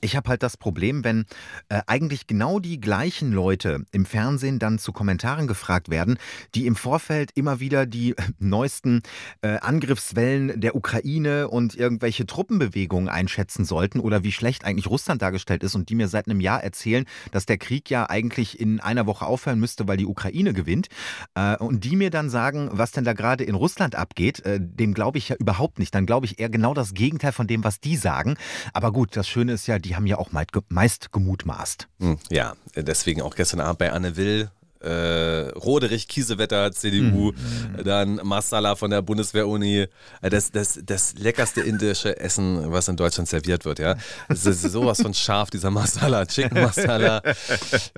Ich 0.00 0.16
habe 0.16 0.28
halt 0.28 0.42
das 0.42 0.56
Problem, 0.56 1.04
wenn 1.04 1.24
äh, 1.68 1.80
eigentlich 1.86 2.26
genau 2.26 2.58
die 2.58 2.80
gleichen 2.80 3.32
Leute 3.32 3.84
im 3.92 4.06
Fernsehen 4.06 4.58
dann 4.58 4.78
zu 4.78 4.92
Kommentaren 4.92 5.46
gefragt 5.46 5.90
werden, 5.90 6.18
die 6.54 6.66
im 6.66 6.76
Vorfeld 6.76 7.30
immer 7.34 7.60
wieder 7.60 7.86
die 7.86 8.14
neuesten 8.38 9.02
äh, 9.42 9.58
Angriffswellen 9.58 10.60
der 10.60 10.74
Ukraine 10.74 11.48
und 11.48 11.74
irgendwelche 11.74 12.26
Truppenbewegungen 12.26 13.08
einschätzen 13.08 13.64
sollten 13.64 14.00
oder 14.00 14.24
wie 14.24 14.32
schlecht 14.32 14.64
eigentlich 14.64 14.88
Russland 14.88 15.22
dargestellt 15.22 15.62
ist 15.62 15.74
und 15.74 15.88
die 15.88 15.94
mir 15.94 16.08
seit 16.08 16.26
einem 16.26 16.40
Jahr 16.40 16.62
erzählen, 16.62 17.04
dass 17.30 17.46
der 17.46 17.58
Krieg 17.58 17.90
ja 17.90 18.08
eigentlich 18.08 18.58
in 18.58 18.80
einer 18.80 19.06
Woche 19.06 19.26
aufhören 19.26 19.60
müsste, 19.60 19.88
weil 19.88 19.96
die 19.96 20.06
Ukraine 20.06 20.52
gewinnt. 20.52 20.88
Äh, 21.34 21.56
und 21.56 21.84
die 21.84 21.96
mir 21.96 22.10
dann 22.10 22.30
sagen, 22.30 22.68
was 22.72 22.92
denn 22.92 23.04
da 23.04 23.12
gerade 23.12 23.44
in 23.44 23.54
Russland 23.54 23.94
abgeht, 23.94 24.44
äh, 24.44 24.58
dem 24.60 24.94
glaube 24.94 25.18
ich 25.18 25.28
ja 25.28 25.36
überhaupt 25.36 25.78
nicht. 25.78 25.94
Dann 25.94 26.06
glaube 26.06 26.26
ich 26.26 26.38
eher 26.38 26.50
genau 26.50 26.74
das 26.74 26.94
Gegenteil 26.94 27.32
von 27.32 27.46
dem, 27.46 27.64
was 27.64 27.80
die 27.80 27.96
sagen. 27.96 28.36
Aber 28.72 28.92
gut, 28.92 29.16
das 29.16 29.28
Schöne 29.28 29.49
ist 29.52 29.66
ja, 29.66 29.78
die 29.78 29.96
haben 29.96 30.06
ja 30.06 30.18
auch 30.18 30.30
meist 30.68 31.12
gemutmaßt. 31.12 31.88
Hm, 32.00 32.18
ja, 32.30 32.54
deswegen 32.74 33.22
auch 33.22 33.34
gestern 33.34 33.60
Abend 33.60 33.78
bei 33.78 33.92
Anne 33.92 34.16
Will 34.16 34.50
äh, 34.80 35.50
Roderich 35.50 36.08
Kiesewetter, 36.08 36.72
CDU, 36.72 37.32
mhm. 37.32 37.84
dann 37.84 38.20
Masala 38.24 38.76
von 38.76 38.90
der 38.90 39.02
Bundeswehr-Uni. 39.02 39.86
Äh, 40.22 40.30
das, 40.30 40.50
das, 40.50 40.80
das 40.84 41.14
leckerste 41.14 41.60
indische 41.60 42.18
Essen, 42.18 42.70
was 42.72 42.88
in 42.88 42.96
Deutschland 42.96 43.28
serviert 43.28 43.64
wird, 43.64 43.78
ja. 43.78 43.96
Das 44.28 44.46
ist 44.46 44.62
sowas 44.62 45.02
von 45.02 45.14
scharf, 45.14 45.50
dieser 45.50 45.70
Masala, 45.70 46.26
Chicken 46.26 46.62
Masala. 46.62 47.22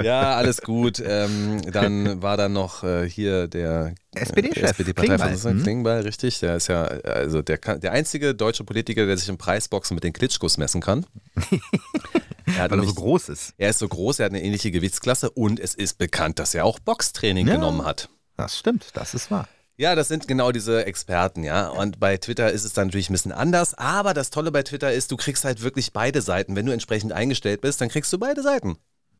Ja, 0.02 0.34
alles 0.34 0.62
gut. 0.62 1.02
Ähm, 1.04 1.60
dann 1.70 2.22
war 2.22 2.36
da 2.36 2.48
noch 2.48 2.84
äh, 2.84 3.08
hier 3.08 3.48
der 3.48 3.94
SPD-Chef. 4.14 4.70
SPD-Parteivorsitzende 4.70 5.54
mhm. 5.58 5.62
Klingbeil, 5.62 6.02
richtig. 6.02 6.40
Der 6.40 6.56
ist 6.56 6.68
ja 6.68 6.82
also 6.84 7.42
der, 7.42 7.58
der 7.58 7.92
einzige 7.92 8.34
deutsche 8.34 8.64
Politiker, 8.64 9.06
der 9.06 9.16
sich 9.16 9.28
im 9.28 9.38
Preisboxen 9.38 9.94
mit 9.94 10.04
den 10.04 10.12
Klitschkos 10.12 10.58
messen 10.58 10.80
kann. 10.80 11.06
Er 12.56 12.70
Weil 12.70 12.80
er 12.80 12.86
so 12.86 12.94
groß 12.94 13.28
ist. 13.28 13.54
Er 13.58 13.70
ist 13.70 13.78
so 13.78 13.88
groß, 13.88 14.18
er 14.18 14.26
hat 14.26 14.32
eine 14.32 14.42
ähnliche 14.42 14.70
Gewichtsklasse 14.70 15.30
und 15.30 15.60
es 15.60 15.74
ist 15.74 15.98
bekannt, 15.98 16.38
dass 16.38 16.54
er 16.54 16.64
auch 16.64 16.78
Boxtraining 16.78 17.46
ja, 17.46 17.54
genommen 17.54 17.84
hat. 17.84 18.08
Das 18.36 18.58
stimmt, 18.58 18.88
das 18.94 19.14
ist 19.14 19.30
wahr. 19.30 19.48
Ja, 19.76 19.94
das 19.94 20.08
sind 20.08 20.28
genau 20.28 20.52
diese 20.52 20.84
Experten, 20.84 21.44
ja. 21.44 21.68
Und 21.68 21.98
bei 21.98 22.16
Twitter 22.18 22.52
ist 22.52 22.64
es 22.64 22.72
dann 22.72 22.88
natürlich 22.88 23.08
ein 23.08 23.14
bisschen 23.14 23.32
anders. 23.32 23.74
Aber 23.74 24.14
das 24.14 24.30
Tolle 24.30 24.52
bei 24.52 24.62
Twitter 24.62 24.92
ist, 24.92 25.10
du 25.10 25.16
kriegst 25.16 25.44
halt 25.44 25.62
wirklich 25.62 25.92
beide 25.92 26.20
Seiten. 26.20 26.54
Wenn 26.54 26.66
du 26.66 26.72
entsprechend 26.72 27.12
eingestellt 27.12 27.62
bist, 27.62 27.80
dann 27.80 27.88
kriegst 27.88 28.12
du 28.12 28.18
beide 28.18 28.42
Seiten. 28.42 28.76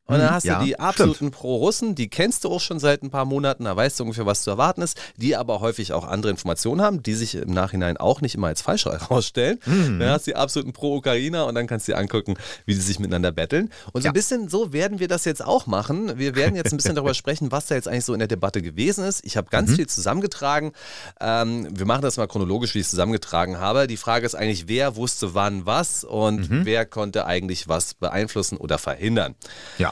Und 0.06 0.18
dann 0.18 0.26
mhm. 0.26 0.34
hast 0.34 0.44
ja, 0.44 0.58
du 0.58 0.64
die 0.64 0.78
absoluten 0.80 1.30
Pro-Russen, 1.30 1.94
die 1.94 2.08
kennst 2.08 2.44
du 2.44 2.50
auch 2.50 2.60
schon 2.60 2.80
seit 2.80 3.02
ein 3.02 3.10
paar 3.10 3.24
Monaten, 3.24 3.64
da 3.64 3.76
weißt 3.76 4.00
du 4.00 4.04
ungefähr, 4.04 4.26
was 4.26 4.42
zu 4.42 4.50
erwarten 4.50 4.82
ist, 4.82 5.00
die 5.16 5.36
aber 5.36 5.60
häufig 5.60 5.92
auch 5.92 6.06
andere 6.06 6.30
Informationen 6.30 6.82
haben, 6.82 7.04
die 7.04 7.14
sich 7.14 7.36
im 7.36 7.52
Nachhinein 7.52 7.96
auch 7.96 8.20
nicht 8.20 8.34
immer 8.34 8.48
als 8.48 8.62
falsch 8.62 8.84
herausstellen. 8.86 9.60
Mhm. 9.64 10.00
Dann 10.00 10.10
hast 10.10 10.26
du 10.26 10.32
die 10.32 10.36
absoluten 10.36 10.72
Pro-Ukrainer 10.72 11.46
und 11.46 11.54
dann 11.54 11.68
kannst 11.68 11.86
du 11.86 11.92
dir 11.92 11.98
angucken, 11.98 12.34
wie 12.66 12.74
die 12.74 12.80
sich 12.80 12.98
miteinander 12.98 13.30
betteln. 13.30 13.70
Und 13.92 14.02
so 14.02 14.06
ja. 14.06 14.10
ein 14.10 14.14
bisschen 14.14 14.48
so 14.48 14.72
werden 14.72 14.98
wir 14.98 15.06
das 15.06 15.24
jetzt 15.24 15.44
auch 15.44 15.66
machen. 15.66 16.18
Wir 16.18 16.34
werden 16.34 16.56
jetzt 16.56 16.72
ein 16.72 16.78
bisschen 16.78 16.96
darüber 16.96 17.14
sprechen, 17.22 17.52
was 17.52 17.66
da 17.66 17.76
jetzt 17.76 17.86
eigentlich 17.86 18.04
so 18.04 18.12
in 18.12 18.18
der 18.18 18.28
Debatte 18.28 18.60
gewesen 18.60 19.04
ist. 19.04 19.24
Ich 19.24 19.36
habe 19.36 19.50
ganz 19.50 19.70
mhm. 19.70 19.76
viel 19.76 19.86
zusammengetragen. 19.86 20.72
Ähm, 21.20 21.68
wir 21.70 21.86
machen 21.86 22.02
das 22.02 22.16
mal 22.16 22.26
chronologisch, 22.26 22.74
wie 22.74 22.80
ich 22.80 22.86
es 22.86 22.90
zusammengetragen 22.90 23.60
habe. 23.60 23.86
Die 23.86 23.96
Frage 23.96 24.26
ist 24.26 24.34
eigentlich, 24.34 24.66
wer 24.66 24.96
wusste 24.96 25.34
wann 25.34 25.64
was 25.64 26.02
und 26.02 26.50
mhm. 26.50 26.64
wer 26.64 26.86
konnte 26.86 27.24
eigentlich 27.24 27.68
was 27.68 27.94
beeinflussen 27.94 28.58
oder 28.58 28.78
verhindern. 28.78 29.36
Ja. 29.78 29.91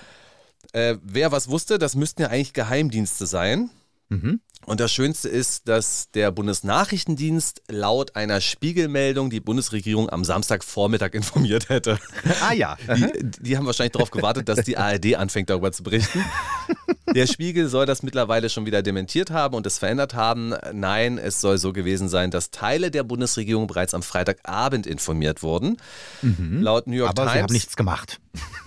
Äh, 0.73 0.97
wer 1.03 1.33
was 1.33 1.49
wusste, 1.49 1.79
das 1.79 1.97
müssten 1.97 2.23
ja 2.23 2.29
eigentlich 2.29 2.53
Geheimdienste 2.53 3.27
sein. 3.27 3.71
Mhm. 4.09 4.41
Und 4.67 4.79
das 4.79 4.93
Schönste 4.93 5.29
ist, 5.29 5.69
dass 5.69 6.11
der 6.11 6.31
Bundesnachrichtendienst 6.33 7.63
laut 7.69 8.15
einer 8.15 8.43
Spiegelmeldung 8.43 9.31
die 9.31 9.41
Bundesregierung 9.41 10.11
am 10.11 10.23
Samstagvormittag 10.23 11.11
informiert 11.15 11.71
hätte. 11.71 11.99
Ah 12.43 12.53
ja. 12.53 12.77
Die, 12.95 13.31
die 13.41 13.57
haben 13.57 13.67
wahrscheinlich 13.67 13.93
darauf 13.93 14.11
gewartet, 14.11 14.49
dass 14.49 14.65
die 14.65 14.77
ARD 14.77 15.17
anfängt 15.17 15.49
darüber 15.49 15.73
zu 15.73 15.83
berichten. 15.83 16.25
Der 17.15 17.27
Spiegel 17.27 17.69
soll 17.69 17.87
das 17.87 18.05
mittlerweile 18.05 18.49
schon 18.49 18.67
wieder 18.67 18.83
dementiert 18.83 19.31
haben 19.31 19.57
und 19.57 19.67
es 19.67 19.79
verändert 19.79 20.15
haben. 20.15 20.55
Nein, 20.73 21.19
es 21.19 21.41
soll 21.41 21.59
so 21.59 21.73
gewesen 21.73 22.09
sein, 22.09 22.31
dass 22.31 22.53
Teile 22.53 22.93
der 22.93 23.03
Bundesregierung 23.03 23.67
bereits 23.67 23.95
am 23.95 24.03
Freitagabend 24.05 24.87
informiert 24.87 25.43
wurden. 25.43 25.79
Mhm. 26.23 26.63
Laut 26.63 26.87
New 26.87 26.95
York 26.95 27.11
Aber 27.11 27.23
Times. 27.23 27.29
Aber 27.29 27.39
sie 27.39 27.43
haben 27.43 27.53
nichts 27.53 27.75
gemacht. 27.75 28.21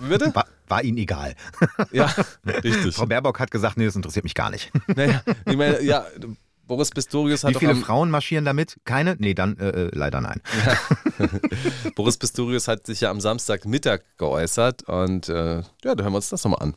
Bitte? 0.09 0.33
War, 0.73 0.83
ihnen 0.83 0.97
egal. 0.97 1.35
Ja, 1.91 2.11
richtig. 2.45 2.95
Frau 2.95 3.05
Baerbock 3.05 3.39
hat 3.39 3.51
gesagt, 3.51 3.77
nee, 3.77 3.85
das 3.85 3.95
interessiert 3.95 4.23
mich 4.23 4.33
gar 4.33 4.49
nicht. 4.49 4.71
Naja, 4.95 5.21
ich 5.45 5.55
meine, 5.55 5.81
ja, 5.81 6.05
Boris 6.65 6.89
Pistorius 6.89 7.43
hat 7.43 7.53
Wie 7.53 7.59
viele 7.59 7.75
Frauen 7.75 8.09
marschieren 8.09 8.45
damit? 8.45 8.77
Keine? 8.85 9.15
Nee, 9.19 9.33
dann 9.33 9.57
äh, 9.57 9.69
äh 9.69 9.89
leider 9.93 10.21
nein. 10.21 10.41
Ja. 10.65 11.27
Boris 11.95 12.17
Pistorius 12.17 12.67
hat 12.67 12.85
sich 12.85 13.01
ja 13.01 13.11
am 13.11 13.21
Samstagmittag 13.21 14.01
geäußert 14.17 14.83
und 14.83 15.29
äh, 15.29 15.57
ja, 15.57 15.95
da 15.95 16.03
hören 16.03 16.13
wir 16.13 16.17
uns 16.17 16.29
das 16.29 16.43
nochmal 16.43 16.63
an. 16.63 16.75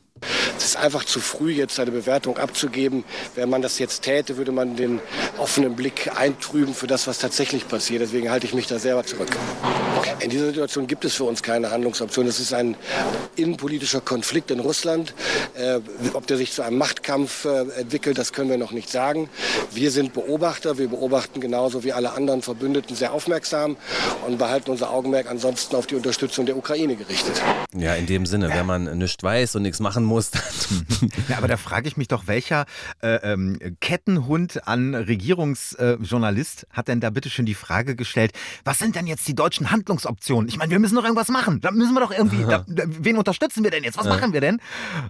Es 0.59 0.64
ist 0.64 0.76
einfach 0.76 1.05
zu 1.05 1.20
früh, 1.20 1.53
jetzt 1.53 1.78
eine 1.78 1.90
Bewertung 1.90 2.36
abzugeben. 2.36 3.05
Wenn 3.34 3.49
man 3.49 3.62
das 3.62 3.78
jetzt 3.78 4.03
täte, 4.03 4.36
würde 4.36 4.53
man 4.53 4.76
den 4.76 5.01
offenen 5.38 5.76
Blick 5.76 6.11
eintrüben 6.16 6.74
für 6.74 6.86
das, 6.86 7.07
was 7.07 7.18
tatsächlich 7.18 7.68
passiert. 7.68 8.03
Deswegen 8.03 8.30
halte 8.30 8.47
ich 8.47 8.55
mich 8.55 8.66
da 8.66 8.78
selber 8.78 9.05
zurück. 9.05 9.36
In 10.20 10.30
dieser 10.30 10.47
Situation 10.47 10.86
gibt 10.86 11.05
es 11.05 11.14
für 11.14 11.24
uns 11.24 11.42
keine 11.42 11.70
Handlungsoption. 11.70 12.26
Es 12.26 12.40
ist 12.40 12.53
ein 12.53 12.76
innenpolitischer 13.36 14.01
Konflikt 14.01 14.51
in 14.51 14.61
Russland. 14.61 15.14
Äh, 15.55 15.80
ob 16.14 16.26
der 16.26 16.36
sich 16.36 16.53
zu 16.53 16.62
einem 16.62 16.78
Machtkampf 16.78 17.44
äh, 17.44 17.80
entwickelt, 17.80 18.18
das 18.18 18.32
können 18.32 18.51
wir 18.51 18.59
noch 18.59 18.72
nicht 18.72 18.90
sagen. 18.90 19.28
Wir 19.72 19.90
sind 19.90 20.14
Beobachter. 20.14 20.78
Wir 20.78 20.88
beobachten 20.88 21.40
genauso 21.40 21.84
wie 21.84 21.92
alle 21.92 22.12
anderen 22.12 22.42
Verbündeten 22.42 22.97
sehr 22.97 23.12
aufmerksam 23.12 23.76
und 24.26 24.38
behalten 24.38 24.70
unser 24.70 24.90
Augenmerk 24.90 25.30
ansonsten 25.30 25.76
auf 25.76 25.86
die 25.86 25.94
Unterstützung 25.94 26.47
der 26.47 26.57
Ukraine 26.57 26.97
gerichtet. 26.97 27.42
Ja, 27.74 27.94
in 27.94 28.07
dem 28.07 28.26
Sinne, 28.26 28.49
wenn 28.51 28.66
man 28.66 28.99
nichts 28.99 29.22
weiß 29.22 29.57
und 29.57 29.62
nichts 29.62 29.80
machen 29.80 30.05
muss. 30.05 30.30
ja, 31.28 31.38
aber 31.38 31.49
da 31.49 31.57
frage 31.57 31.88
ich 31.88 31.97
mich 31.97 32.09
doch, 32.09 32.26
welcher 32.26 32.66
äh, 33.03 33.32
ähm, 33.32 33.59
Kettenhund 33.80 34.66
an 34.66 34.94
Regierungsjournalist 34.94 36.64
äh, 36.64 36.66
hat 36.76 36.88
denn 36.88 37.01
da 37.01 37.11
bitte 37.11 37.30
schon 37.30 37.47
die 37.47 37.55
Frage 37.55 37.97
gestellt, 37.97 38.32
was 38.64 38.78
sind 38.78 38.97
denn 38.97 39.07
jetzt 39.07 39.26
die 39.28 39.34
deutschen 39.34 39.70
Handlungsoptionen? 39.87 40.49
Ich 40.49 40.59
meine, 40.59 40.70
wir 40.70 40.78
müssen 40.78 40.97
doch 40.97 41.05
irgendwas 41.05 41.28
machen. 41.28 41.61
Da 41.61 41.70
müssen 41.70 41.95
wir 41.95 42.01
doch 42.01 42.11
irgendwie, 42.11 42.45
da, 42.45 42.64
wen 42.66 43.16
unterstützen 43.16 43.62
wir 43.62 43.70
denn 43.70 43.84
jetzt? 43.84 43.97
Was 43.97 44.07
machen 44.07 44.32
wir 44.32 44.41
denn? 44.41 44.61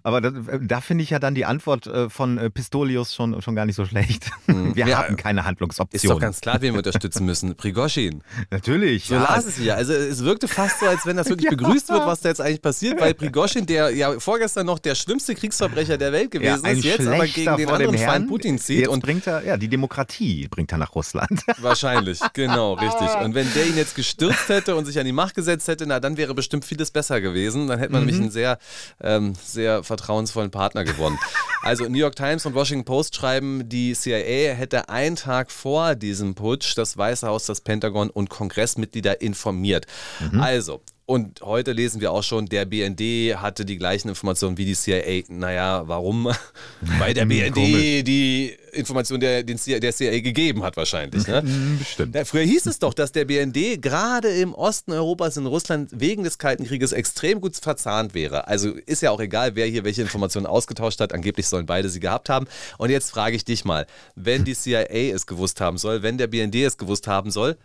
Aber 0.03 0.21
da, 0.21 0.31
da 0.31 0.81
finde 0.81 1.03
ich 1.03 1.11
ja 1.11 1.19
dann 1.19 1.35
die 1.35 1.45
Antwort 1.45 1.87
äh, 1.87 2.11
von 2.11 2.39
äh, 2.39 2.51
Pistolius 2.51 3.15
schon, 3.15 3.41
schon 3.41 3.55
gar 3.55 3.65
nicht 3.65 3.77
so 3.77 3.85
schlecht. 3.87 4.31
Mhm. 4.47 4.67
Wir 4.77 4.87
ja, 4.87 4.99
haben 4.99 5.17
keine 5.17 5.45
Handlungsoption. 5.45 5.97
Ist 5.97 6.11
doch 6.11 6.21
ganz 6.21 6.41
klar, 6.41 6.61
wen 6.61 6.75
wir 6.75 6.79
unterstützen 6.79 7.25
müssen. 7.25 7.55
Prigoschin. 7.57 8.23
Natürlich. 8.51 9.07
So 9.07 9.15
ja. 9.15 9.23
las 9.23 9.47
es 9.47 9.59
ja. 9.59 9.75
Also 9.75 9.93
es 9.93 10.23
wirkte 10.23 10.49
fast 10.49 10.81
so, 10.81 10.87
als 10.87 11.07
wenn 11.07 11.17
das 11.17 11.29
wirklich 11.29 11.51
ja. 11.51 11.57
begrüßt 11.57 11.89
wird, 11.89 12.05
was 12.05 12.21
da 12.21 12.29
jetzt 12.29 12.41
eigentlich 12.41 12.61
passiert, 12.61 13.01
weil 13.01 13.15
Prigoschin, 13.15 13.65
der 13.65 13.91
ja 13.95 14.19
vorgestern 14.21 14.67
noch 14.67 14.79
der 14.79 14.95
schlimmste 14.95 15.35
Kriegsverbrecher 15.35 15.97
der 15.97 16.13
Welt 16.13 16.31
gewesen 16.31 16.65
ja, 16.65 16.73
ist, 16.73 16.85
jetzt 16.85 17.07
aber 17.07 17.27
gegen 17.27 17.57
den 17.57 17.69
anderen 17.69 17.97
Feind 17.97 18.29
Putin 18.29 18.59
zieht. 18.59 18.81
Jetzt 18.81 18.89
und 18.89 19.03
bringt 19.03 19.27
er, 19.27 19.45
ja, 19.45 19.57
die 19.57 19.69
Demokratie 19.69 20.49
bringt 20.49 20.73
er 20.73 20.79
nach 20.79 20.95
Russland. 20.95 21.43
Wahrscheinlich, 21.59 22.21
genau, 22.35 22.75
richtig. 22.75 23.09
Und 23.23 23.35
wenn 23.35 23.53
der 23.55 23.67
ihn 23.67 23.77
jetzt 23.77 23.95
gestürzt 23.95 24.49
hätte 24.49 24.66
und 24.75 24.87
sich 24.87 24.99
an 24.99 25.05
die 25.05 25.13
Macht 25.13 25.35
gesetzt 25.35 25.69
hätte, 25.69 25.87
na, 25.87 26.01
dann 26.01 26.17
wäre 26.17 26.35
bestimmt 26.35 26.65
vieles 26.65 26.91
besser 26.91 27.21
gewesen. 27.21 27.69
Dann 27.69 27.79
hätte 27.79 27.93
man 27.93 28.03
mhm. 28.03 28.07
nämlich 28.07 28.23
einen 28.23 28.33
sehr, 28.33 28.59
ähm, 29.01 29.35
sehr 29.43 29.85
vertrauensvollen 29.85 30.51
Partner 30.51 30.85
gewonnen. 30.85 31.19
Also 31.63 31.85
New 31.85 31.99
York 31.99 32.17
Times 32.17 32.47
und 32.47 32.55
Washington 32.55 32.85
Post 32.85 33.15
schreiben, 33.15 33.69
die 33.69 33.93
CIA 33.95 34.55
hätte 34.55 34.89
einen 34.89 35.17
Tag 35.17 35.51
vor 35.51 35.95
diesem 35.95 36.35
Putsch 36.35 36.77
das 36.77 36.97
Weiße 36.97 37.27
Haus, 37.27 37.47
das 37.47 37.61
Pentagon 37.61 38.11
und 38.11 38.31
Kongressmitglieder 38.31 39.21
informiert. 39.21 39.87
Mhm. 40.33 40.41
Also, 40.41 40.83
und 41.07 41.41
heute 41.43 41.71
lesen 41.71 42.01
wir 42.01 42.11
auch 42.11 42.25
schon, 42.25 42.47
der 42.47 42.65
BND 42.65 43.37
hatte 43.41 43.65
die 43.65 43.79
gleichen 43.79 44.09
Informationen 44.09 44.59
wie 44.59 44.65
die 44.65 44.75
CIA. 44.75 45.23
Naja, 45.29 45.85
warum? 45.87 46.33
Weil 46.81 47.15
der 47.15 47.27
BND 47.27 48.05
die 48.07 48.57
Information 48.73 49.21
der, 49.21 49.45
den 49.45 49.57
CIA, 49.57 49.79
der 49.79 49.93
CIA 49.93 50.21
gegeben 50.21 50.65
hat 50.65 50.77
wahrscheinlich. 50.77 51.27
Ne? 51.29 51.45
Bestimmt. 51.79 52.17
früher 52.27 52.43
hieß 52.43 52.67
es 52.67 52.81
doch, 52.81 52.93
dass 52.93 53.13
der 53.13 53.25
BND 53.25 53.81
gerade 53.81 54.29
im 54.29 54.53
Osten 54.53 54.93
Europas 54.93 55.37
in 55.37 55.47
Russland 55.47 55.91
wegen 55.93 56.25
des 56.25 56.39
Kalten 56.39 56.65
Krieges 56.65 56.91
extrem 56.91 57.41
gut 57.41 57.55
verzahnt 57.55 58.13
wäre. 58.13 58.49
Also 58.49 58.71
ist 58.71 59.01
ja 59.01 59.13
auch 59.13 59.21
egal, 59.21 59.55
wer 59.55 59.67
hier 59.67 59.85
welche 59.85 60.03
Informationen 60.03 60.47
ausgetauscht 60.47 61.01
hat. 61.01 61.13
Angeblich 61.13 61.47
sollen 61.47 61.67
beide 61.67 61.89
sie 61.89 62.01
gehabt 62.01 62.29
haben. 62.29 62.49
Und 62.79 62.91
jetzt 62.91 63.13
frage 63.13 63.37
ich 63.37 63.45
dich 63.45 63.65
mal, 63.65 63.87
wenn 64.17 64.45
die 64.45 64.55
CIA 64.55 65.15
es 65.15 65.27
gewusst 65.27 65.61
haben 65.61 65.79
soll, 65.79 66.03
wenn 66.03 66.19
der 66.19 66.27
BND 66.27 66.57
es 66.57 66.77
gewusst 66.77 67.07
haben 67.07 67.31
soll, 67.31 67.57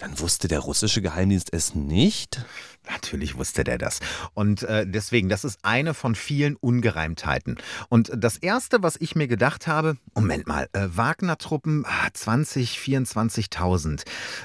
dann 0.00 0.18
wusste 0.18 0.48
der 0.48 0.60
russische 0.60 1.02
Geheimdienst 1.02 1.52
es 1.52 1.74
nicht? 1.74 2.44
Natürlich 2.90 3.36
wusste 3.36 3.62
der 3.64 3.76
das. 3.76 4.00
Und 4.32 4.62
äh, 4.62 4.86
deswegen, 4.86 5.28
das 5.28 5.44
ist 5.44 5.58
eine 5.62 5.92
von 5.92 6.14
vielen 6.14 6.56
Ungereimtheiten. 6.56 7.58
Und 7.90 8.10
das 8.16 8.38
Erste, 8.38 8.82
was 8.82 8.96
ich 8.98 9.14
mir 9.14 9.28
gedacht 9.28 9.66
habe, 9.66 9.98
Moment 10.14 10.46
mal, 10.46 10.68
äh, 10.72 10.88
Wagner-Truppen, 10.90 11.84
ah, 11.86 12.08
20, 12.12 12.78
24.000. 12.78 14.04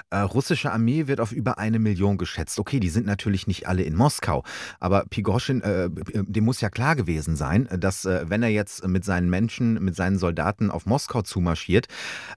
Äh, 0.10 0.18
russische 0.18 0.74
Armee 0.74 1.08
wird 1.08 1.22
auf 1.22 1.32
über 1.32 1.58
eine 1.58 1.80
Million 1.80 2.18
geschätzt. 2.18 2.60
Okay, 2.60 2.82
die 2.82 2.90
sind 2.90 3.06
natürlich 3.06 3.48
nicht 3.48 3.68
alle 3.68 3.84
in 3.84 3.96
Moskau. 3.96 4.44
Aber 4.82 5.06
Pigoschin, 5.10 5.62
äh, 5.62 5.90
dem 5.90 6.44
muss 6.44 6.60
ja 6.60 6.70
klar 6.70 6.98
gewesen 6.98 7.38
sein, 7.38 7.70
dass 7.72 8.04
äh, 8.04 8.26
wenn 8.30 8.44
er 8.44 8.50
jetzt 8.50 8.86
mit 8.86 9.06
seinen 9.06 9.30
Menschen, 9.30 9.76
mit 9.76 9.96
seinen 9.96 10.20
Soldaten 10.20 10.70
auf 10.70 10.86
Moskau 10.86 11.22
zumarschiert, 11.22 11.88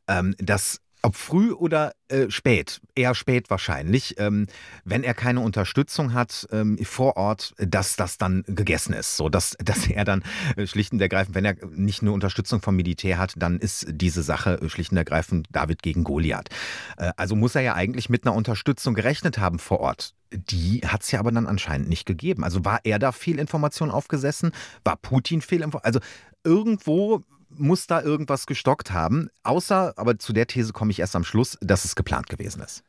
ähm, 0.06 0.36
dass 0.38 0.80
Ob 1.03 1.14
früh 1.14 1.53
oder 1.53 1.92
äh, 2.09 2.28
spät, 2.28 2.80
eher 2.96 3.14
spät 3.14 3.51
wahrscheinlich, 3.51 4.18
ähm, 4.18 4.49
wenn 4.84 5.05
er 5.05 5.14
keine 5.14 5.40
Unterstützung 5.40 6.12
hat 6.12 6.49
ähm, 6.51 6.76
vor 6.82 7.16
Ort, 7.16 7.55
dass 7.59 7.94
das 7.94 8.18
dann 8.18 8.42
gegessen 8.49 8.94
ist. 8.94 9.16
So, 9.16 9.28
dass, 9.28 9.57
dass 9.64 9.86
er 9.86 10.05
dann 10.05 10.24
äh, 10.57 10.66
schlicht 10.66 10.92
und 10.92 11.01
ergreifend, 11.01 11.36
wenn 11.36 11.44
er 11.44 11.55
nicht 11.70 12.03
eine 12.03 12.11
Unterstützung 12.11 12.61
vom 12.61 12.74
Militär 12.74 13.18
hat, 13.18 13.34
dann 13.36 13.59
ist 13.61 13.86
diese 13.90 14.22
Sache 14.22 14.61
äh, 14.61 14.68
schlicht 14.68 14.90
und 14.90 14.99
ergreifend 14.99 15.46
David 15.53 15.82
gegen 15.82 16.03
Goliath. 16.03 16.49
Äh, 16.96 17.12
also 17.16 17.36
muss 17.36 17.55
er 17.55 17.62
ja 17.62 17.74
eigentlich 17.74 18.09
mit 18.09 18.26
einer 18.26 18.34
Unterstützung 18.34 18.94
gerechnet 18.94 19.38
haben 19.38 19.61
vor 19.61 19.78
Ort. 19.78 20.14
Die 20.32 20.80
hat 20.84 21.05
es 21.05 21.12
ja 21.12 21.20
aber 21.20 21.30
dann 21.30 21.46
anscheinend 21.46 21.88
nicht 21.88 22.07
gegeben. 22.07 22.42
Also 22.42 22.64
war 22.64 22.80
er 22.82 22.99
da 22.99 23.12
viel 23.12 23.38
Information 23.38 23.90
aufgesessen? 23.90 24.51
War 24.84 24.96
Putin 24.96 25.42
viel 25.42 25.62
Information? 25.62 25.84
Also 25.84 26.01
irgendwo 26.44 27.22
muss 27.51 27.86
da 27.86 28.03
irgendwas 28.03 28.46
gestockt 28.46 28.90
haben. 28.90 29.28
Außer, 29.42 29.94
aber 29.96 30.18
zu 30.18 30.32
der 30.32 30.46
These 30.46 30.72
komme 30.72 30.90
ich 30.90 31.01
erst 31.01 31.16
am 31.16 31.24
Schluss, 31.24 31.59
dass 31.61 31.84
es 31.84 31.96
geplant 31.96 32.28
gewesen 32.28 32.62
ist. 32.62 32.82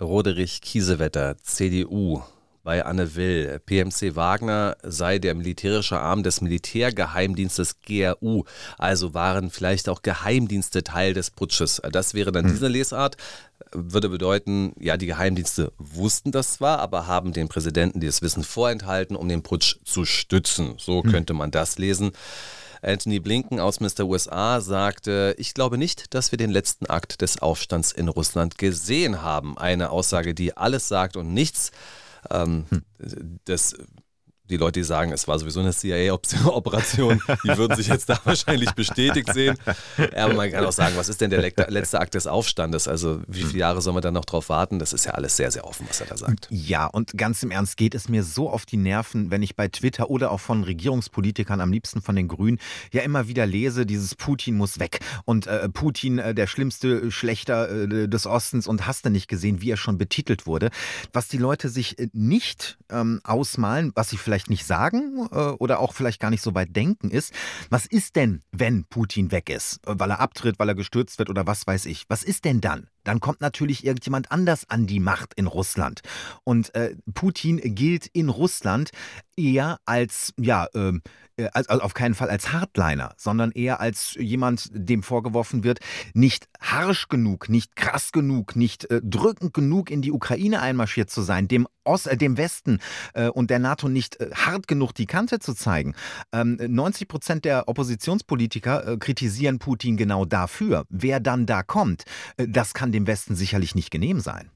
Roderich 0.00 0.60
Kiesewetter, 0.60 1.36
CDU, 1.38 2.22
bei 2.66 2.84
Anne 2.84 3.14
Will. 3.14 3.60
PMC 3.64 4.16
Wagner 4.16 4.76
sei 4.82 5.20
der 5.20 5.36
militärische 5.36 6.00
Arm 6.00 6.24
des 6.24 6.40
Militärgeheimdienstes 6.40 7.76
GRU. 7.80 8.42
Also 8.76 9.14
waren 9.14 9.50
vielleicht 9.50 9.88
auch 9.88 10.02
Geheimdienste 10.02 10.82
Teil 10.82 11.14
des 11.14 11.30
Putsches. 11.30 11.80
Das 11.92 12.12
wäre 12.12 12.32
dann 12.32 12.44
hm. 12.44 12.52
diese 12.52 12.66
Lesart. 12.66 13.16
Würde 13.72 14.08
bedeuten, 14.08 14.72
ja, 14.80 14.96
die 14.96 15.06
Geheimdienste 15.06 15.72
wussten 15.78 16.32
das 16.32 16.54
zwar, 16.54 16.80
aber 16.80 17.06
haben 17.06 17.32
den 17.32 17.48
Präsidenten 17.48 18.00
dieses 18.00 18.20
Wissen 18.20 18.42
vorenthalten, 18.42 19.14
um 19.14 19.28
den 19.28 19.44
Putsch 19.44 19.76
zu 19.84 20.04
stützen. 20.04 20.74
So 20.76 21.04
hm. 21.04 21.10
könnte 21.12 21.34
man 21.34 21.52
das 21.52 21.78
lesen. 21.78 22.10
Anthony 22.86 23.18
Blinken, 23.18 23.60
Außenminister 23.60 24.06
USA, 24.06 24.60
sagte, 24.60 25.34
ich 25.38 25.54
glaube 25.54 25.76
nicht, 25.76 26.14
dass 26.14 26.30
wir 26.30 26.38
den 26.38 26.50
letzten 26.50 26.86
Akt 26.86 27.20
des 27.20 27.42
Aufstands 27.42 27.92
in 27.92 28.08
Russland 28.08 28.58
gesehen 28.58 29.22
haben. 29.22 29.58
Eine 29.58 29.90
Aussage, 29.90 30.34
die 30.34 30.56
alles 30.56 30.88
sagt 30.88 31.16
und 31.16 31.34
nichts. 31.34 31.72
Ähm, 32.30 32.66
hm. 32.70 32.82
Das 33.44 33.76
die 34.48 34.56
Leute, 34.56 34.80
die 34.80 34.84
sagen, 34.84 35.12
es 35.12 35.26
war 35.26 35.38
sowieso 35.38 35.60
eine 35.60 35.72
CIA-Operation, 35.72 37.20
die 37.44 37.56
würden 37.56 37.76
sich 37.76 37.88
jetzt 37.88 38.08
da 38.08 38.18
wahrscheinlich 38.24 38.72
bestätigt 38.72 39.32
sehen. 39.32 39.56
Aber 40.14 40.34
man 40.34 40.50
kann 40.50 40.64
auch 40.64 40.72
sagen, 40.72 40.96
was 40.96 41.08
ist 41.08 41.20
denn 41.20 41.30
der 41.30 41.40
letzte 41.40 42.00
Akt 42.00 42.14
des 42.14 42.26
Aufstandes? 42.26 42.88
Also 42.88 43.20
wie 43.26 43.42
viele 43.42 43.60
Jahre 43.60 43.82
soll 43.82 43.92
man 43.92 44.02
dann 44.02 44.14
noch 44.14 44.24
drauf 44.24 44.48
warten? 44.48 44.78
Das 44.78 44.92
ist 44.92 45.06
ja 45.06 45.12
alles 45.12 45.36
sehr, 45.36 45.50
sehr 45.50 45.64
offen, 45.64 45.86
was 45.88 46.00
er 46.00 46.06
da 46.06 46.16
sagt. 46.16 46.48
Ja, 46.50 46.86
und 46.86 47.16
ganz 47.16 47.42
im 47.42 47.50
Ernst 47.50 47.76
geht 47.76 47.94
es 47.94 48.08
mir 48.08 48.22
so 48.22 48.50
auf 48.50 48.66
die 48.66 48.76
Nerven, 48.76 49.30
wenn 49.30 49.42
ich 49.42 49.56
bei 49.56 49.68
Twitter 49.68 50.10
oder 50.10 50.30
auch 50.30 50.40
von 50.40 50.62
Regierungspolitikern, 50.64 51.60
am 51.60 51.72
liebsten 51.72 52.02
von 52.02 52.14
den 52.14 52.28
Grünen, 52.28 52.58
ja 52.92 53.02
immer 53.02 53.28
wieder 53.28 53.46
lese, 53.46 53.86
dieses 53.86 54.14
Putin 54.14 54.56
muss 54.56 54.78
weg. 54.78 55.00
Und 55.24 55.46
äh, 55.46 55.68
Putin, 55.68 56.18
äh, 56.18 56.34
der 56.34 56.46
schlimmste 56.46 57.10
Schlechter 57.10 57.70
äh, 57.70 58.08
des 58.08 58.26
Ostens 58.26 58.66
und 58.66 58.86
hast 58.86 59.04
du 59.04 59.10
nicht 59.10 59.28
gesehen, 59.28 59.60
wie 59.60 59.70
er 59.70 59.76
schon 59.76 59.98
betitelt 59.98 60.46
wurde. 60.46 60.70
Was 61.12 61.28
die 61.28 61.38
Leute 61.38 61.68
sich 61.68 61.98
äh, 61.98 62.08
nicht 62.12 62.78
ähm, 62.90 63.20
ausmalen, 63.24 63.92
was 63.94 64.10
sie 64.10 64.16
vielleicht 64.16 64.35
vielleicht 64.36 64.50
nicht 64.50 64.66
sagen 64.66 65.28
äh, 65.32 65.36
oder 65.36 65.80
auch 65.80 65.94
vielleicht 65.94 66.20
gar 66.20 66.30
nicht 66.30 66.42
so 66.42 66.54
weit 66.54 66.76
denken, 66.76 67.10
ist, 67.10 67.32
was 67.70 67.86
ist 67.86 68.16
denn, 68.16 68.42
wenn 68.52 68.84
Putin 68.84 69.32
weg 69.32 69.48
ist, 69.48 69.80
weil 69.84 70.10
er 70.10 70.20
abtritt, 70.20 70.58
weil 70.58 70.68
er 70.68 70.74
gestürzt 70.74 71.18
wird 71.18 71.30
oder 71.30 71.46
was 71.46 71.66
weiß 71.66 71.86
ich? 71.86 72.04
Was 72.08 72.22
ist 72.22 72.44
denn 72.44 72.60
dann? 72.60 72.88
Dann 73.06 73.20
kommt 73.20 73.40
natürlich 73.40 73.84
irgendjemand 73.84 74.32
anders 74.32 74.68
an 74.68 74.86
die 74.86 74.98
Macht 74.98 75.34
in 75.34 75.46
Russland. 75.46 76.00
Und 76.42 76.74
äh, 76.74 76.96
Putin 77.14 77.60
gilt 77.62 78.06
in 78.06 78.28
Russland 78.28 78.90
eher 79.36 79.78
als, 79.84 80.32
ja, 80.38 80.66
ähm, 80.74 81.02
äh, 81.36 81.48
also 81.52 81.80
auf 81.82 81.94
keinen 81.94 82.14
Fall 82.14 82.30
als 82.30 82.52
Hardliner, 82.52 83.14
sondern 83.16 83.52
eher 83.52 83.80
als 83.80 84.14
jemand, 84.18 84.70
dem 84.72 85.02
vorgeworfen 85.02 85.64
wird, 85.64 85.80
nicht 86.14 86.48
harsch 86.60 87.08
genug, 87.08 87.48
nicht 87.48 87.76
krass 87.76 88.12
genug, 88.12 88.56
nicht 88.56 88.90
äh, 88.90 89.00
drückend 89.02 89.54
genug 89.54 89.90
in 89.90 90.02
die 90.02 90.12
Ukraine 90.12 90.60
einmarschiert 90.60 91.10
zu 91.10 91.22
sein, 91.22 91.48
dem, 91.48 91.68
Ost, 91.84 92.06
äh, 92.06 92.16
dem 92.16 92.36
Westen 92.36 92.80
äh, 93.14 93.28
und 93.28 93.50
der 93.50 93.58
NATO 93.58 93.88
nicht 93.88 94.20
äh, 94.20 94.30
hart 94.34 94.66
genug 94.66 94.92
die 94.92 95.06
Kante 95.06 95.38
zu 95.38 95.54
zeigen. 95.54 95.94
Ähm, 96.32 96.58
90 96.60 97.08
Prozent 97.08 97.44
der 97.44 97.68
Oppositionspolitiker 97.68 98.88
äh, 98.88 98.96
kritisieren 98.96 99.58
Putin 99.58 99.96
genau 99.96 100.24
dafür. 100.24 100.84
Wer 100.88 101.20
dann 101.20 101.46
da 101.46 101.62
kommt, 101.62 102.04
das 102.36 102.74
kann 102.74 102.92
dem 102.96 103.06
Westen 103.06 103.36
sicherlich 103.36 103.74
nicht 103.74 103.90
genehm 103.90 104.20
sein. 104.20 104.50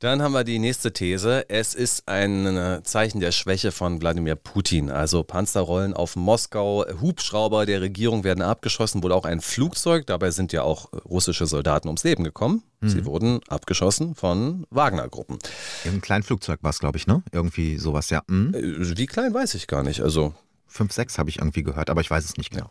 Dann 0.00 0.20
haben 0.20 0.32
wir 0.32 0.44
die 0.44 0.58
nächste 0.58 0.92
These. 0.92 1.48
Es 1.48 1.72
ist 1.72 2.06
ein 2.06 2.44
äh, 2.46 2.82
Zeichen 2.82 3.20
der 3.20 3.32
Schwäche 3.32 3.72
von 3.72 3.98
Wladimir 4.02 4.36
Putin. 4.36 4.90
Also 4.90 5.22
Panzerrollen 5.22 5.94
auf 5.94 6.16
Moskau, 6.16 6.84
Hubschrauber 7.00 7.64
der 7.64 7.80
Regierung 7.80 8.22
werden 8.22 8.42
abgeschossen, 8.42 9.02
wohl 9.02 9.12
auch 9.12 9.24
ein 9.24 9.40
Flugzeug. 9.40 10.06
Dabei 10.06 10.32
sind 10.32 10.52
ja 10.52 10.64
auch 10.64 10.92
russische 11.06 11.46
Soldaten 11.46 11.88
ums 11.88 12.04
Leben 12.04 12.24
gekommen. 12.24 12.62
Mhm. 12.80 12.88
Sie 12.90 13.04
wurden 13.06 13.40
abgeschossen 13.48 14.14
von 14.14 14.66
Wagner-Gruppen. 14.68 15.38
Ein 15.86 16.02
kleines 16.02 16.26
Flugzeug 16.26 16.58
war 16.60 16.70
es, 16.70 16.78
glaube 16.78 16.98
ich, 16.98 17.06
ne? 17.06 17.22
Irgendwie 17.32 17.78
sowas, 17.78 18.10
ja. 18.10 18.22
Mhm. 18.26 18.52
Äh, 18.54 18.98
wie 18.98 19.06
klein 19.06 19.32
weiß 19.32 19.54
ich 19.54 19.66
gar 19.66 19.82
nicht. 19.82 20.02
Also 20.02 20.34
5, 20.68 20.92
6 20.92 21.18
habe 21.18 21.30
ich 21.30 21.38
irgendwie 21.38 21.62
gehört, 21.62 21.90
aber 21.90 22.00
ich 22.00 22.10
weiß 22.10 22.24
es 22.24 22.36
nicht 22.36 22.50
genau. 22.50 22.68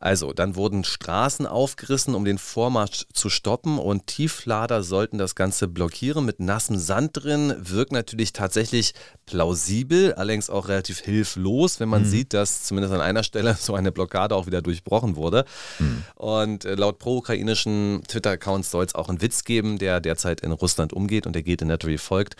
Also, 0.00 0.32
dann 0.32 0.56
wurden 0.56 0.84
Straßen 0.84 1.46
aufgerissen, 1.46 2.14
um 2.14 2.24
den 2.24 2.38
Vormarsch 2.38 3.06
zu 3.12 3.30
stoppen 3.30 3.78
und 3.78 4.06
Tieflader 4.06 4.82
sollten 4.82 5.18
das 5.18 5.34
Ganze 5.34 5.68
blockieren 5.68 6.24
mit 6.24 6.40
nassem 6.40 6.78
Sand 6.78 7.10
drin. 7.14 7.54
Wirkt 7.58 7.92
natürlich 7.92 8.32
tatsächlich 8.32 8.94
plausibel, 9.26 10.14
allerdings 10.14 10.50
auch 10.50 10.68
relativ 10.68 11.00
hilflos, 11.00 11.80
wenn 11.80 11.88
man 11.88 12.02
mhm. 12.02 12.08
sieht, 12.08 12.34
dass 12.34 12.64
zumindest 12.64 12.94
an 12.94 13.00
einer 13.00 13.22
Stelle 13.22 13.54
so 13.58 13.74
eine 13.74 13.92
Blockade 13.92 14.34
auch 14.34 14.46
wieder 14.46 14.62
durchbrochen 14.62 15.16
wurde. 15.16 15.44
Mhm. 15.78 16.04
Und 16.16 16.64
äh, 16.64 16.74
laut 16.74 16.98
pro-ukrainischen 16.98 18.02
Twitter-Accounts 18.08 18.70
soll 18.70 18.84
es 18.84 18.94
auch 18.94 19.08
einen 19.08 19.22
Witz 19.22 19.44
geben, 19.44 19.78
der 19.78 20.00
derzeit 20.00 20.40
in 20.40 20.52
Russland 20.52 20.92
umgeht 20.92 21.26
und 21.26 21.34
der 21.34 21.42
geht 21.42 21.62
in 21.62 21.68
wie 21.68 21.98
folgt. 21.98 22.34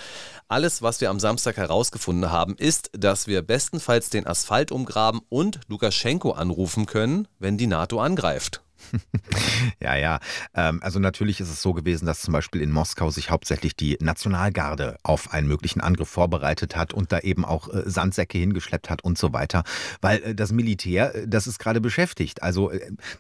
Alles, 0.49 0.83
was 0.83 1.01
wir 1.01 1.11
am 1.11 1.21
Samstag 1.21 1.59
herausgefunden 1.59 2.33
haben, 2.33 2.57
ist, 2.57 2.91
dass 2.93 3.27
wir 3.27 3.43
bestenfalls 3.43 4.11
den 4.11 4.27
Asphalt 4.27 4.73
umgraben 4.89 5.21
und 5.29 5.61
Lukaschenko 5.69 6.33
anrufen 6.33 6.87
können, 6.87 7.29
wenn 7.39 7.59
die 7.59 7.67
NATO 7.67 8.01
angreift. 8.01 8.63
ja, 9.81 9.97
ja. 9.97 10.21
Ähm, 10.55 10.81
also 10.83 10.99
natürlich 10.99 11.41
ist 11.41 11.51
es 11.51 11.63
so 11.63 11.73
gewesen, 11.73 12.07
dass 12.07 12.21
zum 12.21 12.33
Beispiel 12.33 12.61
in 12.61 12.71
Moskau 12.71 13.11
sich 13.11 13.31
hauptsächlich 13.31 13.77
die 13.77 13.97
Nationalgarde 14.01 14.97
auf 15.03 15.33
einen 15.33 15.49
möglichen 15.49 15.81
Angriff 15.81 16.09
vorbereitet 16.09 16.77
hat 16.77 16.95
und 16.95 17.13
da 17.13 17.21
eben 17.21 17.45
auch 17.45 17.69
äh, 17.69 17.83
Sandsäcke 17.87 18.39
hingeschleppt 18.39 18.91
hat 18.91 19.05
und 19.05 19.19
so 19.19 19.33
weiter. 19.33 19.65
Weil 20.01 20.23
äh, 20.23 20.35
das 20.35 20.53
Militär, 20.53 21.15
äh, 21.15 21.29
das 21.29 21.47
ist 21.47 21.59
gerade 21.59 21.81
beschäftigt. 21.81 22.43
Also 22.43 22.71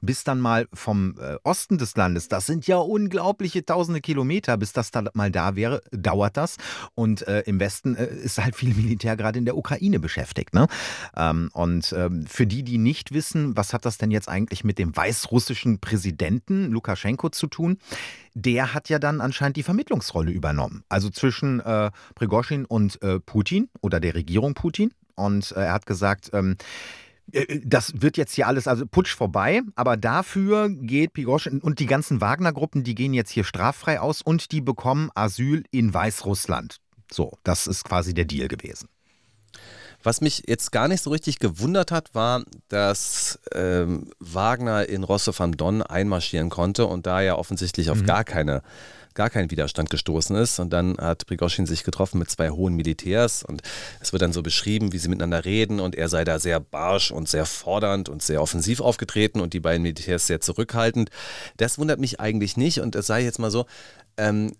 bis 0.00 0.24
dann 0.24 0.40
mal 0.40 0.68
vom 0.72 1.16
Osten 1.42 1.78
des 1.78 1.96
Landes, 1.96 2.28
das 2.28 2.46
sind 2.46 2.66
ja 2.66 2.76
unglaubliche 2.76 3.64
tausende 3.64 4.00
Kilometer, 4.00 4.56
bis 4.56 4.72
das 4.72 4.90
da 4.90 5.04
mal 5.14 5.30
da 5.30 5.56
wäre, 5.56 5.82
dauert 5.90 6.36
das. 6.36 6.56
Und 6.94 7.22
im 7.22 7.60
Westen 7.60 7.94
ist 7.94 8.38
halt 8.38 8.56
viel 8.56 8.74
Militär 8.74 9.16
gerade 9.16 9.38
in 9.38 9.44
der 9.44 9.56
Ukraine 9.56 9.98
beschäftigt. 9.98 10.54
Ne? 10.54 10.66
Ähm, 11.16 11.50
und 11.52 11.92
ähm, 11.96 12.26
für 12.26 12.46
die, 12.46 12.62
die 12.62 12.78
nicht 12.78 13.12
wissen, 13.12 13.56
was 13.56 13.72
hat 13.72 13.84
das 13.84 13.98
denn 13.98 14.10
jetzt 14.10 14.28
eigentlich 14.28 14.64
mit 14.64 14.78
dem 14.78 14.96
weißrussischen 14.96 15.47
russischen 15.48 15.78
Präsidenten 15.78 16.70
Lukaschenko 16.70 17.30
zu 17.30 17.46
tun. 17.46 17.78
Der 18.34 18.74
hat 18.74 18.90
ja 18.90 18.98
dann 18.98 19.20
anscheinend 19.22 19.56
die 19.56 19.62
Vermittlungsrolle 19.62 20.30
übernommen. 20.30 20.84
Also 20.90 21.08
zwischen 21.08 21.60
äh, 21.60 21.90
Prigozhin 22.14 22.66
und 22.66 23.00
äh, 23.02 23.18
Putin 23.18 23.70
oder 23.80 23.98
der 23.98 24.14
Regierung 24.14 24.52
Putin. 24.52 24.92
Und 25.14 25.52
äh, 25.52 25.60
er 25.60 25.72
hat 25.72 25.86
gesagt, 25.86 26.30
ähm, 26.34 26.56
äh, 27.32 27.60
das 27.64 28.02
wird 28.02 28.18
jetzt 28.18 28.34
hier 28.34 28.46
alles, 28.46 28.68
also 28.68 28.84
Putsch 28.86 29.16
vorbei, 29.16 29.62
aber 29.74 29.96
dafür 29.96 30.68
geht 30.68 31.14
Prigozhin 31.14 31.60
und 31.60 31.78
die 31.78 31.86
ganzen 31.86 32.20
Wagner-Gruppen, 32.20 32.84
die 32.84 32.94
gehen 32.94 33.14
jetzt 33.14 33.30
hier 33.30 33.44
straffrei 33.44 34.00
aus 34.00 34.20
und 34.20 34.52
die 34.52 34.60
bekommen 34.60 35.10
Asyl 35.14 35.64
in 35.70 35.94
Weißrussland. 35.94 36.76
So, 37.10 37.32
das 37.42 37.66
ist 37.66 37.84
quasi 37.84 38.12
der 38.12 38.26
Deal 38.26 38.48
gewesen. 38.48 38.90
Was 40.02 40.20
mich 40.20 40.44
jetzt 40.46 40.70
gar 40.72 40.88
nicht 40.88 41.02
so 41.02 41.10
richtig 41.10 41.38
gewundert 41.38 41.90
hat, 41.90 42.14
war, 42.14 42.44
dass 42.68 43.38
ähm, 43.52 44.10
Wagner 44.20 44.88
in 44.88 45.02
Rosse 45.02 45.36
van 45.36 45.52
Don 45.52 45.82
einmarschieren 45.82 46.50
konnte 46.50 46.86
und 46.86 47.06
da 47.06 47.20
ja 47.20 47.36
offensichtlich 47.36 47.90
auf 47.90 48.02
mhm. 48.02 48.06
gar 48.06 48.24
keine 48.24 48.62
gar 49.18 49.30
keinen 49.30 49.50
Widerstand 49.50 49.90
gestoßen 49.90 50.36
ist. 50.36 50.60
Und 50.60 50.70
dann 50.70 50.96
hat 50.96 51.26
Prigozhin 51.26 51.66
sich 51.66 51.82
getroffen 51.82 52.20
mit 52.20 52.30
zwei 52.30 52.50
hohen 52.50 52.74
Militärs 52.74 53.42
und 53.42 53.62
es 54.00 54.12
wird 54.12 54.22
dann 54.22 54.32
so 54.32 54.42
beschrieben, 54.42 54.92
wie 54.92 54.98
sie 54.98 55.08
miteinander 55.08 55.44
reden 55.44 55.80
und 55.80 55.96
er 55.96 56.08
sei 56.08 56.24
da 56.24 56.38
sehr 56.38 56.60
barsch 56.60 57.10
und 57.10 57.28
sehr 57.28 57.44
fordernd 57.44 58.08
und 58.08 58.22
sehr 58.22 58.40
offensiv 58.40 58.80
aufgetreten 58.80 59.40
und 59.40 59.52
die 59.52 59.60
beiden 59.60 59.82
Militärs 59.82 60.28
sehr 60.28 60.40
zurückhaltend. 60.40 61.10
Das 61.56 61.78
wundert 61.78 61.98
mich 61.98 62.20
eigentlich 62.20 62.56
nicht 62.56 62.80
und 62.80 62.94
es 62.94 63.08
sei 63.08 63.24
jetzt 63.24 63.40
mal 63.40 63.50
so, 63.50 63.66
ähm, 64.16 64.52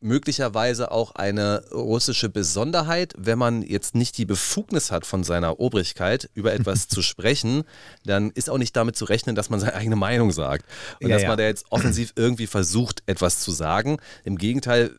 möglicherweise 0.00 0.90
auch 0.90 1.14
eine 1.14 1.64
russische 1.72 2.28
Besonderheit, 2.28 3.14
wenn 3.16 3.38
man 3.38 3.62
jetzt 3.62 3.94
nicht 3.94 4.18
die 4.18 4.24
Befugnis 4.24 4.90
hat 4.90 5.06
von 5.06 5.24
seiner 5.24 5.60
Obrigkeit, 5.60 6.30
über 6.34 6.52
etwas 6.52 6.88
zu 6.88 7.02
sprechen, 7.02 7.64
dann 8.04 8.30
ist 8.30 8.50
auch 8.50 8.58
nicht 8.58 8.74
damit 8.76 8.96
zu 8.96 9.04
rechnen, 9.04 9.36
dass 9.36 9.50
man 9.50 9.60
seine 9.60 9.74
eigene 9.74 9.96
Meinung 9.96 10.32
sagt. 10.32 10.64
Und 11.00 11.08
ja, 11.08 11.16
dass 11.16 11.22
ja. 11.22 11.28
man 11.28 11.38
da 11.38 11.44
jetzt 11.44 11.66
offensiv 11.70 12.12
irgendwie 12.16 12.46
versucht, 12.46 13.02
etwas 13.06 13.40
zu 13.40 13.50
sagen. 13.50 13.98
Im 14.24 14.38
Gegenteil, 14.38 14.92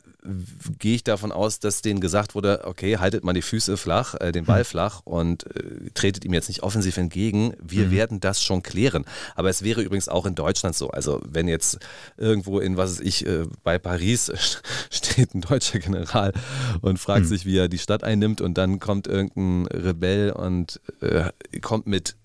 gehe 0.78 0.94
ich 0.94 1.04
davon 1.04 1.32
aus, 1.32 1.58
dass 1.58 1.82
denen 1.82 2.00
gesagt 2.00 2.34
wurde, 2.34 2.62
okay, 2.64 2.98
haltet 2.98 3.24
mal 3.24 3.32
die 3.32 3.42
Füße 3.42 3.76
flach, 3.76 4.14
äh, 4.20 4.30
den 4.32 4.44
Ball 4.44 4.60
hm. 4.60 4.64
flach 4.64 5.00
und 5.04 5.44
äh, 5.56 5.90
tretet 5.94 6.24
ihm 6.24 6.32
jetzt 6.32 6.48
nicht 6.48 6.62
offensiv 6.62 6.96
entgegen. 6.96 7.54
Wir 7.60 7.86
mhm. 7.86 7.90
werden 7.90 8.20
das 8.20 8.42
schon 8.42 8.62
klären. 8.62 9.04
Aber 9.34 9.50
es 9.50 9.62
wäre 9.62 9.82
übrigens 9.82 10.08
auch 10.08 10.26
in 10.26 10.34
Deutschland 10.34 10.76
so. 10.76 10.90
Also 10.90 11.20
wenn 11.28 11.48
jetzt 11.48 11.78
irgendwo 12.16 12.60
in, 12.60 12.76
was 12.76 12.92
weiß 12.92 13.00
ich, 13.00 13.26
äh, 13.26 13.46
bei 13.64 13.78
Paris 13.78 14.32
steht 14.90 15.34
ein 15.34 15.40
deutscher 15.40 15.80
General 15.80 16.32
und 16.80 16.98
fragt 16.98 17.24
mhm. 17.24 17.28
sich, 17.28 17.44
wie 17.44 17.58
er 17.58 17.68
die 17.68 17.78
Stadt 17.78 18.04
einnimmt 18.04 18.40
und 18.40 18.56
dann 18.58 18.78
kommt 18.78 19.06
irgendein 19.06 19.66
Rebell 19.66 20.30
und 20.30 20.80
äh, 21.00 21.30
kommt 21.60 21.86
mit 21.86 22.16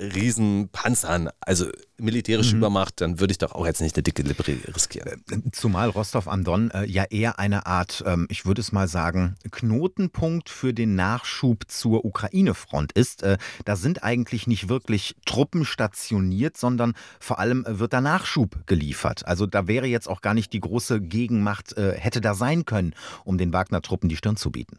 Riesenpanzern, 0.00 1.30
also 1.40 1.66
militärische 1.98 2.52
mhm. 2.52 2.58
Übermacht, 2.58 3.00
dann 3.00 3.18
würde 3.20 3.32
ich 3.32 3.38
doch 3.38 3.52
auch 3.52 3.66
jetzt 3.66 3.80
nicht 3.80 3.96
eine 3.96 4.02
dicke 4.02 4.22
Lippe 4.22 4.44
riskieren. 4.46 5.22
Äh, 5.30 5.50
zumal 5.52 5.88
Rostov 5.88 6.28
am 6.28 6.44
Don 6.44 6.70
äh, 6.70 6.84
ja 6.84 7.04
eher 7.04 7.38
eine 7.38 7.66
Art, 7.66 8.04
ähm, 8.06 8.26
ich 8.30 8.44
würde 8.44 8.60
es 8.60 8.72
mal 8.72 8.88
sagen, 8.88 9.36
Knotenpunkt 9.50 10.50
für 10.50 10.74
den 10.74 10.94
Nachschub 10.94 11.64
zur 11.68 12.04
Ukraine-Front 12.04 12.92
ist. 12.92 13.22
Äh, 13.22 13.38
da 13.64 13.76
sind 13.76 14.02
eigentlich 14.02 14.46
nicht 14.46 14.68
wirklich 14.68 15.16
Truppen 15.24 15.64
stationiert, 15.64 16.56
sondern 16.56 16.92
vor 17.18 17.38
allem 17.38 17.64
wird 17.66 17.92
da 17.92 18.00
Nachschub 18.00 18.66
geliefert. 18.66 19.26
Also 19.26 19.46
da 19.46 19.66
wäre 19.66 19.86
jetzt 19.86 20.08
auch 20.08 20.20
gar 20.20 20.34
nicht 20.34 20.52
die 20.52 20.60
große 20.60 21.00
Gegenmacht, 21.00 21.76
äh, 21.76 21.92
hätte 21.98 22.20
da 22.20 22.34
sein 22.34 22.66
können, 22.66 22.94
um 23.24 23.38
den 23.38 23.52
Wagner-Truppen 23.52 24.08
die 24.08 24.16
Stirn 24.16 24.36
zu 24.36 24.50
bieten. 24.50 24.78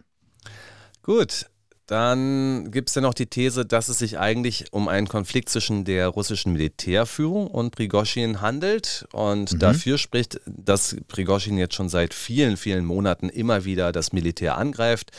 Gut, 1.02 1.50
dann 1.88 2.70
gibt 2.70 2.90
es 2.90 2.96
ja 2.96 3.02
noch 3.02 3.14
die 3.14 3.28
These, 3.28 3.66
dass 3.66 3.88
es 3.88 4.00
sich 4.00 4.20
eigentlich 4.20 4.66
um 4.72 4.90
einen 4.90 5.08
Konflikt 5.08 5.48
zwischen 5.48 5.86
der 5.86 6.10
russischen 6.10 6.52
Militärführung 6.52 7.48
und 7.48 7.72
Prigoschin 7.72 8.42
handelt. 8.42 9.08
Und 9.14 9.54
mhm. 9.54 9.60
dafür 9.60 9.98
spricht, 9.98 10.42
dass 10.46 10.98
Prigoschin 11.08 11.58
jetzt 11.58 11.76
schon 11.76 11.88
seit 11.88 12.14
vielen, 12.14 12.58
vielen 12.58 12.84
Monaten 12.84 13.30
immer 13.30 13.64
wieder 13.64 13.94
das 13.94 14.12
Militär 14.12 14.58
angreift, 14.58 15.12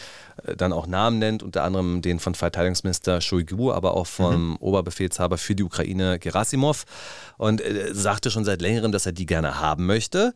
äh, 0.45 0.57
dann 0.57 0.75
auch 0.75 0.87
Namen 0.87 1.19
nennt, 1.19 1.43
unter 1.43 1.65
anderem 1.65 2.03
den 2.03 2.21
von 2.21 2.35
Verteidigungsminister 2.35 3.23
Shoigu, 3.23 3.73
aber 3.73 3.95
auch 3.95 4.07
vom 4.07 4.51
mhm. 4.51 4.57
Oberbefehlshaber 4.57 5.39
für 5.39 5.55
die 5.55 5.65
Ukraine 5.65 6.19
Gerasimov. 6.19 6.85
Und 7.39 7.63
äh, 7.63 7.95
sagte 7.95 8.31
schon 8.31 8.45
seit 8.45 8.61
längerem, 8.61 8.93
dass 8.93 9.07
er 9.07 9.13
die 9.13 9.25
gerne 9.25 9.59
haben 9.59 9.87
möchte. 9.87 10.35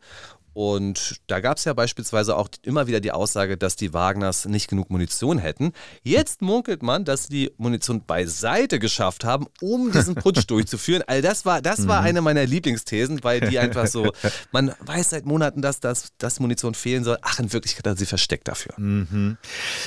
Und 0.53 1.21
da 1.27 1.39
gab 1.39 1.57
es 1.57 1.65
ja 1.65 1.73
beispielsweise 1.73 2.35
auch 2.35 2.49
immer 2.61 2.87
wieder 2.87 2.99
die 2.99 3.11
Aussage, 3.11 3.57
dass 3.57 3.75
die 3.75 3.93
Wagners 3.93 4.45
nicht 4.45 4.67
genug 4.67 4.89
Munition 4.89 5.37
hätten. 5.37 5.73
Jetzt 6.03 6.41
munkelt 6.41 6.83
man, 6.83 7.05
dass 7.05 7.27
sie 7.27 7.33
die 7.33 7.51
Munition 7.57 8.05
beiseite 8.05 8.79
geschafft 8.79 9.23
haben, 9.23 9.47
um 9.61 9.91
diesen 9.91 10.15
Putsch 10.15 10.43
durchzuführen. 10.47 11.03
Also 11.07 11.21
das 11.27 11.45
war, 11.45 11.61
das 11.61 11.87
war 11.87 12.01
mhm. 12.01 12.07
eine 12.07 12.21
meiner 12.21 12.45
Lieblingsthesen, 12.45 13.23
weil 13.23 13.41
die 13.41 13.59
einfach 13.59 13.87
so, 13.87 14.11
man 14.51 14.73
weiß 14.79 15.11
seit 15.11 15.25
Monaten, 15.25 15.61
dass, 15.61 15.79
das, 15.79 16.09
dass 16.17 16.39
Munition 16.39 16.75
fehlen 16.75 17.03
soll. 17.03 17.17
Ach, 17.21 17.39
in 17.39 17.51
Wirklichkeit 17.51 17.87
hat 17.87 17.97
sie 17.97 18.05
versteckt 18.05 18.47
dafür. 18.47 18.73
Mhm. 18.77 19.37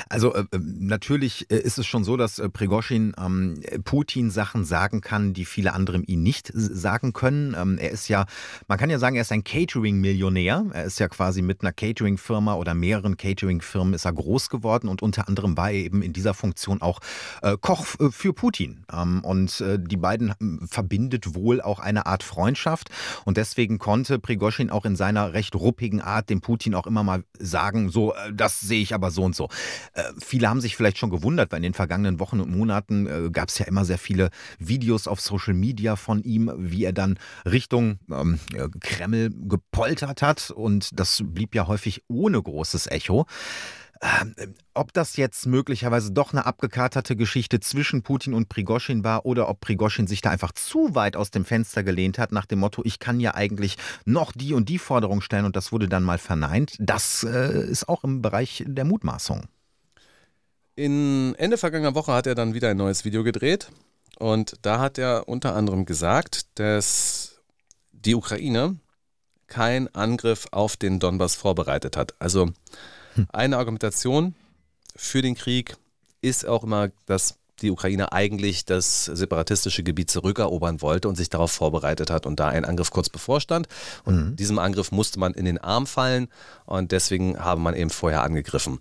Also 0.09 0.35
äh, 0.35 0.41
äh 0.41 0.59
natürlich 0.59 1.51
äh, 1.51 1.57
ist 1.57 1.79
es 1.79 1.87
schon 1.87 2.05
so, 2.05 2.17
dass 2.17 2.39
äh, 2.39 2.49
Prigoschin 2.49 3.14
ähm, 3.19 3.61
Putin 3.85 4.31
Sachen 4.31 4.64
sagen 4.64 5.01
kann, 5.01 5.35
die 5.35 5.45
viele 5.45 5.73
andere 5.73 5.99
ihm 6.07 6.23
nicht 6.23 6.51
sagen 6.55 7.12
können. 7.12 7.55
Ähm, 7.59 7.79
er 7.79 7.91
ist 7.91 8.09
ja, 8.09 8.27
man 8.69 8.79
kann 8.79 8.91
ja 8.91 8.99
sagen, 8.99 9.17
er 9.17 9.23
ist 9.23 9.33
ein 9.33 9.45
Catering-Millionär. 9.45 10.56
Er 10.73 10.85
ist 10.85 10.99
ja 11.01 11.09
quasi 11.09 11.43
mit 11.43 11.63
einer 11.63 11.73
Catering-Firma 11.73 12.55
oder 12.55 12.75
mehreren 12.75 13.17
Catering-Firmen 13.17 13.95
ist 13.95 14.05
er 14.05 14.13
groß 14.13 14.49
geworden 14.49 14.89
und 14.89 15.03
unter 15.03 15.29
anderem 15.29 15.57
war 15.57 15.71
er 15.71 15.79
eben 15.79 16.03
in 16.03 16.13
dieser 16.13 16.35
Funktion 16.35 16.83
auch 16.83 17.01
äh, 17.43 17.57
Koch 17.61 17.87
äh, 18.01 18.11
für 18.11 18.33
Putin. 18.33 18.85
Ähm, 18.93 19.23
und 19.25 19.61
äh, 19.61 19.79
die 19.79 19.97
beiden 19.97 20.35
hm, 20.39 20.69
verbindet 20.69 21.35
wohl 21.35 21.61
auch 21.61 21.79
eine 21.79 22.07
Art 22.07 22.23
Freundschaft 22.23 22.91
und 23.25 23.37
deswegen 23.37 23.79
konnte 23.79 24.19
Prigoschin 24.19 24.71
auch 24.71 24.85
in 24.85 24.97
seiner 24.97 25.33
recht 25.33 25.55
ruppigen 25.55 26.01
Art 26.01 26.31
dem 26.31 26.41
Putin 26.41 26.75
auch 26.75 26.87
immer 26.87 27.03
mal 27.03 27.25
sagen, 27.39 27.91
so, 27.91 28.15
äh, 28.15 28.33
das 28.33 28.61
sehe 28.61 28.83
ich 28.83 28.95
aber 28.95 29.11
so 29.11 29.25
und 29.25 29.35
so. 29.35 29.49
Äh, 29.95 30.03
viele 30.19 30.49
haben 30.49 30.61
sich 30.61 30.77
vielleicht 30.77 30.99
schon 30.99 31.11
gewundert, 31.11 31.53
weil 31.53 31.59
in 31.59 31.65
den 31.65 31.75
vergangenen 31.75 32.21
Wochen 32.21 32.41
und 32.41 32.51
Monaten 32.51 33.07
äh, 33.07 33.31
gab 33.31 33.49
es 33.49 33.59
ja 33.59 33.67
immer 33.67 33.85
sehr 33.85 33.99
viele 33.99 34.31
Videos 34.59 35.09
auf 35.09 35.21
Social 35.21 35.55
Media 35.55 35.97
von 35.97 36.23
ihm, 36.23 36.53
wie 36.57 36.85
er 36.85 36.93
dann 36.93 37.19
Richtung 37.45 37.99
ähm, 38.11 38.39
Kreml 38.81 39.31
gepoltert 39.31 40.23
hat 40.23 40.45
und 40.51 40.99
das 40.99 41.22
blieb 41.24 41.55
ja 41.55 41.66
häufig 41.66 42.03
ohne 42.09 42.42
großes 42.42 42.86
Echo. 42.88 43.26
Ähm, 44.03 44.34
ob 44.74 44.92
das 44.92 45.16
jetzt 45.16 45.47
möglicherweise 45.47 46.12
doch 46.12 46.32
eine 46.32 46.44
abgekaterte 46.44 47.16
Geschichte 47.16 47.61
zwischen 47.61 48.03
Putin 48.03 48.34
und 48.34 48.49
Prigoschin 48.49 49.05
war 49.05 49.24
oder 49.24 49.49
ob 49.49 49.61
Prigoschin 49.61 50.07
sich 50.07 50.20
da 50.20 50.30
einfach 50.30 50.53
zu 50.53 50.94
weit 50.94 51.16
aus 51.16 51.30
dem 51.30 51.47
Fenster 51.47 51.82
gelehnt 51.82 52.18
hat 52.18 52.30
nach 52.30 52.44
dem 52.44 52.59
Motto, 52.59 52.82
ich 52.84 52.99
kann 52.99 53.20
ja 53.20 53.34
eigentlich 53.34 53.76
noch 54.05 54.32
die 54.32 54.53
und 54.53 54.68
die 54.68 54.78
Forderung 54.78 55.22
stellen 55.22 55.47
und 55.47 55.57
das 55.57 55.72
wurde 55.72 55.88
dann 55.88 56.03
mal 56.03 56.18
verneint, 56.18 56.76
das 56.78 57.24
äh, 57.24 57.66
ist 57.66 57.88
auch 57.88 58.05
im 58.05 58.20
Bereich 58.20 58.64
der 58.66 58.84
Mutmaßung. 58.84 59.44
In 60.74 61.34
Ende 61.38 61.57
vergangener 61.57 61.94
Woche 61.94 62.12
hat 62.12 62.26
er 62.26 62.34
dann 62.34 62.53
wieder 62.53 62.68
ein 62.68 62.76
neues 62.76 63.07
Video 63.07 63.24
gedreht 63.24 63.70
und 64.18 64.57
da 64.61 64.78
hat 64.78 64.99
er 64.99 65.26
unter 65.26 65.57
anderem 65.57 65.86
gesagt, 65.86 66.59
dass 66.59 67.40
die 67.92 68.14
Ukraine 68.14 68.76
kein 69.47 69.94
Angriff 69.94 70.47
auf 70.51 70.76
den 70.76 70.99
Donbass 70.99 71.34
vorbereitet 71.34 71.97
hat. 71.97 72.14
Also 72.18 72.51
hm. 73.14 73.26
eine 73.32 73.59
Argumentation 73.59 74.34
für 74.94 75.22
den 75.22 75.34
Krieg 75.34 75.76
ist 76.20 76.47
auch 76.47 76.64
immer, 76.64 76.90
dass 77.07 77.36
die 77.61 77.70
Ukraine 77.70 78.12
eigentlich 78.12 78.64
das 78.66 79.07
separatistische 79.07 79.82
Gebiet 79.82 80.11
zurückerobern 80.11 80.82
wollte 80.82 81.09
und 81.09 81.16
sich 81.16 81.30
darauf 81.30 81.53
vorbereitet 81.53 82.11
hat 82.11 82.26
und 82.26 82.38
da 82.38 82.49
ein 82.49 82.64
Angriff 82.64 82.90
kurz 82.90 83.09
bevorstand. 83.09 83.66
Und 84.05 84.16
mhm. 84.16 84.36
diesem 84.36 84.59
Angriff 84.59 84.92
musste 84.92 85.18
man 85.18 85.32
in 85.32 85.47
den 85.47 85.59
Arm 85.59 85.86
fallen 85.86 86.28
und 86.66 86.92
deswegen 86.92 87.38
habe 87.38 87.61
man 87.61 87.74
eben 87.74 87.90
vorher 87.90 88.22
angegriffen. 88.22 88.78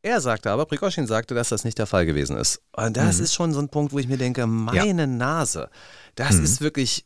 Er 0.00 0.20
sagte 0.20 0.50
aber, 0.50 0.64
Prikoschin 0.64 1.06
sagte, 1.06 1.34
dass 1.34 1.50
das 1.50 1.64
nicht 1.64 1.76
der 1.76 1.86
Fall 1.86 2.06
gewesen 2.06 2.36
ist. 2.36 2.62
Und 2.72 2.96
das 2.96 3.18
mhm. 3.18 3.24
ist 3.24 3.34
schon 3.34 3.52
so 3.52 3.60
ein 3.60 3.68
Punkt, 3.68 3.92
wo 3.92 3.98
ich 3.98 4.08
mir 4.08 4.16
denke, 4.16 4.46
meine 4.46 5.02
ja. 5.02 5.06
Nase, 5.06 5.68
das 6.14 6.36
mhm. 6.36 6.44
ist 6.44 6.60
wirklich 6.60 7.04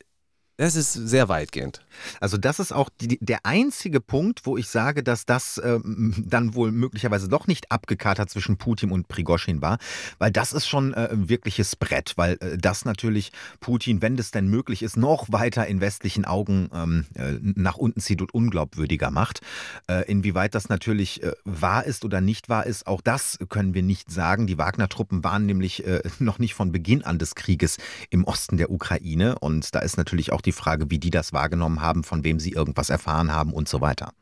das 0.63 0.77
ist 0.77 0.93
sehr 0.93 1.29
weitgehend. 1.29 1.81
Also 2.21 2.37
das 2.37 2.61
ist 2.61 2.73
auch 2.73 2.89
die, 3.01 3.19
der 3.21 3.45
einzige 3.45 4.01
Punkt, 4.01 4.47
wo 4.47 4.57
ich 4.57 4.69
sage, 4.69 5.03
dass 5.03 5.27
das 5.27 5.61
ähm, 5.65 6.15
dann 6.27 6.55
wohl 6.55 6.73
möglicherweise 6.73 7.29
doch 7.29 7.47
nicht 7.47 7.71
abgekatert 7.73 8.31
zwischen 8.31 8.57
Putin 8.57 8.91
und 8.91 9.09
Prigoschin 9.09 9.61
war, 9.61 9.79
weil 10.19 10.31
das 10.31 10.53
ist 10.53 10.67
schon 10.67 10.95
äh, 10.95 11.09
ein 11.11 11.29
wirkliches 11.29 11.77
Brett, 11.77 12.15
weil 12.17 12.39
äh, 12.41 12.57
das 12.59 12.85
natürlich 12.85 13.33
Putin, 13.61 14.03
wenn 14.03 14.17
das 14.17 14.31
denn 14.31 14.49
möglich 14.49 14.83
ist, 14.83 14.97
noch 14.97 15.33
weiter 15.33 15.67
in 15.67 15.81
westlichen 15.81 16.25
Augen 16.25 16.71
ähm, 16.73 17.07
äh, 17.15 17.39
nach 17.41 17.77
unten 17.77 18.01
zieht 18.01 18.21
und 18.21 18.33
unglaubwürdiger 18.33 19.11
macht. 19.11 19.41
Äh, 19.89 20.11
inwieweit 20.11 20.55
das 20.55 20.69
natürlich 20.69 21.23
äh, 21.23 21.33
wahr 21.45 21.85
ist 21.85 22.05
oder 22.05 22.21
nicht 22.21 22.49
wahr 22.49 22.67
ist, 22.67 22.87
auch 22.87 23.01
das 23.01 23.39
können 23.49 23.75
wir 23.75 23.83
nicht 23.83 24.11
sagen. 24.11 24.47
Die 24.47 24.59
Wagner-Truppen 24.59 25.25
waren 25.25 25.47
nämlich 25.47 25.85
äh, 25.87 26.03
noch 26.19 26.39
nicht 26.39 26.55
von 26.55 26.73
Beginn 26.73 27.03
an 27.03 27.19
des 27.19 27.35
Krieges 27.35 27.79
im 28.11 28.25
Osten 28.25 28.57
der 28.57 28.71
Ukraine 28.71 29.39
und 29.39 29.75
da 29.75 29.81
ist 29.81 29.97
natürlich 29.97 30.33
auch 30.33 30.41
die 30.41 30.53
die 30.53 30.59
Frage, 30.59 30.91
wie 30.91 30.99
die 30.99 31.11
das 31.11 31.33
wahrgenommen 31.33 31.81
haben, 31.81 31.82
von 32.05 32.25
wem 32.25 32.41
sie 32.41 32.53
irgendwas 32.53 32.91
erfahren 32.91 33.33
haben 33.33 33.53
und 33.53 33.69
so 33.69 33.81
weiter. 33.81 34.13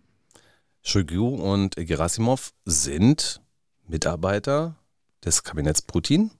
Shoigu 0.82 1.28
und 1.28 1.76
Gerasimov 1.76 2.52
sind 2.64 3.40
Mitarbeiter 3.86 4.76
des 5.24 5.42
Kabinetts 5.42 5.82
Putin 5.82 6.30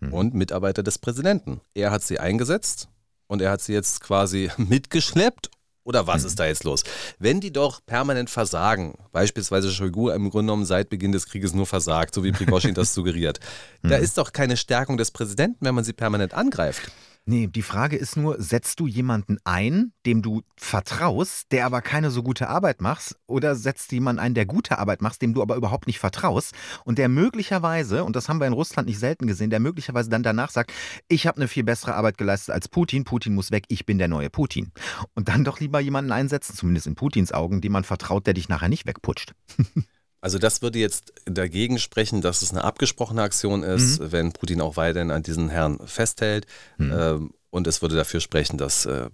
hm. 0.00 0.12
und 0.12 0.34
Mitarbeiter 0.34 0.82
des 0.82 0.98
Präsidenten. 0.98 1.60
Er 1.74 1.90
hat 1.90 2.02
sie 2.02 2.18
eingesetzt 2.18 2.88
und 3.26 3.42
er 3.42 3.50
hat 3.50 3.60
sie 3.60 3.72
jetzt 3.72 4.00
quasi 4.00 4.50
mitgeschleppt 4.56 5.50
oder 5.82 6.06
was 6.06 6.22
hm. 6.22 6.28
ist 6.28 6.38
da 6.38 6.46
jetzt 6.46 6.64
los? 6.64 6.84
Wenn 7.18 7.40
die 7.40 7.52
doch 7.52 7.84
permanent 7.84 8.30
versagen, 8.30 8.94
beispielsweise 9.12 9.70
Shoigu 9.72 10.10
im 10.10 10.30
Grunde 10.30 10.52
genommen 10.52 10.66
seit 10.66 10.88
Beginn 10.88 11.12
des 11.12 11.26
Krieges 11.26 11.52
nur 11.52 11.66
versagt, 11.66 12.14
so 12.14 12.22
wie 12.22 12.32
Prigozhin 12.32 12.74
das 12.74 12.94
suggeriert, 12.94 13.40
da 13.82 13.96
hm. 13.96 14.02
ist 14.02 14.18
doch 14.18 14.32
keine 14.32 14.56
Stärkung 14.56 14.96
des 14.98 15.10
Präsidenten, 15.10 15.64
wenn 15.64 15.74
man 15.74 15.84
sie 15.84 15.92
permanent 15.92 16.34
angreift. 16.34 16.92
Nee, 17.26 17.46
die 17.46 17.62
Frage 17.62 17.96
ist 17.96 18.16
nur, 18.16 18.40
setzt 18.40 18.80
du 18.80 18.86
jemanden 18.86 19.38
ein, 19.44 19.92
dem 20.06 20.22
du 20.22 20.42
vertraust, 20.56 21.52
der 21.52 21.66
aber 21.66 21.82
keine 21.82 22.10
so 22.10 22.22
gute 22.22 22.48
Arbeit 22.48 22.80
macht, 22.80 23.14
oder 23.26 23.54
setzt 23.54 23.90
du 23.90 23.96
jemanden 23.96 24.20
ein, 24.20 24.34
der 24.34 24.46
gute 24.46 24.78
Arbeit 24.78 25.02
macht, 25.02 25.20
dem 25.20 25.34
du 25.34 25.42
aber 25.42 25.56
überhaupt 25.56 25.86
nicht 25.86 25.98
vertraust 25.98 26.54
und 26.84 26.98
der 26.98 27.08
möglicherweise, 27.08 28.04
und 28.04 28.16
das 28.16 28.28
haben 28.28 28.40
wir 28.40 28.46
in 28.46 28.54
Russland 28.54 28.88
nicht 28.88 28.98
selten 28.98 29.26
gesehen, 29.26 29.50
der 29.50 29.60
möglicherweise 29.60 30.08
dann 30.08 30.22
danach 30.22 30.50
sagt, 30.50 30.72
ich 31.08 31.26
habe 31.26 31.36
eine 31.36 31.48
viel 31.48 31.62
bessere 31.62 31.94
Arbeit 31.94 32.18
geleistet 32.18 32.54
als 32.54 32.68
Putin, 32.68 33.04
Putin 33.04 33.34
muss 33.34 33.50
weg, 33.50 33.64
ich 33.68 33.86
bin 33.86 33.98
der 33.98 34.08
neue 34.08 34.30
Putin. 34.30 34.72
Und 35.14 35.28
dann 35.28 35.44
doch 35.44 35.60
lieber 35.60 35.78
jemanden 35.78 36.12
einsetzen, 36.12 36.56
zumindest 36.56 36.86
in 36.86 36.94
Putins 36.94 37.32
Augen, 37.32 37.60
dem 37.60 37.72
man 37.72 37.84
vertraut, 37.84 38.26
der 38.26 38.34
dich 38.34 38.48
nachher 38.48 38.68
nicht 38.68 38.86
wegputscht. 38.86 39.34
Also 40.20 40.38
das 40.38 40.60
würde 40.60 40.78
jetzt 40.78 41.12
dagegen 41.24 41.78
sprechen, 41.78 42.20
dass 42.20 42.42
es 42.42 42.50
eine 42.50 42.64
abgesprochene 42.64 43.22
Aktion 43.22 43.62
ist, 43.62 44.00
mhm. 44.00 44.12
wenn 44.12 44.32
Putin 44.32 44.60
auch 44.60 44.76
weiterhin 44.76 45.10
an 45.10 45.22
diesen 45.22 45.48
Herrn 45.48 45.78
festhält. 45.86 46.46
Mhm. 46.76 46.92
Ähm, 46.92 47.30
und 47.50 47.66
es 47.66 47.82
würde 47.82 47.96
dafür 47.96 48.20
sprechen, 48.20 48.58
dass, 48.58 48.86
äh, 48.86 49.08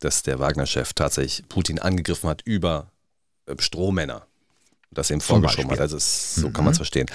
dass 0.00 0.22
der 0.22 0.38
Wagner-Chef 0.38 0.92
tatsächlich 0.94 1.48
Putin 1.48 1.78
angegriffen 1.78 2.28
hat 2.28 2.42
über 2.42 2.90
äh, 3.46 3.54
Strohmänner. 3.58 4.26
Das 4.94 5.10
eben 5.10 5.20
vorgeschoben 5.20 5.70
hat. 5.70 5.80
Also 5.80 5.96
es, 5.96 6.36
so 6.36 6.48
mhm. 6.48 6.52
kann 6.52 6.64
man 6.64 6.72
es 6.72 6.78
verstehen. 6.78 7.06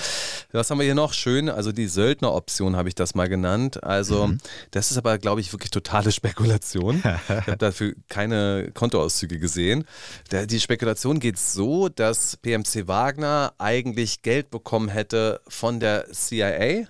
Was 0.51 0.69
haben 0.69 0.77
wir 0.77 0.85
hier 0.85 0.95
noch? 0.95 1.13
Schön, 1.13 1.49
also 1.49 1.71
die 1.71 1.87
Söldneroption 1.87 2.75
habe 2.75 2.89
ich 2.89 2.95
das 2.95 3.15
mal 3.15 3.29
genannt. 3.29 3.83
Also 3.83 4.27
mhm. 4.27 4.37
das 4.71 4.91
ist 4.91 4.97
aber, 4.97 5.17
glaube 5.17 5.41
ich, 5.41 5.51
wirklich 5.53 5.71
totale 5.71 6.11
Spekulation. 6.11 6.97
ich 6.97 7.47
habe 7.47 7.57
dafür 7.57 7.93
keine 8.07 8.71
Kontoauszüge 8.73 9.39
gesehen. 9.39 9.85
die 10.31 10.59
Spekulation 10.59 11.19
geht 11.19 11.39
so, 11.39 11.89
dass 11.89 12.37
PMC 12.37 12.87
Wagner 12.87 13.53
eigentlich 13.57 14.21
Geld 14.21 14.49
bekommen 14.49 14.89
hätte 14.89 15.41
von 15.47 15.79
der 15.79 16.11
CIA, 16.11 16.87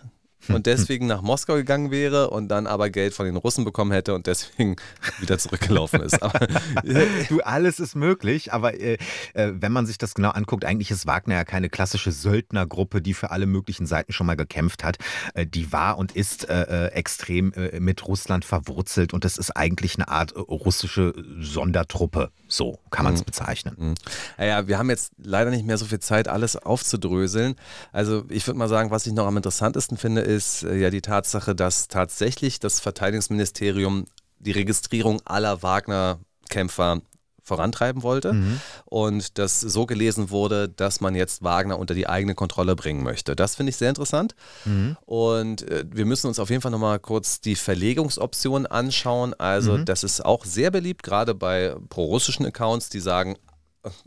und 0.54 0.66
deswegen 0.66 1.08
nach 1.08 1.22
Moskau 1.22 1.56
gegangen 1.56 1.92
wäre 1.92 2.30
und 2.30 2.48
dann 2.50 2.68
aber 2.68 2.90
Geld 2.90 3.14
von 3.14 3.26
den 3.26 3.36
Russen 3.36 3.66
bekommen 3.66 3.92
hätte 3.92 4.14
und 4.14 4.28
deswegen 4.28 4.76
wieder 5.20 5.38
zurückgelaufen 5.38 6.02
ist. 6.02 6.22
Aber, 6.22 6.48
du, 7.30 7.42
alles 7.42 7.80
ist 7.80 7.96
möglich, 7.96 8.54
aber 8.54 8.80
äh, 8.80 8.98
äh, 9.34 9.52
wenn 9.54 9.72
man 9.72 9.86
sich 9.86 9.98
das 9.98 10.14
genau 10.14 10.30
anguckt, 10.30 10.66
eigentlich 10.66 10.92
ist 10.92 11.08
Wagner 11.08 11.36
ja 11.36 11.44
keine 11.44 11.70
klassische 11.70 12.12
Söldnergruppe, 12.12 13.02
die 13.02 13.14
für 13.14 13.32
alle 13.32 13.46
möglichen 13.46 13.86
Seiten 13.86 14.14
schon 14.14 14.28
mal 14.28 14.36
gekämpft 14.36 14.84
hat. 14.84 14.98
Äh, 15.34 15.46
die 15.46 15.72
war 15.72 15.98
und 15.98 16.14
ist 16.14 16.50
äh, 16.50 16.88
äh 16.88 16.88
extrem 16.90 17.54
äh, 17.54 17.80
mit 17.80 18.08
Russland 18.08 18.46
verwurzelt 18.46 19.14
und 19.14 19.24
das 19.26 19.38
ist 19.38 19.52
eigentlich 19.52 19.96
eine 19.96 20.08
Art 20.08 20.36
russische 20.36 21.14
Sondertruppe. 21.40 22.32
So 22.48 22.80
kann 22.90 23.06
man 23.06 23.14
es 23.14 23.22
mhm. 23.22 23.26
bezeichnen. 23.26 23.76
Mhm. 23.78 23.96
Naja, 24.38 24.68
wir 24.68 24.78
haben 24.78 24.90
jetzt 24.90 25.14
leider 25.18 25.52
nicht 25.52 25.66
mehr 25.66 25.78
so 25.78 25.86
viel 25.86 26.00
Zeit, 26.00 26.28
alles 26.28 26.56
aufzudröseln. 26.56 27.56
Also 27.92 28.26
ich 28.30 28.46
würde 28.48 28.58
mal 28.58 28.70
sagen, 28.70 28.92
was 28.92 29.06
ich 29.06 29.14
noch 29.14 29.28
am 29.28 29.38
interessantesten 29.38 29.98
finde, 29.98 30.22
ist 30.22 30.39
äh, 30.64 30.76
ja 30.78 30.90
die 30.90 31.02
Tatsache, 31.02 31.56
dass 31.56 31.88
tatsächlich 31.88 32.60
das 32.60 32.80
Verteidigungsministerium 32.80 34.06
die 34.40 34.52
Registrierung 34.52 35.22
aller 35.26 35.62
Wagner-Kämpfer 35.64 37.02
vorantreiben 37.50 38.04
wollte 38.04 38.34
mhm. 38.34 38.62
und 38.86 39.38
das 39.40 39.60
so 39.60 39.86
gelesen 39.86 40.30
wurde, 40.30 40.70
dass 40.70 41.02
man 41.02 41.16
jetzt 41.16 41.44
Wagner 41.44 41.80
unter 41.80 41.96
die 41.96 42.08
eigene 42.08 42.36
Kontrolle 42.36 42.76
bringen 42.76 43.04
möchte. 43.04 43.36
Das 43.36 43.56
finde 43.56 43.72
ich 43.72 43.78
sehr 43.78 43.90
interessant 43.90 44.36
mhm. 44.66 44.96
und 45.06 45.64
äh, 45.64 45.84
wir 45.90 46.06
müssen 46.06 46.28
uns 46.28 46.40
auf 46.40 46.50
jeden 46.50 46.62
Fall 46.62 46.72
nochmal 46.72 47.00
kurz 47.00 47.42
die 47.42 47.56
Verlegungsoption 47.56 48.68
anschauen. 48.68 49.34
Also 49.34 49.78
mhm. 49.78 49.86
das 49.86 50.04
ist 50.04 50.24
auch 50.24 50.46
sehr 50.46 50.70
beliebt, 50.72 51.04
gerade 51.04 51.34
bei 51.34 51.76
pro-russischen 51.90 52.46
Accounts, 52.46 52.90
die 52.90 53.00
sagen, 53.00 53.36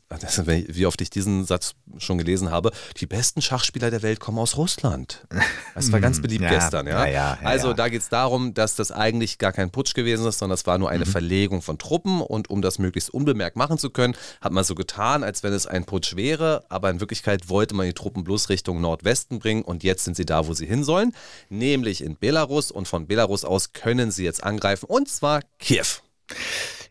das, 0.08 0.46
wie 0.46 0.86
oft 0.86 1.00
ich 1.00 1.08
diesen 1.08 1.44
Satz 1.44 1.74
schon 1.96 2.18
gelesen 2.18 2.50
habe, 2.50 2.72
die 2.98 3.06
besten 3.06 3.40
Schachspieler 3.40 3.90
der 3.90 4.02
Welt 4.02 4.20
kommen 4.20 4.38
aus 4.38 4.56
Russland. 4.56 5.26
Das 5.74 5.90
war 5.92 6.00
ganz 6.00 6.20
beliebt 6.22 6.42
ja, 6.42 6.50
gestern, 6.50 6.86
ja. 6.86 7.06
ja, 7.06 7.12
ja 7.12 7.38
also 7.42 7.72
da 7.72 7.88
geht 7.88 8.02
es 8.02 8.08
darum, 8.08 8.52
dass 8.52 8.76
das 8.76 8.92
eigentlich 8.92 9.38
gar 9.38 9.52
kein 9.52 9.70
Putsch 9.70 9.94
gewesen 9.94 10.26
ist, 10.26 10.38
sondern 10.38 10.54
es 10.54 10.66
war 10.66 10.76
nur 10.76 10.90
eine 10.90 11.06
mhm. 11.06 11.10
Verlegung 11.10 11.62
von 11.62 11.78
Truppen 11.78 12.20
und 12.20 12.50
um 12.50 12.60
das 12.60 12.78
möglichst 12.78 13.10
unbemerkt 13.10 13.56
machen 13.56 13.78
zu 13.78 13.90
können, 13.90 14.14
hat 14.40 14.52
man 14.52 14.64
so 14.64 14.74
getan, 14.74 15.24
als 15.24 15.42
wenn 15.42 15.52
es 15.54 15.66
ein 15.66 15.84
Putsch 15.84 16.16
wäre, 16.16 16.64
aber 16.68 16.90
in 16.90 17.00
Wirklichkeit 17.00 17.48
wollte 17.48 17.74
man 17.74 17.86
die 17.86 17.94
Truppen 17.94 18.24
bloß 18.24 18.50
Richtung 18.50 18.80
Nordwesten 18.80 19.38
bringen 19.38 19.62
und 19.62 19.82
jetzt 19.82 20.04
sind 20.04 20.16
sie 20.16 20.26
da, 20.26 20.46
wo 20.46 20.52
sie 20.52 20.66
hin 20.66 20.84
sollen, 20.84 21.14
nämlich 21.48 22.04
in 22.04 22.16
Belarus 22.16 22.70
und 22.70 22.88
von 22.88 23.06
Belarus 23.06 23.44
aus 23.44 23.72
können 23.72 24.10
sie 24.10 24.24
jetzt 24.24 24.44
angreifen 24.44 24.86
und 24.86 25.08
zwar 25.08 25.40
Kiew. 25.58 25.86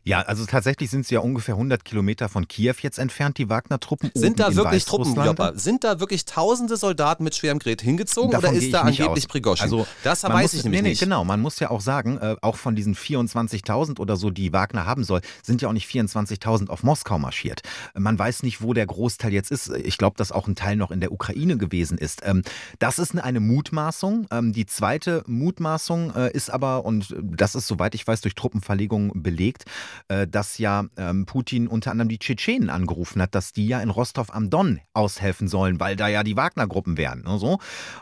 Ja, 0.03 0.21
also 0.21 0.45
tatsächlich 0.45 0.89
sind 0.89 1.05
sie 1.05 1.13
ja 1.15 1.21
ungefähr 1.21 1.55
100 1.55 1.85
Kilometer 1.85 2.27
von 2.27 2.47
Kiew 2.47 2.73
jetzt 2.81 2.97
entfernt, 2.97 3.37
die 3.37 3.49
Wagner-Truppen. 3.49 4.11
Sind 4.15 4.39
da 4.39 4.55
wirklich 4.55 4.85
Truppen, 4.85 5.13
Joppa, 5.13 5.53
sind 5.55 5.83
da 5.83 5.99
wirklich 5.99 6.25
tausende 6.25 6.75
Soldaten 6.75 7.23
mit 7.23 7.35
schwerem 7.35 7.59
Gerät 7.59 7.81
hingezogen 7.81 8.31
Davon 8.31 8.49
oder 8.49 8.57
ist 8.57 8.73
da 8.73 8.81
angeblich 8.81 9.27
Prigoschin? 9.27 9.65
Also, 9.65 9.85
das 10.03 10.23
weiß 10.23 10.41
muss, 10.41 10.53
ich 10.55 10.63
nämlich 10.63 10.81
nee, 10.81 10.87
nee, 10.87 10.89
nicht. 10.89 11.01
Genau, 11.01 11.23
man 11.23 11.39
muss 11.39 11.59
ja 11.59 11.69
auch 11.69 11.81
sagen, 11.81 12.17
äh, 12.17 12.35
auch 12.41 12.55
von 12.55 12.75
diesen 12.75 12.95
24.000 12.95 13.99
oder 13.99 14.15
so, 14.15 14.31
die 14.31 14.51
Wagner 14.53 14.87
haben 14.87 15.03
soll, 15.03 15.21
sind 15.43 15.61
ja 15.61 15.69
auch 15.69 15.73
nicht 15.73 15.87
24.000 15.87 16.69
auf 16.69 16.81
Moskau 16.81 17.19
marschiert. 17.19 17.61
Man 17.93 18.17
weiß 18.17 18.41
nicht, 18.41 18.63
wo 18.63 18.73
der 18.73 18.87
Großteil 18.87 19.31
jetzt 19.31 19.51
ist. 19.51 19.69
Ich 19.69 19.99
glaube, 19.99 20.17
dass 20.17 20.31
auch 20.31 20.47
ein 20.47 20.55
Teil 20.55 20.77
noch 20.77 20.89
in 20.89 20.99
der 20.99 21.11
Ukraine 21.11 21.57
gewesen 21.57 21.99
ist. 21.99 22.21
Ähm, 22.25 22.41
das 22.79 22.97
ist 22.97 23.11
eine 23.19 23.39
Mutmaßung. 23.39 24.25
Ähm, 24.31 24.51
die 24.51 24.65
zweite 24.65 25.23
Mutmaßung 25.27 26.15
äh, 26.15 26.31
ist 26.31 26.49
aber, 26.49 26.85
und 26.85 27.15
das 27.21 27.53
ist, 27.53 27.67
soweit 27.67 27.93
ich 27.93 28.07
weiß, 28.07 28.21
durch 28.21 28.33
Truppenverlegung 28.33 29.11
belegt, 29.21 29.65
dass 30.27 30.57
ja 30.57 30.85
ähm, 30.97 31.25
Putin 31.25 31.67
unter 31.67 31.91
anderem 31.91 32.09
die 32.09 32.19
Tschetschenen 32.19 32.69
angerufen 32.69 33.21
hat, 33.21 33.35
dass 33.35 33.53
die 33.53 33.67
ja 33.67 33.81
in 33.81 33.89
Rostov 33.89 34.33
am 34.33 34.49
Don 34.49 34.79
aushelfen 34.93 35.47
sollen, 35.47 35.79
weil 35.79 35.95
da 35.95 36.07
ja 36.07 36.23
die 36.23 36.35
Wagner-Gruppen 36.35 36.97
wären. 36.97 37.23
Ne, 37.23 37.37
so. 37.37 37.59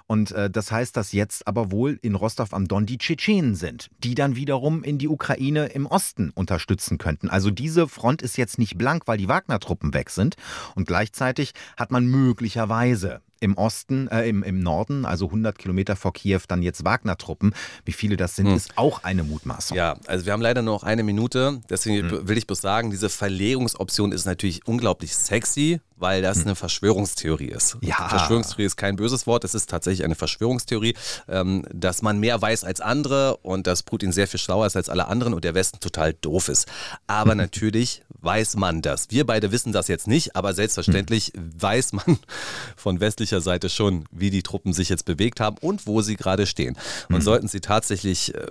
Und 0.08 0.32
äh, 0.32 0.50
das 0.50 0.72
heißt, 0.72 0.96
dass 0.96 1.12
jetzt 1.12 1.48
aber 1.48 1.72
wohl 1.72 2.00
in 2.02 2.16
Rostov 2.16 2.54
am 2.54 2.68
Don 2.68 2.86
die 2.86 2.98
Tschetschenen 2.98 3.56
sind, 3.56 3.90
die 4.04 4.16
dann 4.16 4.36
wiederum 4.36 4.84
in 4.84 4.98
die 4.98 5.08
Ukraine 5.08 5.68
im 5.68 5.86
Osten 5.86 6.32
unterstützen 6.32 6.98
könnten. 6.98 7.30
Also 7.30 7.52
diese 7.52 7.88
Front 7.88 8.22
ist 8.22 8.38
jetzt 8.38 8.58
nicht 8.58 8.78
blank, 8.78 9.04
weil 9.06 9.18
die 9.18 9.28
Wagner-Truppen 9.28 9.94
weg 9.94 10.10
sind. 10.10 10.36
Und 10.76 10.88
gleichzeitig 10.88 11.54
hat 11.78 11.92
man 11.92 12.06
möglicherweise 12.06 13.22
im 13.40 13.58
Osten, 13.58 14.08
äh, 14.08 14.28
im, 14.28 14.44
im 14.44 14.60
Norden, 14.60 15.06
also 15.06 15.26
100 15.26 15.58
Kilometer 15.58 15.96
vor 15.96 16.14
Kiew, 16.14 16.42
dann 16.48 16.62
jetzt 16.62 16.84
Wagner-Truppen. 16.84 17.54
Wie 17.86 17.92
viele 17.92 18.18
das 18.18 18.36
sind, 18.36 18.48
hm. 18.48 18.56
ist 18.56 18.78
auch 18.78 19.04
eine 19.04 19.24
Mutmaßung. 19.24 19.78
Ja, 19.78 19.98
also 20.08 20.26
wir 20.26 20.34
haben 20.34 20.42
leider 20.42 20.62
nur 20.62 20.76
noch 20.76 20.84
eine 20.84 21.04
Minute. 21.04 21.62
Deswegen 21.70 22.10
hm. 22.10 22.28
will 22.28 22.38
ich 22.38 22.48
bloß 22.48 22.62
sagen, 22.62 22.92
diese 22.92 23.10
Verlegungsoption 23.10 24.12
ist 24.12 24.26
natürlich 24.26 24.68
unglaublich 24.68 25.16
sexy, 25.16 25.82
weil 26.00 26.22
das 26.22 26.38
hm. 26.38 26.46
eine 26.46 26.56
Verschwörungstheorie 26.56 27.50
ist. 27.50 27.78
Ja. 27.82 28.08
Verschwörungstheorie 28.08 28.66
ist 28.66 28.78
kein 28.78 28.96
böses 28.96 29.28
Wort, 29.28 29.44
es 29.44 29.54
ist 29.54 29.70
tatsächlich 29.70 30.04
eine 30.04 30.16
Verschwörungstheorie, 30.16 30.96
ähm, 31.28 31.66
dass 31.72 32.02
man 32.02 32.20
mehr 32.20 32.42
weiß 32.42 32.64
als 32.64 32.82
andere 32.82 33.38
und 33.38 33.68
dass 33.68 33.84
Putin 33.84 34.12
sehr 34.12 34.28
viel 34.28 34.40
schlauer 34.40 34.66
ist 34.66 34.76
als 34.76 34.90
alle 34.90 35.08
anderen 35.08 35.34
und 35.34 35.44
der 35.44 35.54
Westen 35.54 35.80
total 35.80 36.14
doof 36.14 36.50
ist. 36.50 36.68
Aber 37.08 37.36
natürlich 37.36 38.04
weiß 38.22 38.56
man 38.56 38.82
das. 38.82 39.08
Wir 39.10 39.26
beide 39.26 39.52
wissen 39.52 39.74
das 39.74 39.88
jetzt 39.88 40.08
nicht, 40.08 40.36
aber 40.36 40.54
selbstverständlich 40.54 41.34
weiß 41.36 41.94
man 41.94 42.20
von 42.76 43.00
westlicher 43.00 43.42
Seite 43.42 43.70
schon, 43.70 44.06
wie 44.12 44.30
die 44.30 44.44
Truppen 44.44 44.74
sich 44.74 44.90
jetzt 44.90 45.06
bewegt 45.06 45.40
haben 45.40 45.58
und 45.62 45.86
wo 45.86 46.02
sie 46.02 46.16
gerade 46.16 46.46
stehen. 46.46 46.78
Und 47.10 47.16
mhm. 47.16 47.22
sollten 47.22 47.48
sie 47.48 47.62
tatsächlich 47.62 48.34
äh, 48.36 48.48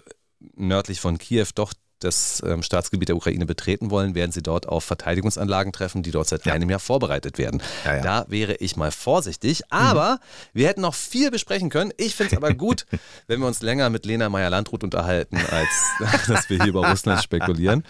nördlich 0.55 1.01
von 1.01 1.19
Kiew 1.19 1.47
doch 1.55 1.73
das 2.01 2.43
ähm, 2.47 2.63
Staatsgebiet 2.63 3.09
der 3.09 3.17
Ukraine 3.17 3.47
betreten 3.47 3.91
wollen, 3.91 4.15
werden 4.15 4.33
sie 4.33 4.43
dort 4.43 4.69
auf 4.69 4.85
Verteidigungsanlagen 4.85 5.73
treffen, 5.73 6.03
die 6.03 6.11
dort 6.11 6.29
seit 6.29 6.47
ja. 6.47 6.53
einem 6.53 6.71
Jahr 6.71 6.81
vorbereitet 6.81 7.39
werden. 7.39 7.63
Ja, 7.85 7.97
ja. 7.97 8.03
Da 8.03 8.25
wäre 8.29 8.55
ich 8.57 8.77
mal 8.77 8.91
vorsichtig. 8.91 9.63
Aber 9.71 10.15
mhm. 10.15 10.19
wir 10.53 10.69
hätten 10.69 10.81
noch 10.81 10.95
viel 10.95 11.31
besprechen 11.31 11.71
können. 11.71 11.93
Ich 11.97 12.15
finde 12.15 12.33
es 12.33 12.37
aber 12.37 12.55
gut, 12.55 12.87
wenn 13.27 13.41
wir 13.41 13.47
uns 13.47 13.63
länger 13.63 13.91
mit 13.91 14.07
Lena 14.07 14.29
Meyer-Landrut 14.29 14.85
unterhalten, 14.85 15.37
als 15.37 16.27
dass 16.27 16.49
wir 16.49 16.59
hier 16.59 16.69
über 16.69 16.89
Russland 16.89 17.23
spekulieren. 17.23 17.85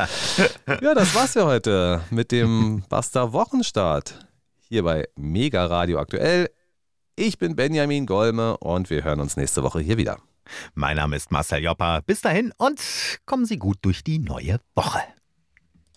Ja, 0.67 0.95
das 0.95 1.15
war's 1.15 1.35
ja 1.35 1.45
heute 1.45 2.03
mit 2.11 2.33
dem 2.33 2.85
Basta 2.89 3.33
Wochenstart 3.33 4.15
hier 4.69 4.83
bei 4.83 5.09
Mega 5.17 5.67
Radio 5.67 5.99
aktuell. 5.99 6.51
Ich 7.17 7.39
bin 7.39 7.57
Benjamin 7.57 8.07
Golme 8.07 8.57
und 8.59 8.91
wir 8.91 9.03
hören 9.03 9.21
uns 9.21 9.37
nächste 9.37 9.63
Woche 9.63 9.81
hier 9.81 9.97
wieder. 9.97 10.19
Mein 10.75 10.97
Name 10.97 11.17
ist 11.17 11.31
Marcel 11.31 11.63
Joppa. 11.63 12.01
Bis 12.01 12.21
dahin 12.21 12.53
und 12.57 12.81
kommen 13.27 13.47
Sie 13.47 13.59
gut 13.59 13.79
durch 13.83 14.05
die 14.05 14.19
neue 14.19 14.61
Woche. 14.75 15.01